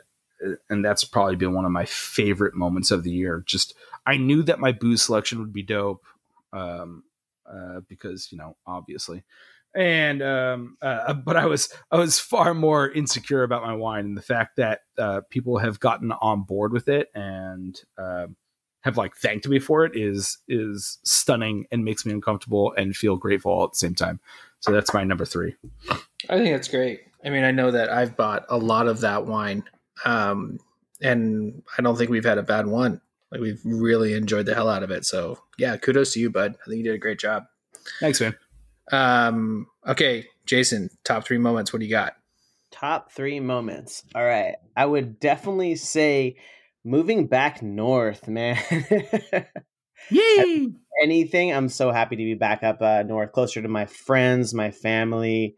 [0.71, 3.43] and that's probably been one of my favorite moments of the year.
[3.47, 3.75] Just
[4.07, 6.05] I knew that my booze selection would be dope,
[6.53, 7.05] um,
[7.47, 9.25] uh, because you know, obviously,
[9.75, 14.17] and um, uh, but I was I was far more insecure about my wine and
[14.17, 18.27] the fact that uh, people have gotten on board with it and uh,
[18.89, 23.17] have like thanked me for it is is stunning and makes me uncomfortable and feel
[23.17, 24.19] grateful all at the same time.
[24.61, 25.55] So that's my number three.
[26.29, 27.03] I think that's great.
[27.25, 29.65] I mean, I know that I've bought a lot of that wine,
[30.05, 30.59] um,
[31.03, 33.01] and I don't think we've had a bad one.
[33.31, 35.05] Like we've really enjoyed the hell out of it.
[35.05, 36.57] So yeah, kudos to you, bud.
[36.61, 37.45] I think you did a great job.
[38.01, 38.35] Thanks, man.
[38.91, 41.73] Um, okay, Jayson, top three moments.
[41.73, 42.15] What do you got?
[42.71, 44.05] Top three moments.
[44.15, 44.57] All right.
[44.77, 46.37] I would definitely say
[46.89, 48.59] moving back north, man.
[50.11, 50.69] Yay!
[51.03, 51.53] Anything.
[51.53, 55.57] I'm so happy to be back up uh, north, closer to my friends, my family.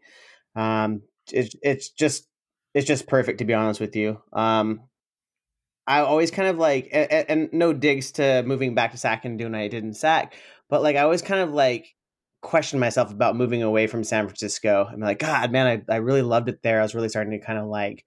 [0.55, 1.01] Um,
[1.31, 2.27] it's it's just
[2.73, 4.21] it's just perfect to be honest with you.
[4.33, 4.81] Um,
[5.87, 9.39] I always kind of like, and, and no digs to moving back to Sac and
[9.39, 10.35] doing what I did in Sac,
[10.69, 11.95] but like I always kind of like
[12.41, 14.87] question myself about moving away from San Francisco.
[14.91, 16.79] I'm like, God, man, I, I really loved it there.
[16.79, 18.05] I was really starting to kind of like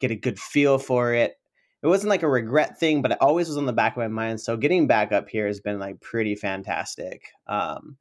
[0.00, 1.34] get a good feel for it.
[1.82, 4.08] It wasn't like a regret thing, but it always was on the back of my
[4.08, 4.40] mind.
[4.40, 7.28] So getting back up here has been like pretty fantastic.
[7.46, 7.96] Um,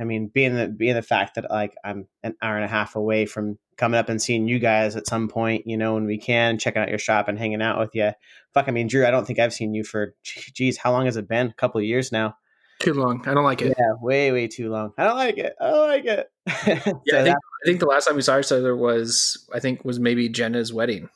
[0.00, 2.96] I mean, being the being the fact that like I'm an hour and a half
[2.96, 6.18] away from coming up and seeing you guys at some point, you know, when we
[6.18, 8.10] can, checking out your shop and hanging out with you.
[8.54, 11.16] Fuck, I mean, Drew, I don't think I've seen you for, geez, how long has
[11.16, 11.48] it been?
[11.48, 12.36] A couple of years now.
[12.80, 13.22] Too long.
[13.26, 13.74] I don't like it.
[13.78, 14.92] Yeah, way, way too long.
[14.98, 15.54] I don't like it.
[15.60, 16.26] I don't like it.
[17.06, 19.84] Yeah, I, think, I think the last time we saw each other was, I think,
[19.84, 21.08] was maybe Jenna's wedding.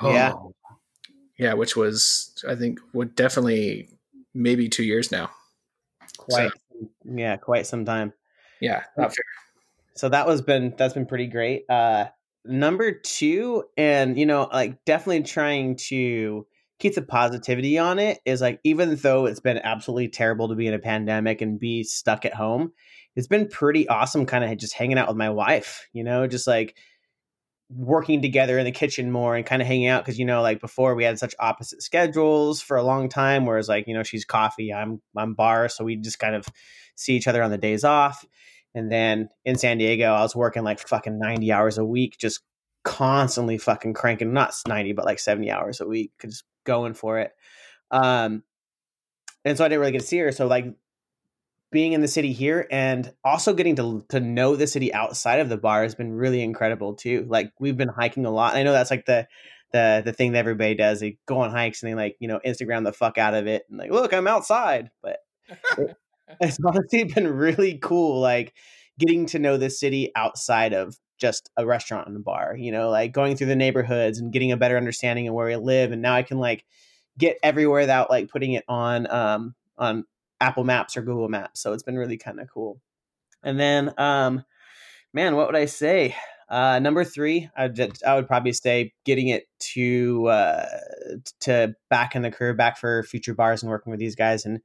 [0.00, 0.34] Oh, Yeah,
[1.54, 3.88] which was, I think, would definitely
[4.34, 5.30] maybe two years now.
[6.16, 6.52] quite,
[7.04, 8.12] yeah, quite some time.
[8.60, 9.24] Yeah, not fair.
[9.94, 12.06] so that was been that's been pretty great uh
[12.44, 16.46] number two and you know like definitely trying to
[16.78, 20.66] keep the positivity on it is like even though it's been absolutely terrible to be
[20.66, 22.72] in a pandemic and be stuck at home
[23.14, 26.46] it's been pretty awesome kind of just hanging out with my wife you know just
[26.46, 26.74] like
[27.72, 30.60] working together in the kitchen more and kind of hanging out because you know like
[30.60, 34.24] before we had such opposite schedules for a long time whereas like you know she's
[34.24, 36.44] coffee i'm i'm bar so we just kind of
[36.96, 38.26] see each other on the days off
[38.74, 42.40] and then in San Diego, I was working like fucking 90 hours a week, just
[42.84, 47.32] constantly fucking cranking, not 90, but like 70 hours a week, just going for it.
[47.90, 48.44] Um,
[49.44, 50.32] and so I didn't really get to see her.
[50.32, 50.66] So like
[51.70, 55.48] being in the city here and also getting to to know the city outside of
[55.48, 57.26] the bar has been really incredible too.
[57.28, 58.56] Like we've been hiking a lot.
[58.56, 59.28] I know that's like the
[59.72, 61.00] the the thing that everybody does.
[61.00, 63.64] They go on hikes and they like, you know, Instagram the fuck out of it
[63.68, 64.90] and like, look, I'm outside.
[65.02, 65.18] But
[66.40, 68.54] it's honestly been really cool like
[68.98, 72.88] getting to know the city outside of just a restaurant and a bar you know
[72.88, 76.00] like going through the neighborhoods and getting a better understanding of where we live and
[76.00, 76.64] now i can like
[77.18, 80.04] get everywhere without like putting it on um on
[80.40, 82.80] apple maps or google maps so it's been really kind of cool
[83.42, 84.44] and then um
[85.12, 86.14] man what would i say
[86.48, 90.66] uh number three i just, i would probably say getting it to uh
[91.40, 94.60] to back in the career back for future bars and working with these guys and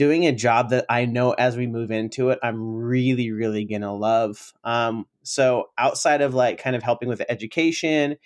[0.00, 3.94] doing a job that I know as we move into it, I'm really, really gonna
[3.94, 4.54] love.
[4.64, 8.16] Um, so outside of like kind of helping with education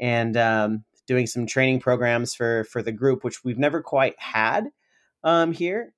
[0.00, 4.68] and um, doing some training programs for for the group, which we've never quite had
[5.22, 5.92] um, here.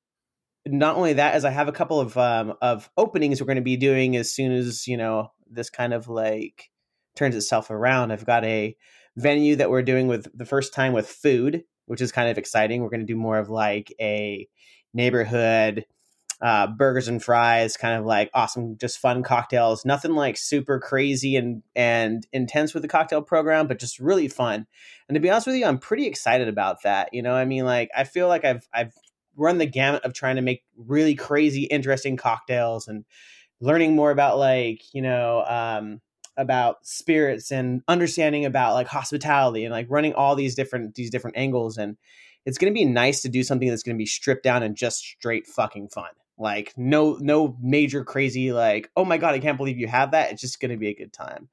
[0.67, 3.63] Not only that, as I have a couple of um, of openings we're going to
[3.63, 6.71] be doing as soon as you know this kind of like
[7.17, 8.13] turns itself around.
[8.13, 8.77] I've got a
[9.17, 12.83] venue that we're doing with the first time with food, which is kind of exciting.
[12.83, 14.49] We're going to do more of like a
[14.95, 15.87] neighborhood
[16.41, 19.85] uh, burgers and fries, kind of like awesome, just fun cocktails.
[19.85, 24.67] Nothing like super crazy and and intense with the cocktail program, but just really fun.
[25.09, 27.13] And to be honest with you, I'm pretty excited about that.
[27.13, 28.95] You know, I mean, like I feel like I've I've
[29.41, 33.05] run the gamut of trying to make really crazy, interesting cocktails and
[33.61, 36.01] learning more about like you know um,
[36.37, 41.37] about spirits and understanding about like hospitality and like running all these different these different
[41.37, 41.97] angles and
[42.47, 44.77] it's going to be nice to do something that's going to be stripped down and
[44.77, 49.59] just straight fucking fun Like no no major crazy like oh my god I can't
[49.59, 50.33] believe you have that.
[50.33, 51.49] It's just going to be a good time.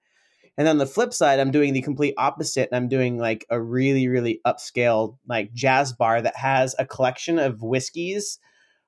[0.57, 3.61] And on the flip side, I'm doing the complete opposite, and I'm doing like a
[3.61, 8.39] really really upscale like jazz bar that has a collection of whiskeys.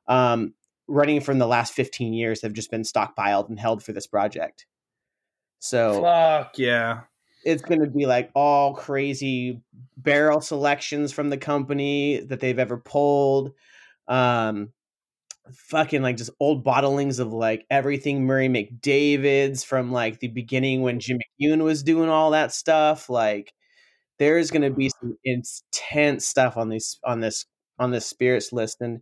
[0.08, 0.54] Um,
[0.90, 4.08] running from the last 15 years that have just been stockpiled and held for this
[4.08, 4.66] project.
[5.60, 7.02] So Fuck yeah.
[7.46, 9.62] it's going to be like all crazy
[9.98, 13.54] barrel selections from the company that they've ever pulled.
[14.08, 14.72] Um,
[15.54, 21.00] fucking like just old bottlings of like everything Murray McDavid's from like the beginning when
[21.00, 23.10] Jim McEwan was doing all that stuff.
[23.10, 23.54] Like
[24.20, 27.46] there's going to be some intense stuff on these on this
[27.80, 29.02] on this spirits list and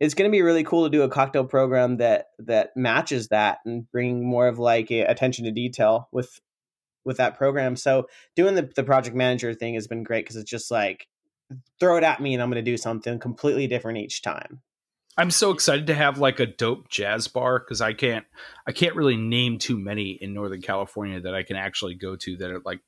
[0.00, 3.58] it's going to be really cool to do a cocktail program that that matches that
[3.64, 6.40] and bring more of like a attention to detail with
[7.04, 8.06] with that program so
[8.36, 11.08] doing the, the project manager thing has been great because it's just like
[11.80, 14.60] throw it at me and i'm going to do something completely different each time
[15.18, 18.24] I'm so excited to have like a dope jazz bar because I can't
[18.66, 22.36] I can't really name too many in Northern California that I can actually go to
[22.36, 22.80] that are like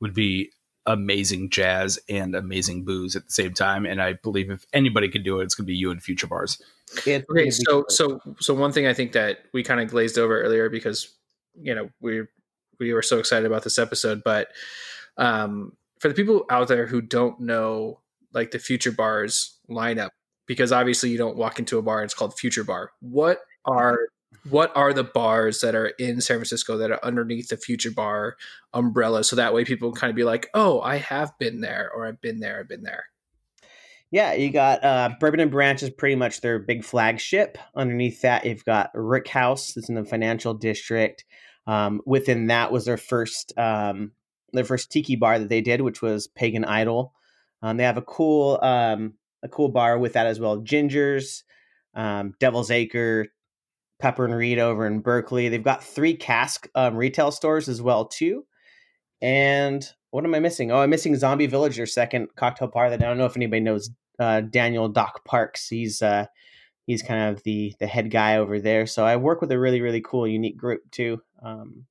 [0.00, 0.50] would be
[0.84, 3.86] amazing jazz and amazing booze at the same time.
[3.86, 6.60] And I believe if anybody could do it, it's gonna be you and future bars.
[6.92, 7.52] It's Okay, so great.
[7.88, 11.14] so so one thing I think that we kind of glazed over earlier because
[11.54, 12.22] you know we
[12.80, 14.48] we were so excited about this episode, but
[15.16, 18.00] um, for the people out there who don't know
[18.32, 20.10] like the Future Bars lineup,
[20.48, 22.90] because obviously you don't walk into a bar it's called Future Bar.
[23.00, 23.98] What are
[24.50, 28.36] what are the bars that are in San Francisco that are underneath the Future Bar
[28.72, 29.22] umbrella?
[29.22, 32.06] So that way people can kind of be like, oh, I have been there, or
[32.06, 33.04] I've been there, I've been there.
[34.10, 37.58] Yeah, you got uh, Bourbon and Branch is pretty much their big flagship.
[37.76, 41.24] Underneath that, you've got Rickhouse, that's in the financial district.
[41.66, 44.12] Um, within that was their first um,
[44.54, 47.12] their first tiki bar that they did, which was Pagan Idol.
[47.60, 50.58] Um, they have a cool um, a cool bar with that as well.
[50.58, 51.42] Gingers,
[51.94, 53.28] um, Devil's Acre,
[53.98, 55.48] Pepper and Reed over in Berkeley.
[55.48, 58.44] They've got three cask um, retail stores as well too.
[59.20, 60.70] And what am I missing?
[60.70, 62.90] Oh, I'm missing Zombie Village, their second cocktail bar.
[62.90, 65.68] That I don't know if anybody knows uh, Daniel Doc Parks.
[65.68, 66.26] He's uh,
[66.86, 68.86] he's kind of the the head guy over there.
[68.86, 71.20] So I work with a really really cool, unique group too.
[71.42, 71.84] Um,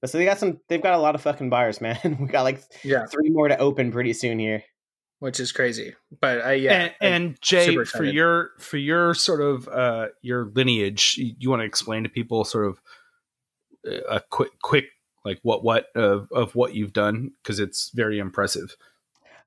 [0.00, 0.58] but so they got some.
[0.68, 1.98] They've got a lot of fucking bars, man.
[2.18, 4.62] we got like Yeah, three more to open pretty soon here.
[5.20, 5.94] Which is crazy.
[6.20, 11.14] But I yeah, and, and Jay, for your for your sort of uh, your lineage,
[11.16, 12.80] you, you want to explain to people sort of
[13.86, 14.86] uh, a quick quick
[15.24, 18.76] like what what of of what you've done because it's very impressive.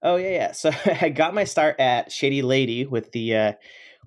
[0.02, 0.52] Oh yeah, yeah.
[0.54, 0.72] So
[1.02, 3.54] I got my start at Shady Lady with the uh,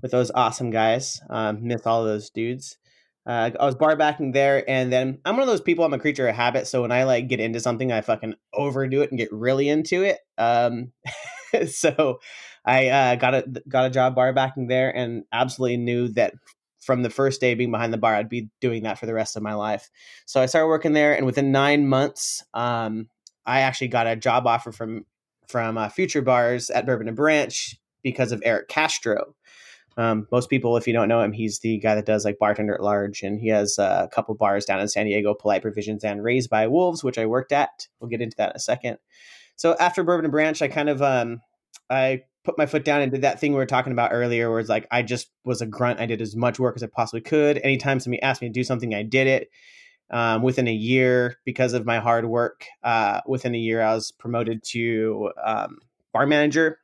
[0.00, 1.20] with those awesome guys.
[1.28, 2.78] Um, miss all of those dudes.
[3.26, 5.84] Uh, I was bar backing there, and then I'm one of those people.
[5.84, 9.02] I'm a creature of habit, so when I like get into something, I fucking overdo
[9.02, 10.20] it and get really into it.
[10.38, 10.92] Um,
[11.68, 12.20] so
[12.64, 16.34] I uh, got a got a job bar backing there, and absolutely knew that
[16.80, 19.36] from the first day being behind the bar, I'd be doing that for the rest
[19.36, 19.90] of my life.
[20.24, 23.08] So I started working there, and within nine months, um,
[23.44, 25.04] I actually got a job offer from
[25.48, 29.34] from uh, Future Bars at Bourbon and Branch because of Eric Castro.
[29.96, 32.74] Um, most people, if you don't know him, he's the guy that does like bartender
[32.74, 36.04] at large, and he has uh, a couple bars down in San Diego, Polite Provisions
[36.04, 37.88] and Raised by Wolves, which I worked at.
[38.00, 38.98] We'll get into that in a second.
[39.56, 41.40] So after Bourbon and Branch, I kind of um,
[41.90, 44.60] I put my foot down and did that thing we were talking about earlier, where
[44.60, 46.00] it's like I just was a grunt.
[46.00, 47.58] I did as much work as I possibly could.
[47.58, 49.50] Anytime somebody asked me to do something, I did it.
[50.08, 54.12] Um, within a year, because of my hard work, uh, within a year, I was
[54.12, 55.78] promoted to um,
[56.12, 56.78] bar manager,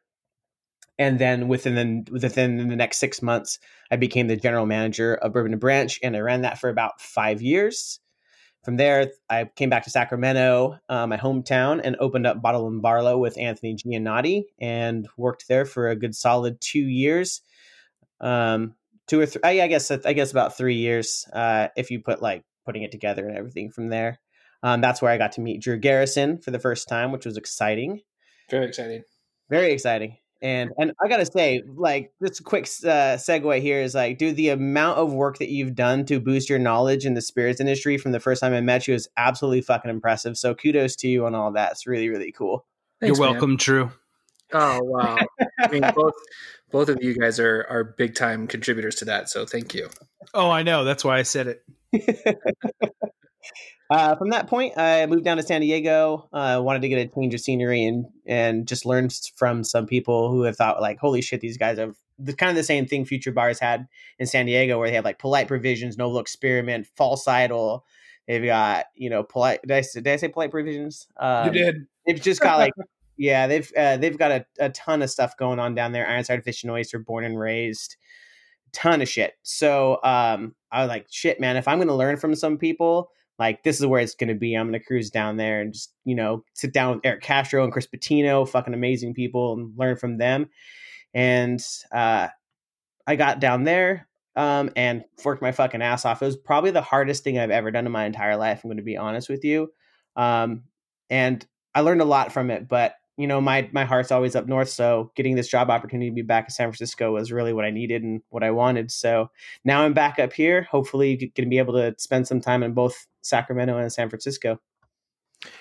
[0.99, 3.61] and then within the, within the next six months,
[3.93, 7.01] I became the general manager of Bourbon and Branch, and I ran that for about
[7.01, 8.01] five years.
[8.65, 12.81] From there, I came back to Sacramento, uh, my hometown, and opened up Bottle and
[12.81, 17.41] Barlow with Anthony Giannotti, and worked there for a good solid two years.
[18.21, 18.75] Um,
[19.09, 22.23] two or three, I, I guess, I guess about three years, uh, if you put
[22.23, 24.21] like putting it together and everything from there.
[24.63, 27.37] Um, that's where I got to meet Drew Garrison for the first time, which was
[27.37, 28.01] exciting
[28.53, 29.03] very exciting.
[29.49, 33.94] very exciting and and i gotta say like just a quick uh, segue here is
[33.94, 37.23] like dude the amount of work that you've done to boost your knowledge in the
[37.23, 40.97] spirits industry from the first time i met you is absolutely fucking impressive so kudos
[40.97, 42.66] to you on all that it's really really cool
[43.02, 43.32] Thanks, You're man.
[43.35, 43.90] welcome, Drew.
[44.52, 45.16] Oh wow!
[45.59, 46.14] I mean, both
[46.70, 49.28] both of you guys are are big time contributors to that.
[49.28, 49.89] So thank you.
[50.35, 50.85] Oh, I know.
[50.85, 51.64] That's why I said it.
[53.93, 56.28] uh, from that point i moved down to san diego.
[56.32, 60.31] Uh, wanted to get a change of scenery and and just learn from some people
[60.31, 63.05] who have thought like holy shit these guys have the kind of the same thing
[63.05, 63.86] future bars had
[64.19, 67.85] in san diego where they have like polite provisions noble experiment false idol.
[68.28, 71.09] They've got you know polite did i, say- did I say polite provisions?
[71.16, 71.86] Um, you did.
[72.06, 72.73] they've just got like
[73.16, 76.06] yeah they've uh, they've got a, a ton of stuff going on down there.
[76.06, 77.97] Ironside fish and oyster born and raised.
[78.73, 79.35] Ton of shit.
[79.43, 83.10] So um, I was like, shit, man, if I'm going to learn from some people,
[83.39, 84.55] like this is where it's going to be.
[84.55, 87.65] I'm going to cruise down there and just, you know, sit down with Eric Castro
[87.65, 90.49] and Chris Patino, fucking amazing people, and learn from them.
[91.15, 91.61] And
[91.93, 92.29] uh,
[93.07, 96.23] I got down there um, and worked my fucking ass off.
[96.23, 98.61] It was probably the hardest thing I've ever done in my entire life.
[98.63, 99.73] I'm going to be honest with you.
[100.17, 100.65] Um,
[101.11, 101.45] and
[101.75, 104.69] I learned a lot from it, but you know, my my heart's always up north.
[104.69, 107.71] So getting this job opportunity to be back in San Francisco was really what I
[107.71, 108.91] needed and what I wanted.
[108.91, 109.31] So
[109.65, 110.67] now I'm back up here.
[110.71, 114.59] Hopefully, going to be able to spend some time in both Sacramento and San Francisco.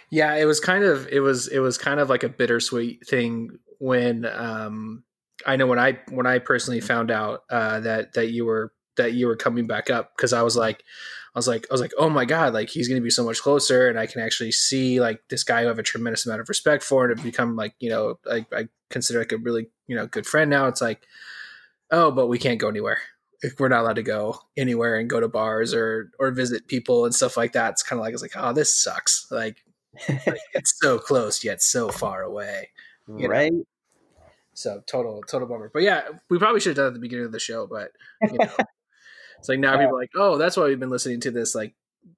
[0.09, 3.57] Yeah, it was kind of it was it was kind of like a bittersweet thing
[3.79, 5.03] when um
[5.45, 9.13] I know when I when I personally found out uh that that you were that
[9.13, 10.83] you were coming back up because I was like
[11.33, 13.23] I was like I was like oh my god like he's going to be so
[13.23, 16.25] much closer and I can actually see like this guy who I have a tremendous
[16.25, 19.37] amount of respect for and have become like you know I, I consider like a
[19.37, 21.07] really you know good friend now it's like
[21.91, 22.99] oh but we can't go anywhere
[23.41, 27.05] if we're not allowed to go anywhere and go to bars or or visit people
[27.05, 29.63] and stuff like that it's kind of like it's like oh this sucks like,
[30.07, 32.69] like it's so close yet so far away
[33.07, 33.29] you know?
[33.29, 33.53] right?
[34.53, 35.71] So total, total bummer.
[35.73, 37.67] But yeah, we probably should have done it at the beginning of the show.
[37.67, 37.91] But
[38.21, 38.51] you know,
[39.41, 41.73] it's like now people are like, oh, that's why we've been listening to this like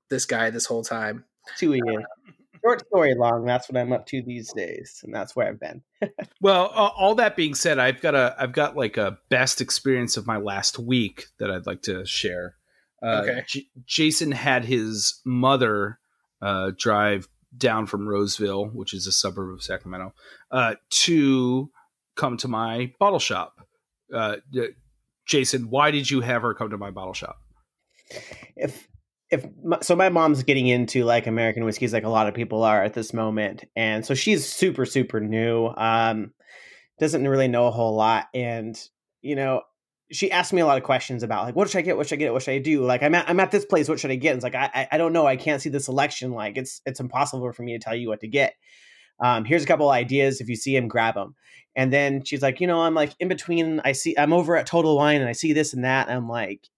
[0.09, 1.23] this guy this whole time.
[1.57, 2.03] Two years.
[2.63, 3.45] Short story long.
[3.45, 5.81] That's what I'm up to these days, and that's where I've been.
[6.41, 10.17] Well, uh, all that being said, I've got a I've got like a best experience
[10.17, 12.55] of my last week that I'd like to share.
[13.01, 13.43] Uh, Okay.
[13.47, 15.99] J- Jayson had his mother
[16.41, 20.13] uh, drive down from Roseville, which is a suburb of Sacramento,
[20.51, 21.69] uh, to
[22.15, 23.55] come to my bottle shop.
[24.13, 24.69] Uh, d-
[25.27, 27.37] Jayson, why did you have her come to my bottle shop?
[28.55, 28.87] if
[29.29, 32.63] if my, so my mom's getting into like american whiskeys like a lot of people
[32.63, 36.31] are at this moment and so she's super super new um
[36.99, 38.89] doesn't really know a whole lot and
[39.21, 39.61] you know
[40.11, 41.97] she asked me a lot of questions about like what should i get?
[41.97, 42.33] What should i get?
[42.33, 42.85] What should i do?
[42.85, 43.89] Like i'm at, I'm at this place.
[43.89, 44.29] What should i get?
[44.29, 45.25] And it's like I, I don't know.
[45.25, 48.19] I can't see the selection like it's it's impossible for me to tell you what
[48.19, 48.53] to get
[49.19, 51.35] um here's a couple ideas if you see them grab them
[51.75, 54.65] and then she's like you know i'm like in between i see i'm over at
[54.65, 56.69] total wine and i see this and that and i'm like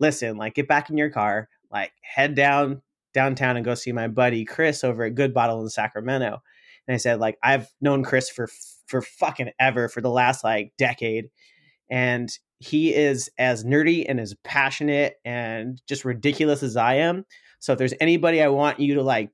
[0.00, 4.08] listen, like get back in your car, like head down downtown and go see my
[4.08, 6.42] buddy Chris over at Good Bottle in Sacramento.
[6.86, 8.48] And I said, like, I've known Chris for
[8.86, 11.30] for fucking ever for the last like decade.
[11.90, 17.24] And he is as nerdy and as passionate and just ridiculous as I am.
[17.60, 19.30] So if there's anybody I want you to like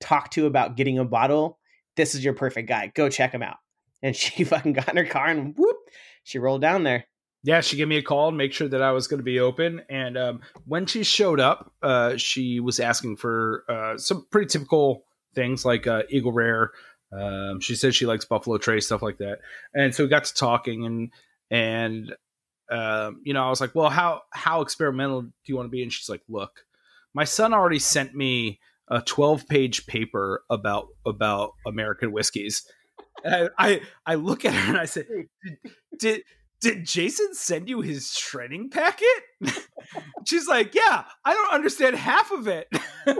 [0.00, 1.58] talk to about getting a bottle,
[1.96, 2.92] this is your perfect guy.
[2.94, 3.56] Go check him out.
[4.02, 5.76] And she fucking got in her car and whoop,
[6.24, 7.04] she rolled down there.
[7.44, 9.40] Yeah, she gave me a call and make sure that I was going to be
[9.40, 9.82] open.
[9.90, 15.04] And um, when she showed up, uh, she was asking for uh, some pretty typical
[15.34, 16.70] things like uh, Eagle Rare.
[17.12, 19.38] Um, she said she likes Buffalo Trace stuff like that.
[19.74, 21.12] And so we got to talking, and
[21.50, 22.14] and
[22.70, 25.82] um, you know, I was like, "Well, how how experimental do you want to be?"
[25.82, 26.64] And she's like, "Look,
[27.12, 28.60] my son already sent me
[28.92, 32.64] a twelve page paper about about American whiskeys."
[33.24, 35.28] I, I I look at her and I said, "Did."
[35.98, 36.22] did
[36.62, 39.08] did Jayson send you his training packet?
[40.24, 42.68] She's like, yeah, I don't understand half of it.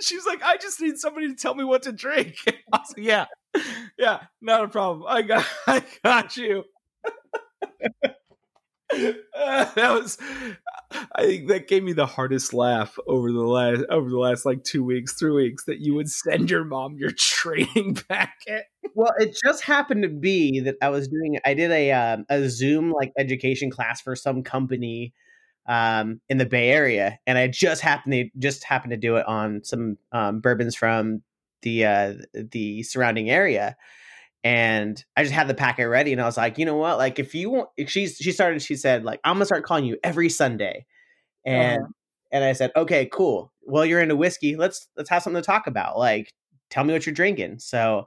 [0.00, 2.36] She's like, I just need somebody to tell me what to drink.
[2.46, 3.26] I was like, yeah,
[3.98, 5.04] yeah, not a problem.
[5.06, 6.64] I got, I got you.
[8.90, 9.12] Uh,
[9.74, 10.16] that was,
[11.14, 14.64] I think that gave me the hardest laugh over the last over the last like
[14.64, 15.64] two weeks, three weeks.
[15.64, 18.64] That you would send your mom your training packet.
[18.94, 21.38] Well, it just happened to be that I was doing.
[21.44, 25.12] I did a um, a Zoom like education class for some company
[25.66, 29.26] um, in the Bay Area, and I just happened to just happened to do it
[29.26, 31.22] on some um, bourbons from
[31.62, 33.76] the uh, the surrounding area.
[34.46, 36.98] And I just had the packet ready, and I was like, you know what?
[36.98, 38.62] Like, if you want, if she's she started.
[38.62, 40.86] She said, like, I'm gonna start calling you every Sunday,
[41.44, 41.92] and uh-huh.
[42.30, 43.52] and I said, okay, cool.
[43.64, 44.54] Well, you're into whiskey.
[44.54, 45.98] Let's let's have something to talk about.
[45.98, 46.32] Like,
[46.70, 47.58] tell me what you're drinking.
[47.58, 48.06] So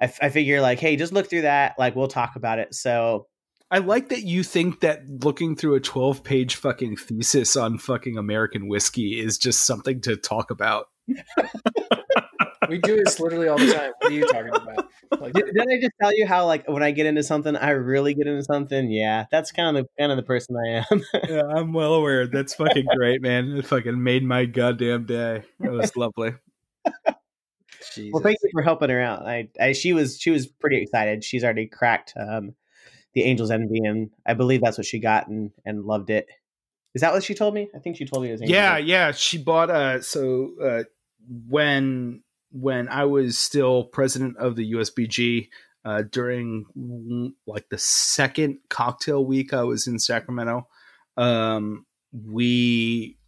[0.00, 1.76] I, f- I figure like, hey, just look through that.
[1.78, 2.74] Like, we'll talk about it.
[2.74, 3.28] So
[3.70, 8.18] I like that you think that looking through a 12 page fucking thesis on fucking
[8.18, 10.86] American whiskey is just something to talk about.
[12.68, 13.92] We do this literally all the time.
[14.00, 14.88] What are you talking about?
[15.20, 17.70] Like, did, did I just tell you how like when I get into something, I
[17.70, 18.90] really get into something?
[18.90, 21.02] Yeah, that's kind of the kind of the person I am.
[21.28, 22.26] Yeah, I'm well aware.
[22.26, 23.56] That's fucking great, man.
[23.56, 25.42] It fucking made my goddamn day.
[25.62, 26.34] It was lovely.
[27.94, 28.12] Jesus.
[28.12, 29.26] well, thank you for helping her out.
[29.26, 31.22] I, I she was she was pretty excited.
[31.22, 32.54] She's already cracked um,
[33.14, 36.28] the Angels Envy, and I believe that's what she got and and loved it.
[36.94, 37.68] Is that what she told me?
[37.74, 38.42] I think she told me it was.
[38.42, 38.88] Angels Yeah, Envy.
[38.90, 39.12] yeah.
[39.12, 40.82] She bought uh so uh
[41.48, 42.22] when
[42.54, 45.48] when I was still president of the USBG,
[45.84, 50.68] uh, during like the second cocktail week I was in Sacramento.
[51.16, 53.18] Um, we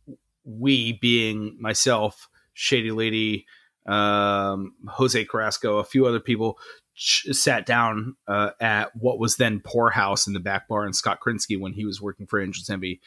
[0.44, 3.46] we being myself, Shady Lady,
[3.84, 6.58] um, Jose Carrasco, a few other people
[6.94, 11.18] ch- sat down uh, at what was then Poorhouse in the back bar, and Scott
[11.20, 13.00] Krinsky when he was working for Angels Envy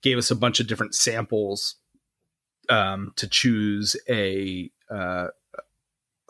[0.00, 1.76] gave us a bunch of different samples
[2.68, 5.28] um, to choose a uh,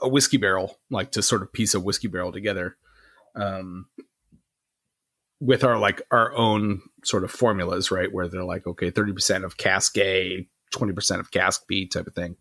[0.01, 2.77] a whiskey barrel, like to sort of piece a whiskey barrel together.
[3.35, 3.86] Um,
[5.40, 8.12] with our like our own sort of formulas, right?
[8.12, 12.36] Where they're like, okay, 30% of cask A, 20% of cask B type of thing.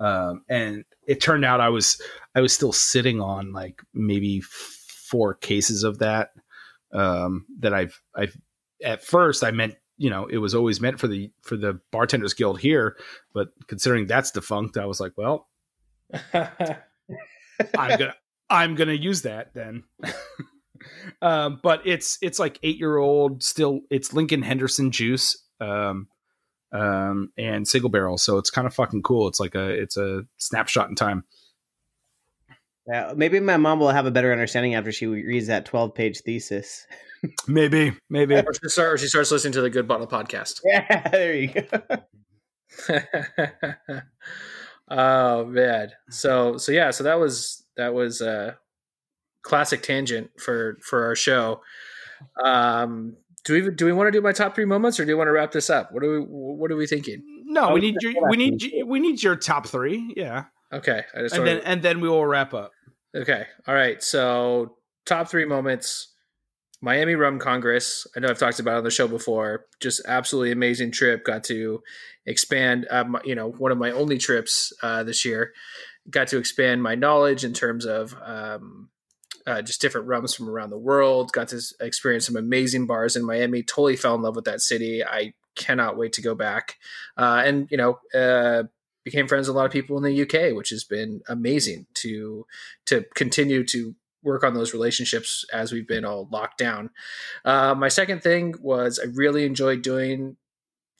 [0.00, 2.00] Um, and it turned out I was
[2.34, 6.30] I was still sitting on like maybe four cases of that.
[6.92, 8.36] Um, that I've I've
[8.82, 12.34] at first I meant you know it was always meant for the for the bartenders
[12.34, 12.96] guild here,
[13.34, 15.47] but considering that's defunct, I was like, well,
[17.76, 18.14] I'm gonna
[18.50, 19.84] I'm gonna use that then.
[21.22, 23.80] um, but it's it's like eight year old still.
[23.90, 26.08] It's Lincoln Henderson juice, um,
[26.72, 28.18] um, and single barrel.
[28.18, 29.28] So it's kind of fucking cool.
[29.28, 31.24] It's like a it's a snapshot in time.
[32.86, 36.20] Yeah, maybe my mom will have a better understanding after she reads that twelve page
[36.20, 36.86] thesis.
[37.48, 38.36] maybe, maybe.
[38.36, 40.60] Or she, start, or she starts listening to the Good Bottle podcast.
[40.64, 41.82] Yeah, there you go.
[44.90, 45.92] Oh man.
[46.10, 46.90] So so yeah.
[46.90, 48.58] So that was that was a
[49.42, 51.60] classic tangent for for our show.
[52.44, 55.16] Um, do we do we want to do my top three moments, or do you
[55.16, 55.92] want to wrap this up?
[55.92, 57.22] What are we What are we thinking?
[57.44, 60.12] No, we need your we need we need your top three.
[60.16, 60.44] Yeah.
[60.72, 61.04] Okay.
[61.14, 62.72] I just and then and then we will wrap up.
[63.14, 63.46] Okay.
[63.66, 64.02] All right.
[64.02, 66.14] So top three moments.
[66.80, 68.06] Miami Rum Congress.
[68.16, 69.66] I know I've talked about on the show before.
[69.80, 71.24] Just absolutely amazing trip.
[71.24, 71.82] Got to
[72.24, 72.86] expand.
[72.90, 75.52] Um, you know, one of my only trips uh, this year.
[76.08, 78.90] Got to expand my knowledge in terms of um,
[79.46, 81.32] uh, just different rums from around the world.
[81.32, 83.62] Got to experience some amazing bars in Miami.
[83.62, 85.04] Totally fell in love with that city.
[85.04, 86.76] I cannot wait to go back.
[87.16, 88.64] Uh, and you know, uh,
[89.04, 92.46] became friends with a lot of people in the UK, which has been amazing to
[92.86, 96.90] to continue to work on those relationships as we've been all locked down.
[97.44, 100.36] Uh, my second thing was I really enjoyed doing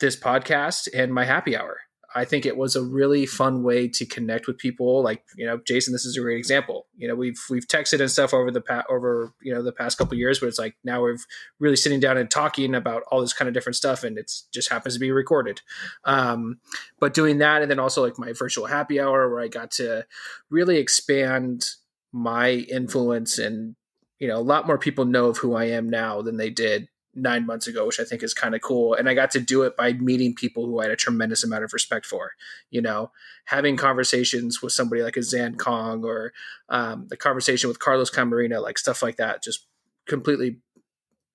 [0.00, 1.78] this podcast and my happy hour.
[2.14, 5.02] I think it was a really fun way to connect with people.
[5.02, 6.86] Like you know, Jayson, this is a great example.
[6.96, 9.98] You know, we've we've texted and stuff over the past over you know the past
[9.98, 11.18] couple years, but it's like now we're
[11.60, 14.70] really sitting down and talking about all this kind of different stuff, and it just
[14.70, 15.60] happens to be recorded.
[16.04, 16.60] Um,
[16.98, 20.06] but doing that, and then also like my virtual happy hour, where I got to
[20.50, 21.66] really expand
[22.12, 23.76] my influence, and
[24.18, 26.88] you know, a lot more people know of who I am now than they did
[27.14, 28.94] nine months ago, which I think is kind of cool.
[28.94, 31.64] And I got to do it by meeting people who I had a tremendous amount
[31.64, 32.32] of respect for.
[32.70, 33.10] You know,
[33.46, 36.32] having conversations with somebody like a Zan Kong or
[36.68, 39.66] um, the conversation with Carlos Camarena, like stuff like that, just
[40.06, 40.58] completely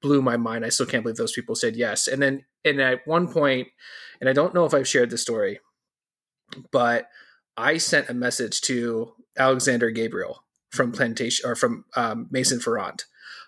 [0.02, 0.66] blew my mind.
[0.66, 2.08] I still can't believe those people said yes.
[2.08, 3.70] And then, and at one point,
[4.20, 5.60] and I don't know if I've shared this story,
[6.72, 7.08] but
[7.58, 10.44] I sent a message to Alexander Gabriel
[10.74, 13.04] from Plantation or from um, Maison Ferrand.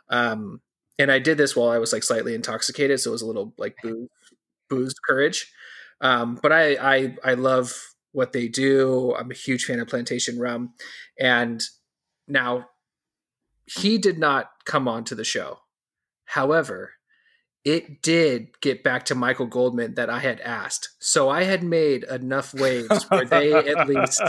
[0.09, 0.61] Um,
[0.99, 3.53] and I did this while I was like slightly intoxicated, so it was a little
[3.57, 4.07] like booze,
[4.69, 5.51] boozed courage.
[6.01, 7.73] Um, but I, I I love
[8.11, 9.13] what they do.
[9.15, 10.73] I'm a huge fan of plantation rum,
[11.19, 11.61] and
[12.27, 12.67] now
[13.65, 15.59] he did not come on to the show.
[16.25, 16.93] However,
[17.65, 20.89] it did get back to Michael Goldman that I had asked.
[20.99, 24.21] So I had made enough waves where they at least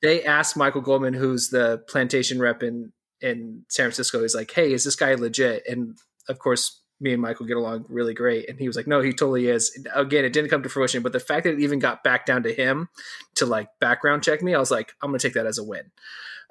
[0.00, 4.22] they asked Michael Goldman, who's the plantation rep in in San Francisco.
[4.22, 5.98] He's like, "Hey, is this guy legit?" And
[6.28, 8.48] of course, me and Michael get along really great.
[8.48, 11.12] And he was like, "No, he totally is." Again, it didn't come to fruition, but
[11.12, 12.88] the fact that it even got back down to him
[13.34, 15.90] to like background check me, I was like, "I'm gonna take that as a win."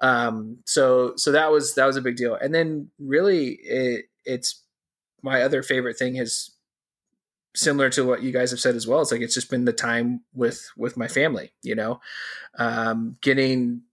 [0.01, 2.35] Um, so so that was that was a big deal.
[2.35, 4.60] And then really, it, it's
[5.21, 6.51] my other favorite thing is
[7.55, 9.01] similar to what you guys have said as well.
[9.01, 11.53] It's like it's just been the time with with my family.
[11.63, 12.01] You know,
[12.57, 13.83] um, getting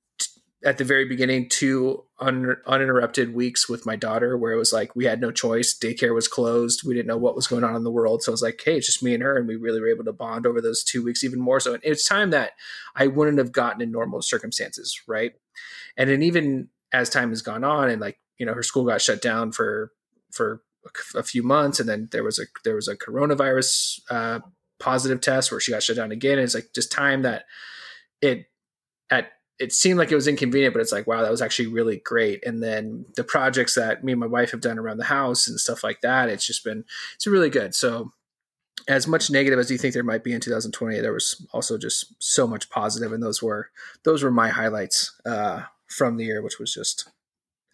[0.64, 4.94] at the very beginning two un- uninterrupted weeks with my daughter where it was like
[4.96, 5.76] we had no choice.
[5.78, 6.82] Daycare was closed.
[6.84, 8.22] We didn't know what was going on in the world.
[8.22, 10.04] So it was like hey it's just me and her and we really were able
[10.04, 11.78] to bond over those two weeks even more so.
[11.82, 12.52] It's time that
[12.96, 15.32] i wouldn't have gotten in normal circumstances right?
[15.96, 19.00] And then even as time has gone on and like you know her school got
[19.00, 19.92] shut down for
[20.32, 20.62] for
[21.14, 24.40] a few months and then there was a there was a coronavirus uh,
[24.78, 27.44] positive test where she got shut down again and it's like just time that
[28.20, 28.46] it
[29.10, 31.96] at it seemed like it was inconvenient, but it's like, wow, that was actually really
[32.04, 32.46] great.
[32.46, 35.58] And then the projects that me and my wife have done around the house and
[35.58, 36.84] stuff like that, it's just been,
[37.16, 37.74] it's really good.
[37.74, 38.12] So
[38.86, 42.14] as much negative as you think there might be in 2020, there was also just
[42.20, 43.70] so much positive, and those were
[44.04, 47.10] those were my highlights uh, from the year, which was just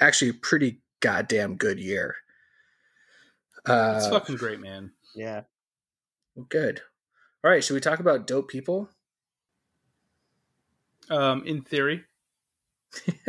[0.01, 2.16] actually a pretty goddamn good year.
[3.66, 4.93] Uh, It's fucking great, man.
[5.15, 5.43] Yeah.
[6.49, 6.81] good.
[7.43, 8.89] All right, should we talk about dope people?
[11.11, 12.05] Um, in theory,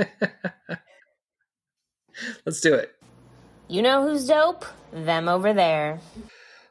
[2.45, 2.95] Let's do it.
[3.67, 4.63] You know who's dope?
[4.93, 5.99] Them over there.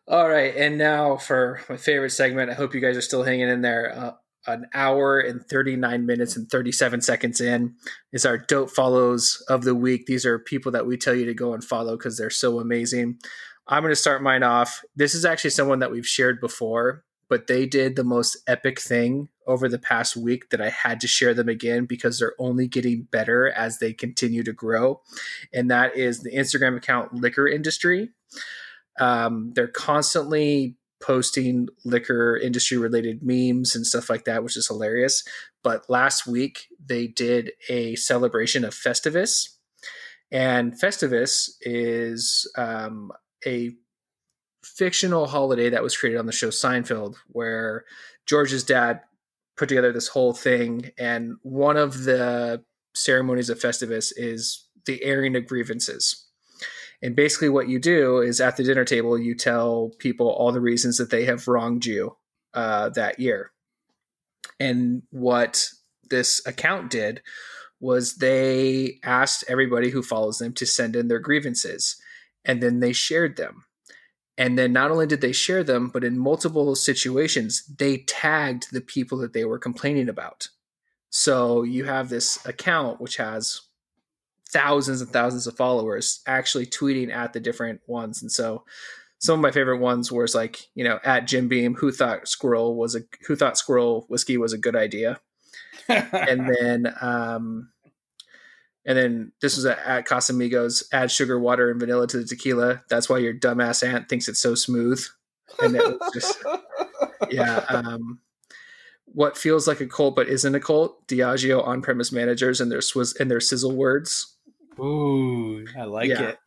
[0.09, 2.51] All right, and now for my favorite segment.
[2.51, 3.93] I hope you guys are still hanging in there.
[3.95, 4.13] Uh,
[4.47, 7.75] an hour and 39 minutes and 37 seconds in
[8.13, 10.05] is our dope follows of the week.
[10.07, 13.19] These are people that we tell you to go and follow because they're so amazing.
[13.67, 14.85] I'm going to start mine off.
[14.95, 19.29] This is actually someone that we've shared before, but they did the most epic thing
[19.47, 23.03] over the past week that I had to share them again because they're only getting
[23.11, 25.01] better as they continue to grow.
[25.53, 28.11] And that is the Instagram account Liquor Industry.
[29.01, 35.23] Um, they're constantly posting liquor industry related memes and stuff like that, which is hilarious.
[35.63, 39.57] But last week they did a celebration of Festivus,
[40.31, 43.13] and Festivus is um,
[43.47, 43.75] a
[44.63, 47.85] fictional holiday that was created on the show Seinfeld, where
[48.27, 49.01] George's dad
[49.57, 52.65] put together this whole thing, and one of the
[52.95, 56.27] ceremonies of Festivus is the airing of grievances.
[57.03, 60.61] And basically, what you do is at the dinner table, you tell people all the
[60.61, 62.17] reasons that they have wronged you
[62.55, 63.53] uh, that year.
[64.59, 65.69] And what
[66.09, 67.21] this account did
[67.81, 71.97] was they asked everybody who follows them to send in their grievances,
[72.45, 73.65] and then they shared them.
[74.37, 78.81] And then not only did they share them, but in multiple situations, they tagged the
[78.81, 80.49] people that they were complaining about.
[81.11, 83.63] So you have this account which has
[84.49, 88.23] thousands and thousands of followers actually tweeting at the different ones.
[88.23, 88.65] And so
[89.19, 92.77] some of my favorite ones was like, you know, at Jim Beam, who thought squirrel
[92.77, 95.21] was a who thought squirrel whiskey was a good idea.
[95.89, 97.71] and then um
[98.87, 102.83] and then this was at Casamigos, add sugar, water, and vanilla to the tequila.
[102.89, 105.03] That's why your dumbass aunt thinks it's so smooth.
[105.63, 106.39] And it was just
[107.31, 107.65] yeah.
[107.69, 108.19] Um
[109.07, 113.19] what feels like a cult but isn't a cult, Diageo on-premise managers and their swizz
[113.21, 114.35] and their sizzle words.
[114.81, 116.31] Ooh, I like Yeah.
[116.31, 116.39] it.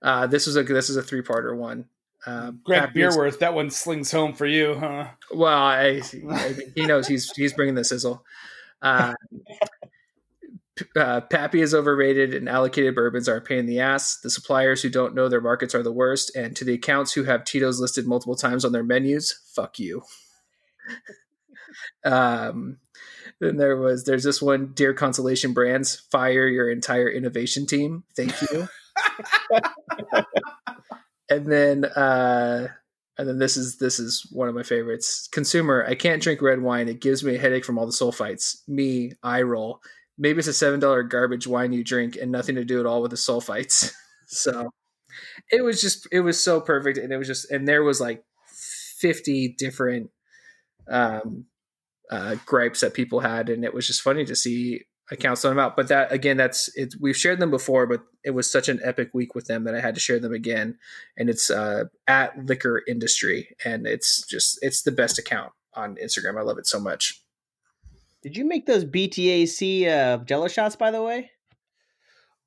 [0.00, 1.84] Uh, this was a this is a three parter one.
[2.24, 5.08] Uh, Greg Beerworth, that one slings home for you, huh?
[5.34, 8.24] Well, I, I mean, he knows he's he's bringing the sizzle.
[8.80, 9.58] Uh, P-
[10.96, 14.18] uh, Pappy is overrated, and allocated bourbons are a pain in the ass.
[14.20, 17.24] The suppliers who don't know their markets are the worst, and to the accounts who
[17.24, 20.02] have Tito's listed multiple times on their menus, fuck you.
[22.04, 22.78] um,
[23.42, 28.04] then there was there's this one, dear Constellation Brands, fire your entire innovation team.
[28.16, 28.68] Thank you.
[31.28, 32.68] and then uh
[33.18, 35.28] and then this is this is one of my favorites.
[35.32, 36.88] Consumer, I can't drink red wine.
[36.88, 38.66] It gives me a headache from all the sulfites.
[38.68, 39.80] Me, I roll.
[40.18, 43.02] Maybe it's a seven dollar garbage wine you drink and nothing to do at all
[43.02, 43.92] with the sulfites.
[44.26, 44.70] so
[45.50, 48.24] it was just it was so perfect and it was just and there was like
[48.98, 50.10] 50 different
[50.88, 51.46] um
[52.10, 55.76] uh gripes that people had and it was just funny to see accounts them out.
[55.76, 56.94] But that again, that's it.
[57.00, 59.80] We've shared them before, but it was such an epic week with them that I
[59.80, 60.78] had to share them again.
[61.16, 66.38] And it's uh, at Liquor Industry, and it's just it's the best account on Instagram.
[66.38, 67.21] I love it so much.
[68.22, 71.30] Did you make those BTAC uh, Jello shots, by the way?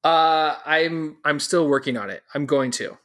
[0.04, 2.24] Uh, I'm I'm still working on it.
[2.34, 2.98] I'm going to.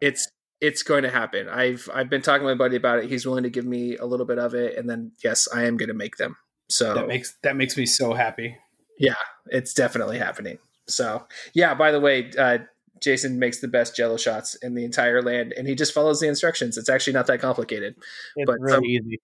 [0.00, 0.28] It's
[0.60, 1.48] it's going to happen.
[1.48, 3.10] I've I've been talking to my buddy about it.
[3.10, 5.76] He's willing to give me a little bit of it, and then yes, I am
[5.76, 6.36] going to make them.
[6.68, 8.56] So That makes that makes me so happy.
[8.98, 9.14] Yeah,
[9.46, 10.58] it's definitely happening.
[10.86, 12.58] So, yeah, by the way, uh,
[13.00, 16.28] Jayson makes the best jello shots in the entire land and he just follows the
[16.28, 16.76] instructions.
[16.78, 17.96] It's actually not that complicated,
[18.36, 19.20] It's But really some- easy.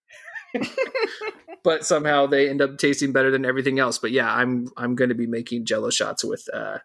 [1.63, 3.99] but somehow they end up tasting better than everything else.
[3.99, 6.79] But yeah, I'm I'm going to be making jello shots with uh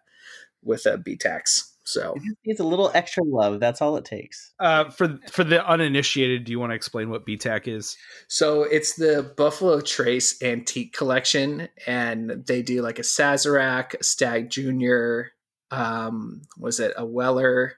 [0.62, 1.72] with uh, BTAX.
[1.84, 3.60] So, It just needs a little extra love.
[3.60, 4.52] That's all it takes.
[4.58, 7.96] Uh, for for the uninitiated, do you want to explain what BTAC is?
[8.26, 14.50] so it's the Buffalo Trace Antique Collection and they do like a Sazerac, a Stagg
[14.50, 15.32] Junior,
[15.70, 17.74] um was it a Weller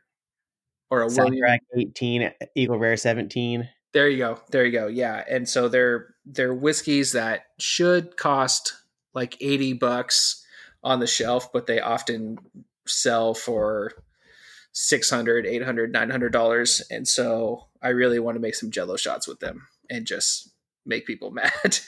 [0.90, 3.68] or a William 18, Eagle Rare 17.
[3.92, 4.40] There you go.
[4.50, 4.86] There you go.
[4.86, 5.24] Yeah.
[5.28, 8.74] And so they're they're whiskeys that should cost
[9.14, 10.44] like 80 bucks
[10.84, 12.38] on the shelf, but they often
[12.86, 13.92] sell for
[14.72, 16.82] 600, 800, 900 dollars.
[16.90, 20.52] And so I really want to make some jello shots with them and just
[20.84, 21.78] make people mad.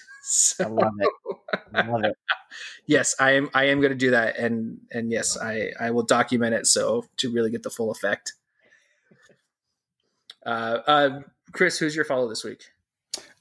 [0.60, 1.12] I love it.
[1.74, 2.16] I love it.
[2.86, 6.02] yes, I am I am going to do that and and yes, I I will
[6.02, 8.32] document it so to really get the full effect.
[10.44, 11.20] Uh, uh,
[11.52, 12.64] Chris, who's your follow this week?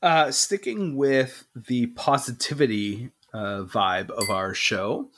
[0.02, 5.10] Uh, sticking with the positivity uh, vibe of our show.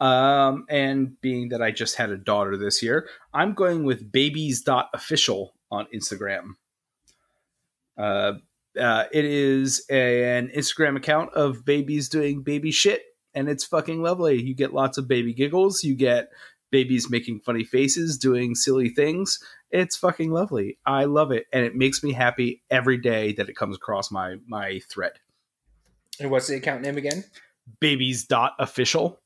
[0.00, 5.54] Um, and being that I just had a daughter this year, I'm going with babies.official
[5.70, 6.54] on Instagram.
[7.96, 8.34] Uh,
[8.78, 13.02] uh, it is a, an Instagram account of babies doing baby shit,
[13.34, 14.42] and it's fucking lovely.
[14.42, 15.84] You get lots of baby giggles.
[15.84, 16.30] You get
[16.72, 19.38] babies making funny faces, doing silly things.
[19.70, 20.78] It's fucking lovely.
[20.84, 24.36] I love it, and it makes me happy every day that it comes across my
[24.48, 25.12] my thread.
[26.18, 27.24] And what's the account name again?
[27.78, 29.20] Babies dot official.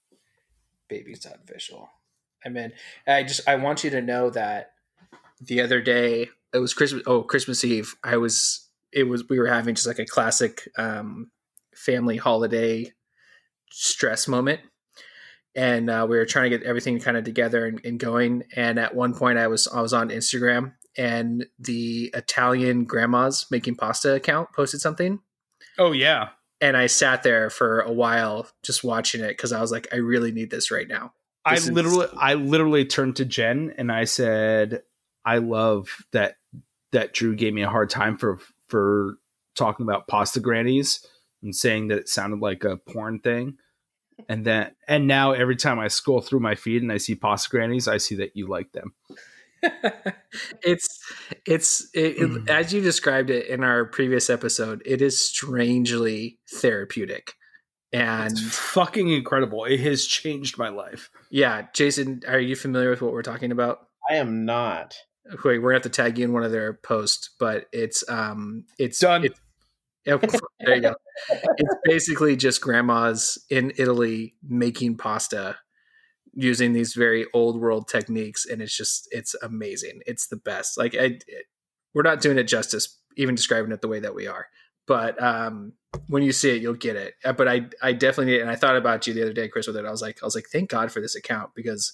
[0.88, 1.88] Babies dot official.
[2.44, 2.72] I mean,
[3.06, 4.72] I just I want you to know that
[5.40, 7.02] the other day it was Christmas.
[7.06, 7.94] Oh, Christmas Eve.
[8.04, 8.68] I was.
[8.92, 9.28] It was.
[9.28, 11.30] We were having just like a classic um,
[11.74, 12.92] family holiday
[13.70, 14.60] stress moment,
[15.56, 18.44] and uh, we were trying to get everything kind of together and, and going.
[18.54, 23.74] And at one point, I was I was on Instagram, and the Italian grandmas making
[23.76, 25.18] pasta account posted something,
[25.78, 26.28] Oh yeah.
[26.60, 29.96] and I sat there for a while just watching it because I was like, I
[29.96, 31.12] really need this right now.
[31.44, 34.82] I This is- literally I literally turned to Jen and I said,
[35.24, 36.36] I love that
[36.92, 38.38] that Drew gave me a hard time for
[38.68, 39.16] for
[39.54, 41.04] talking about pasta grannies
[41.42, 43.56] and saying that it sounded like a porn thing.
[44.28, 47.50] And then and now every time I scroll through my feed and I see pasta
[47.50, 48.94] grannies, I see that you like them.
[50.62, 51.00] it's
[51.46, 52.48] it's it, it- Mhm.
[52.48, 54.82] as you described it in our previous episode.
[54.84, 57.34] It is strangely therapeutic,
[57.92, 59.64] and It's fucking incredible.
[59.64, 61.10] It has changed my life.
[61.30, 63.86] yeah, Jayson, are you familiar with what we're talking about?
[64.10, 64.94] I am not.
[65.44, 68.64] Wait, we're gonna have to tag you in one of their posts, but it's um,
[68.78, 69.24] it's Done.
[69.24, 69.40] It's,
[70.06, 70.16] yeah,
[70.60, 70.94] there you go.
[71.58, 75.56] It's basically just grandmas in Italy making pasta
[76.34, 80.02] using these very old world techniques, and it's just it's amazing.
[80.06, 80.78] It's the best.
[80.78, 81.46] Like I, it,
[81.94, 84.46] we're not doing it justice, even describing it the way that we are.
[84.86, 85.72] But um,
[86.08, 87.14] when you see it, you'll get it.
[87.24, 88.42] Uh, But I, I definitely need.
[88.42, 89.84] And I thought about you the other day, Chris, with it.
[89.84, 91.92] I was like, I was like, thank God for this account because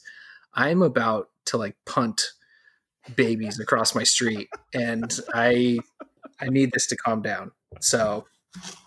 [0.55, 2.33] I'm about to like punt
[3.17, 5.79] babies across my street, and I,
[6.41, 7.53] I need this to calm down.
[7.81, 8.27] So,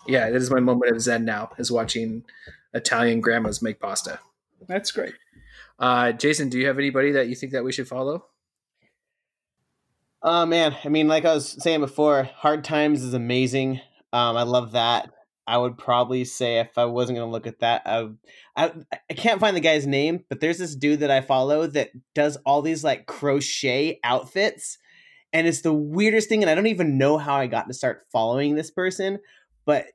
[0.06, 2.24] yeah, this is my moment of zen now, is watching
[2.74, 4.20] Italian grandmas make pasta.
[4.68, 5.14] That's great.
[5.78, 8.26] Uh, Jayson, do you have anybody that you think that we should follow?
[10.22, 13.80] Oh man, I mean, like I was saying before, Hard Times is amazing.
[14.12, 15.10] Um, I love that.
[15.46, 18.08] I would probably say if I wasn't going to look at that, I,
[18.56, 18.72] I
[19.08, 22.36] I can't find the guy's name, but there's this dude that I follow that does
[22.44, 24.78] all these like crochet outfits,
[25.32, 26.42] and it's the weirdest thing.
[26.42, 29.18] And I don't even know how I got to start following this person,
[29.64, 29.86] but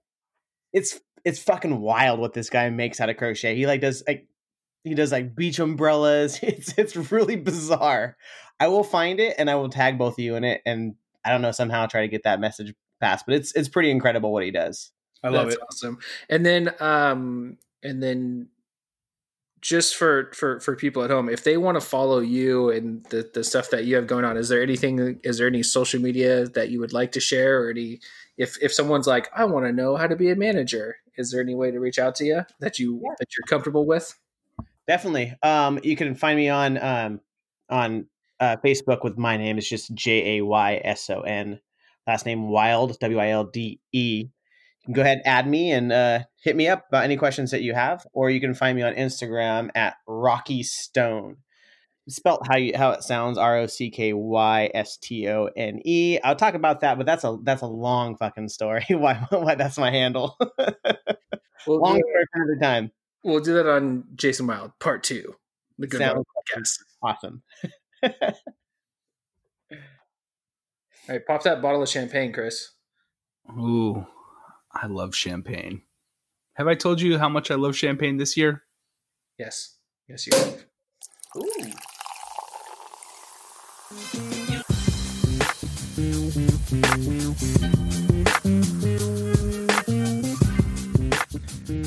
[0.74, 3.56] it's it's fucking wild what this guy makes out of crochet.
[3.56, 4.28] He like does like
[4.84, 6.40] he does like beach umbrellas.
[6.44, 8.18] It's it's really bizarre.
[8.60, 10.96] I will find it and I will tag both of you in it, and
[11.26, 13.26] I don't know somehow try to get that message passed.
[13.26, 14.92] But it's it's pretty incredible what he does.
[15.24, 15.62] I love That's it.
[15.70, 16.00] awesome.
[16.30, 18.48] And then, um, and then,
[19.62, 23.30] just for for for people at home, if they want to follow you and the
[23.34, 25.20] the stuff that you have going on, is there anything?
[25.24, 28.00] Is there any social media that you would like to share, or any?
[28.38, 31.42] If if someone's like, I want to know how to be a manager, is there
[31.42, 33.14] any way to reach out to you that you Yeah.
[33.20, 34.18] that you're comfortable with?
[34.88, 35.36] Definitely.
[35.44, 37.22] Um, you can find me on um
[37.70, 38.08] on
[38.40, 39.60] uh, Facebook with my name.
[39.60, 41.60] It's just J A Y S O N.
[42.08, 43.20] Last name Wilde W
[44.88, 44.94] I L D.
[44.94, 47.62] You can go ahead add me and uh, hit me up about any questions that
[47.62, 51.38] you have, or you can find me on Instagram at Rocky Stone.
[52.10, 55.82] Spelt how you how it sounds R O C K Y S T O N
[55.86, 56.20] E.
[56.24, 58.86] I'll talk about that, but that's a that's a long fucking story.
[58.90, 60.38] why why that's my handle.
[61.68, 62.92] We'll long do, story for another time.
[63.24, 65.36] we'll do that on Jayson Wilde Part Two,
[65.78, 66.26] the Good Sounds Morning
[66.58, 66.78] Podcast.
[67.04, 67.44] awesome.
[69.72, 72.72] All right, pop that bottle of champagne, Chris.
[73.52, 74.08] Ooh,
[74.74, 75.82] I love champagne.
[76.56, 78.64] Have I told you how much I love champagne this year?
[79.38, 79.78] Yes,
[80.08, 80.66] yes, you have.
[81.38, 81.72] Ooh.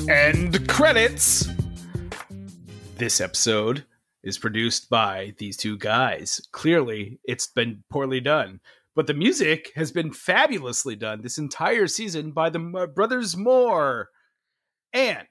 [0.09, 1.47] End credits.
[2.97, 3.85] This episode
[4.23, 6.41] is produced by these two guys.
[6.51, 8.59] Clearly, it's been poorly done,
[8.95, 12.59] but the music has been fabulously done this entire season by the
[12.93, 14.09] Brothers Moore.
[14.93, 15.27] And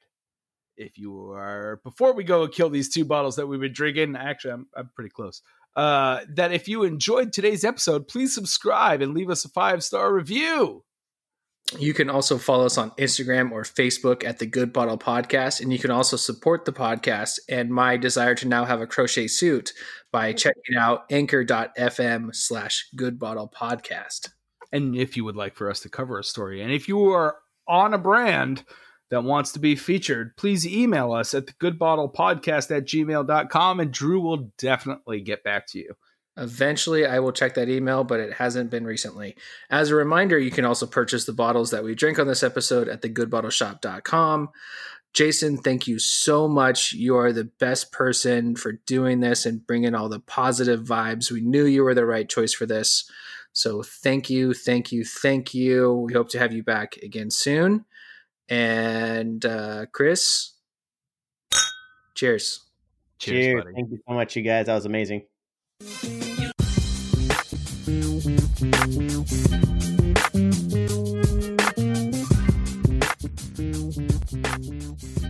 [0.76, 4.16] if you are, before we go and kill these two bottles that we've been drinking,
[4.16, 5.40] actually, I'm, I'm pretty close.
[5.74, 10.12] Uh, that if you enjoyed today's episode, please subscribe and leave us a five star
[10.12, 10.84] review.
[11.78, 15.72] You can also follow us on Instagram or Facebook at the Good Bottle Podcast, and
[15.72, 19.72] you can also support the podcast and my desire to now have a crochet suit
[20.12, 24.28] by checking out anchor.fm slash Good Bottle Podcast.
[24.72, 27.36] and if you would like for us to cover a story and if you are
[27.68, 28.64] on a brand
[29.10, 33.80] that wants to be featured, please email us at the good bottle goodbottlepodcast at gmail.com
[33.80, 35.94] and Drew will definitely get back to you.
[36.36, 39.36] Eventually, I will check that email, but it hasn't been recently.
[39.70, 42.89] As a reminder, you can also purchase the bottles that we drink on this episode
[42.89, 44.48] at thegoodbottleshop.com.
[45.15, 46.93] Jayson, thank you so much.
[46.93, 51.31] You are the best person for doing this and bringing all the positive vibes.
[51.31, 53.09] We knew you were the right choice for this.
[53.52, 55.93] So thank you, thank you, thank you.
[55.93, 57.85] We hope to have you back again soon.
[58.48, 60.55] And uh, Chris,
[62.16, 62.61] cheers.
[63.20, 63.65] Cheers, Cheers.
[63.73, 64.66] Thank you so much, you guys.
[64.66, 65.27] That was amazing.
[65.80, 66.38] Thank
[75.22, 75.23] you.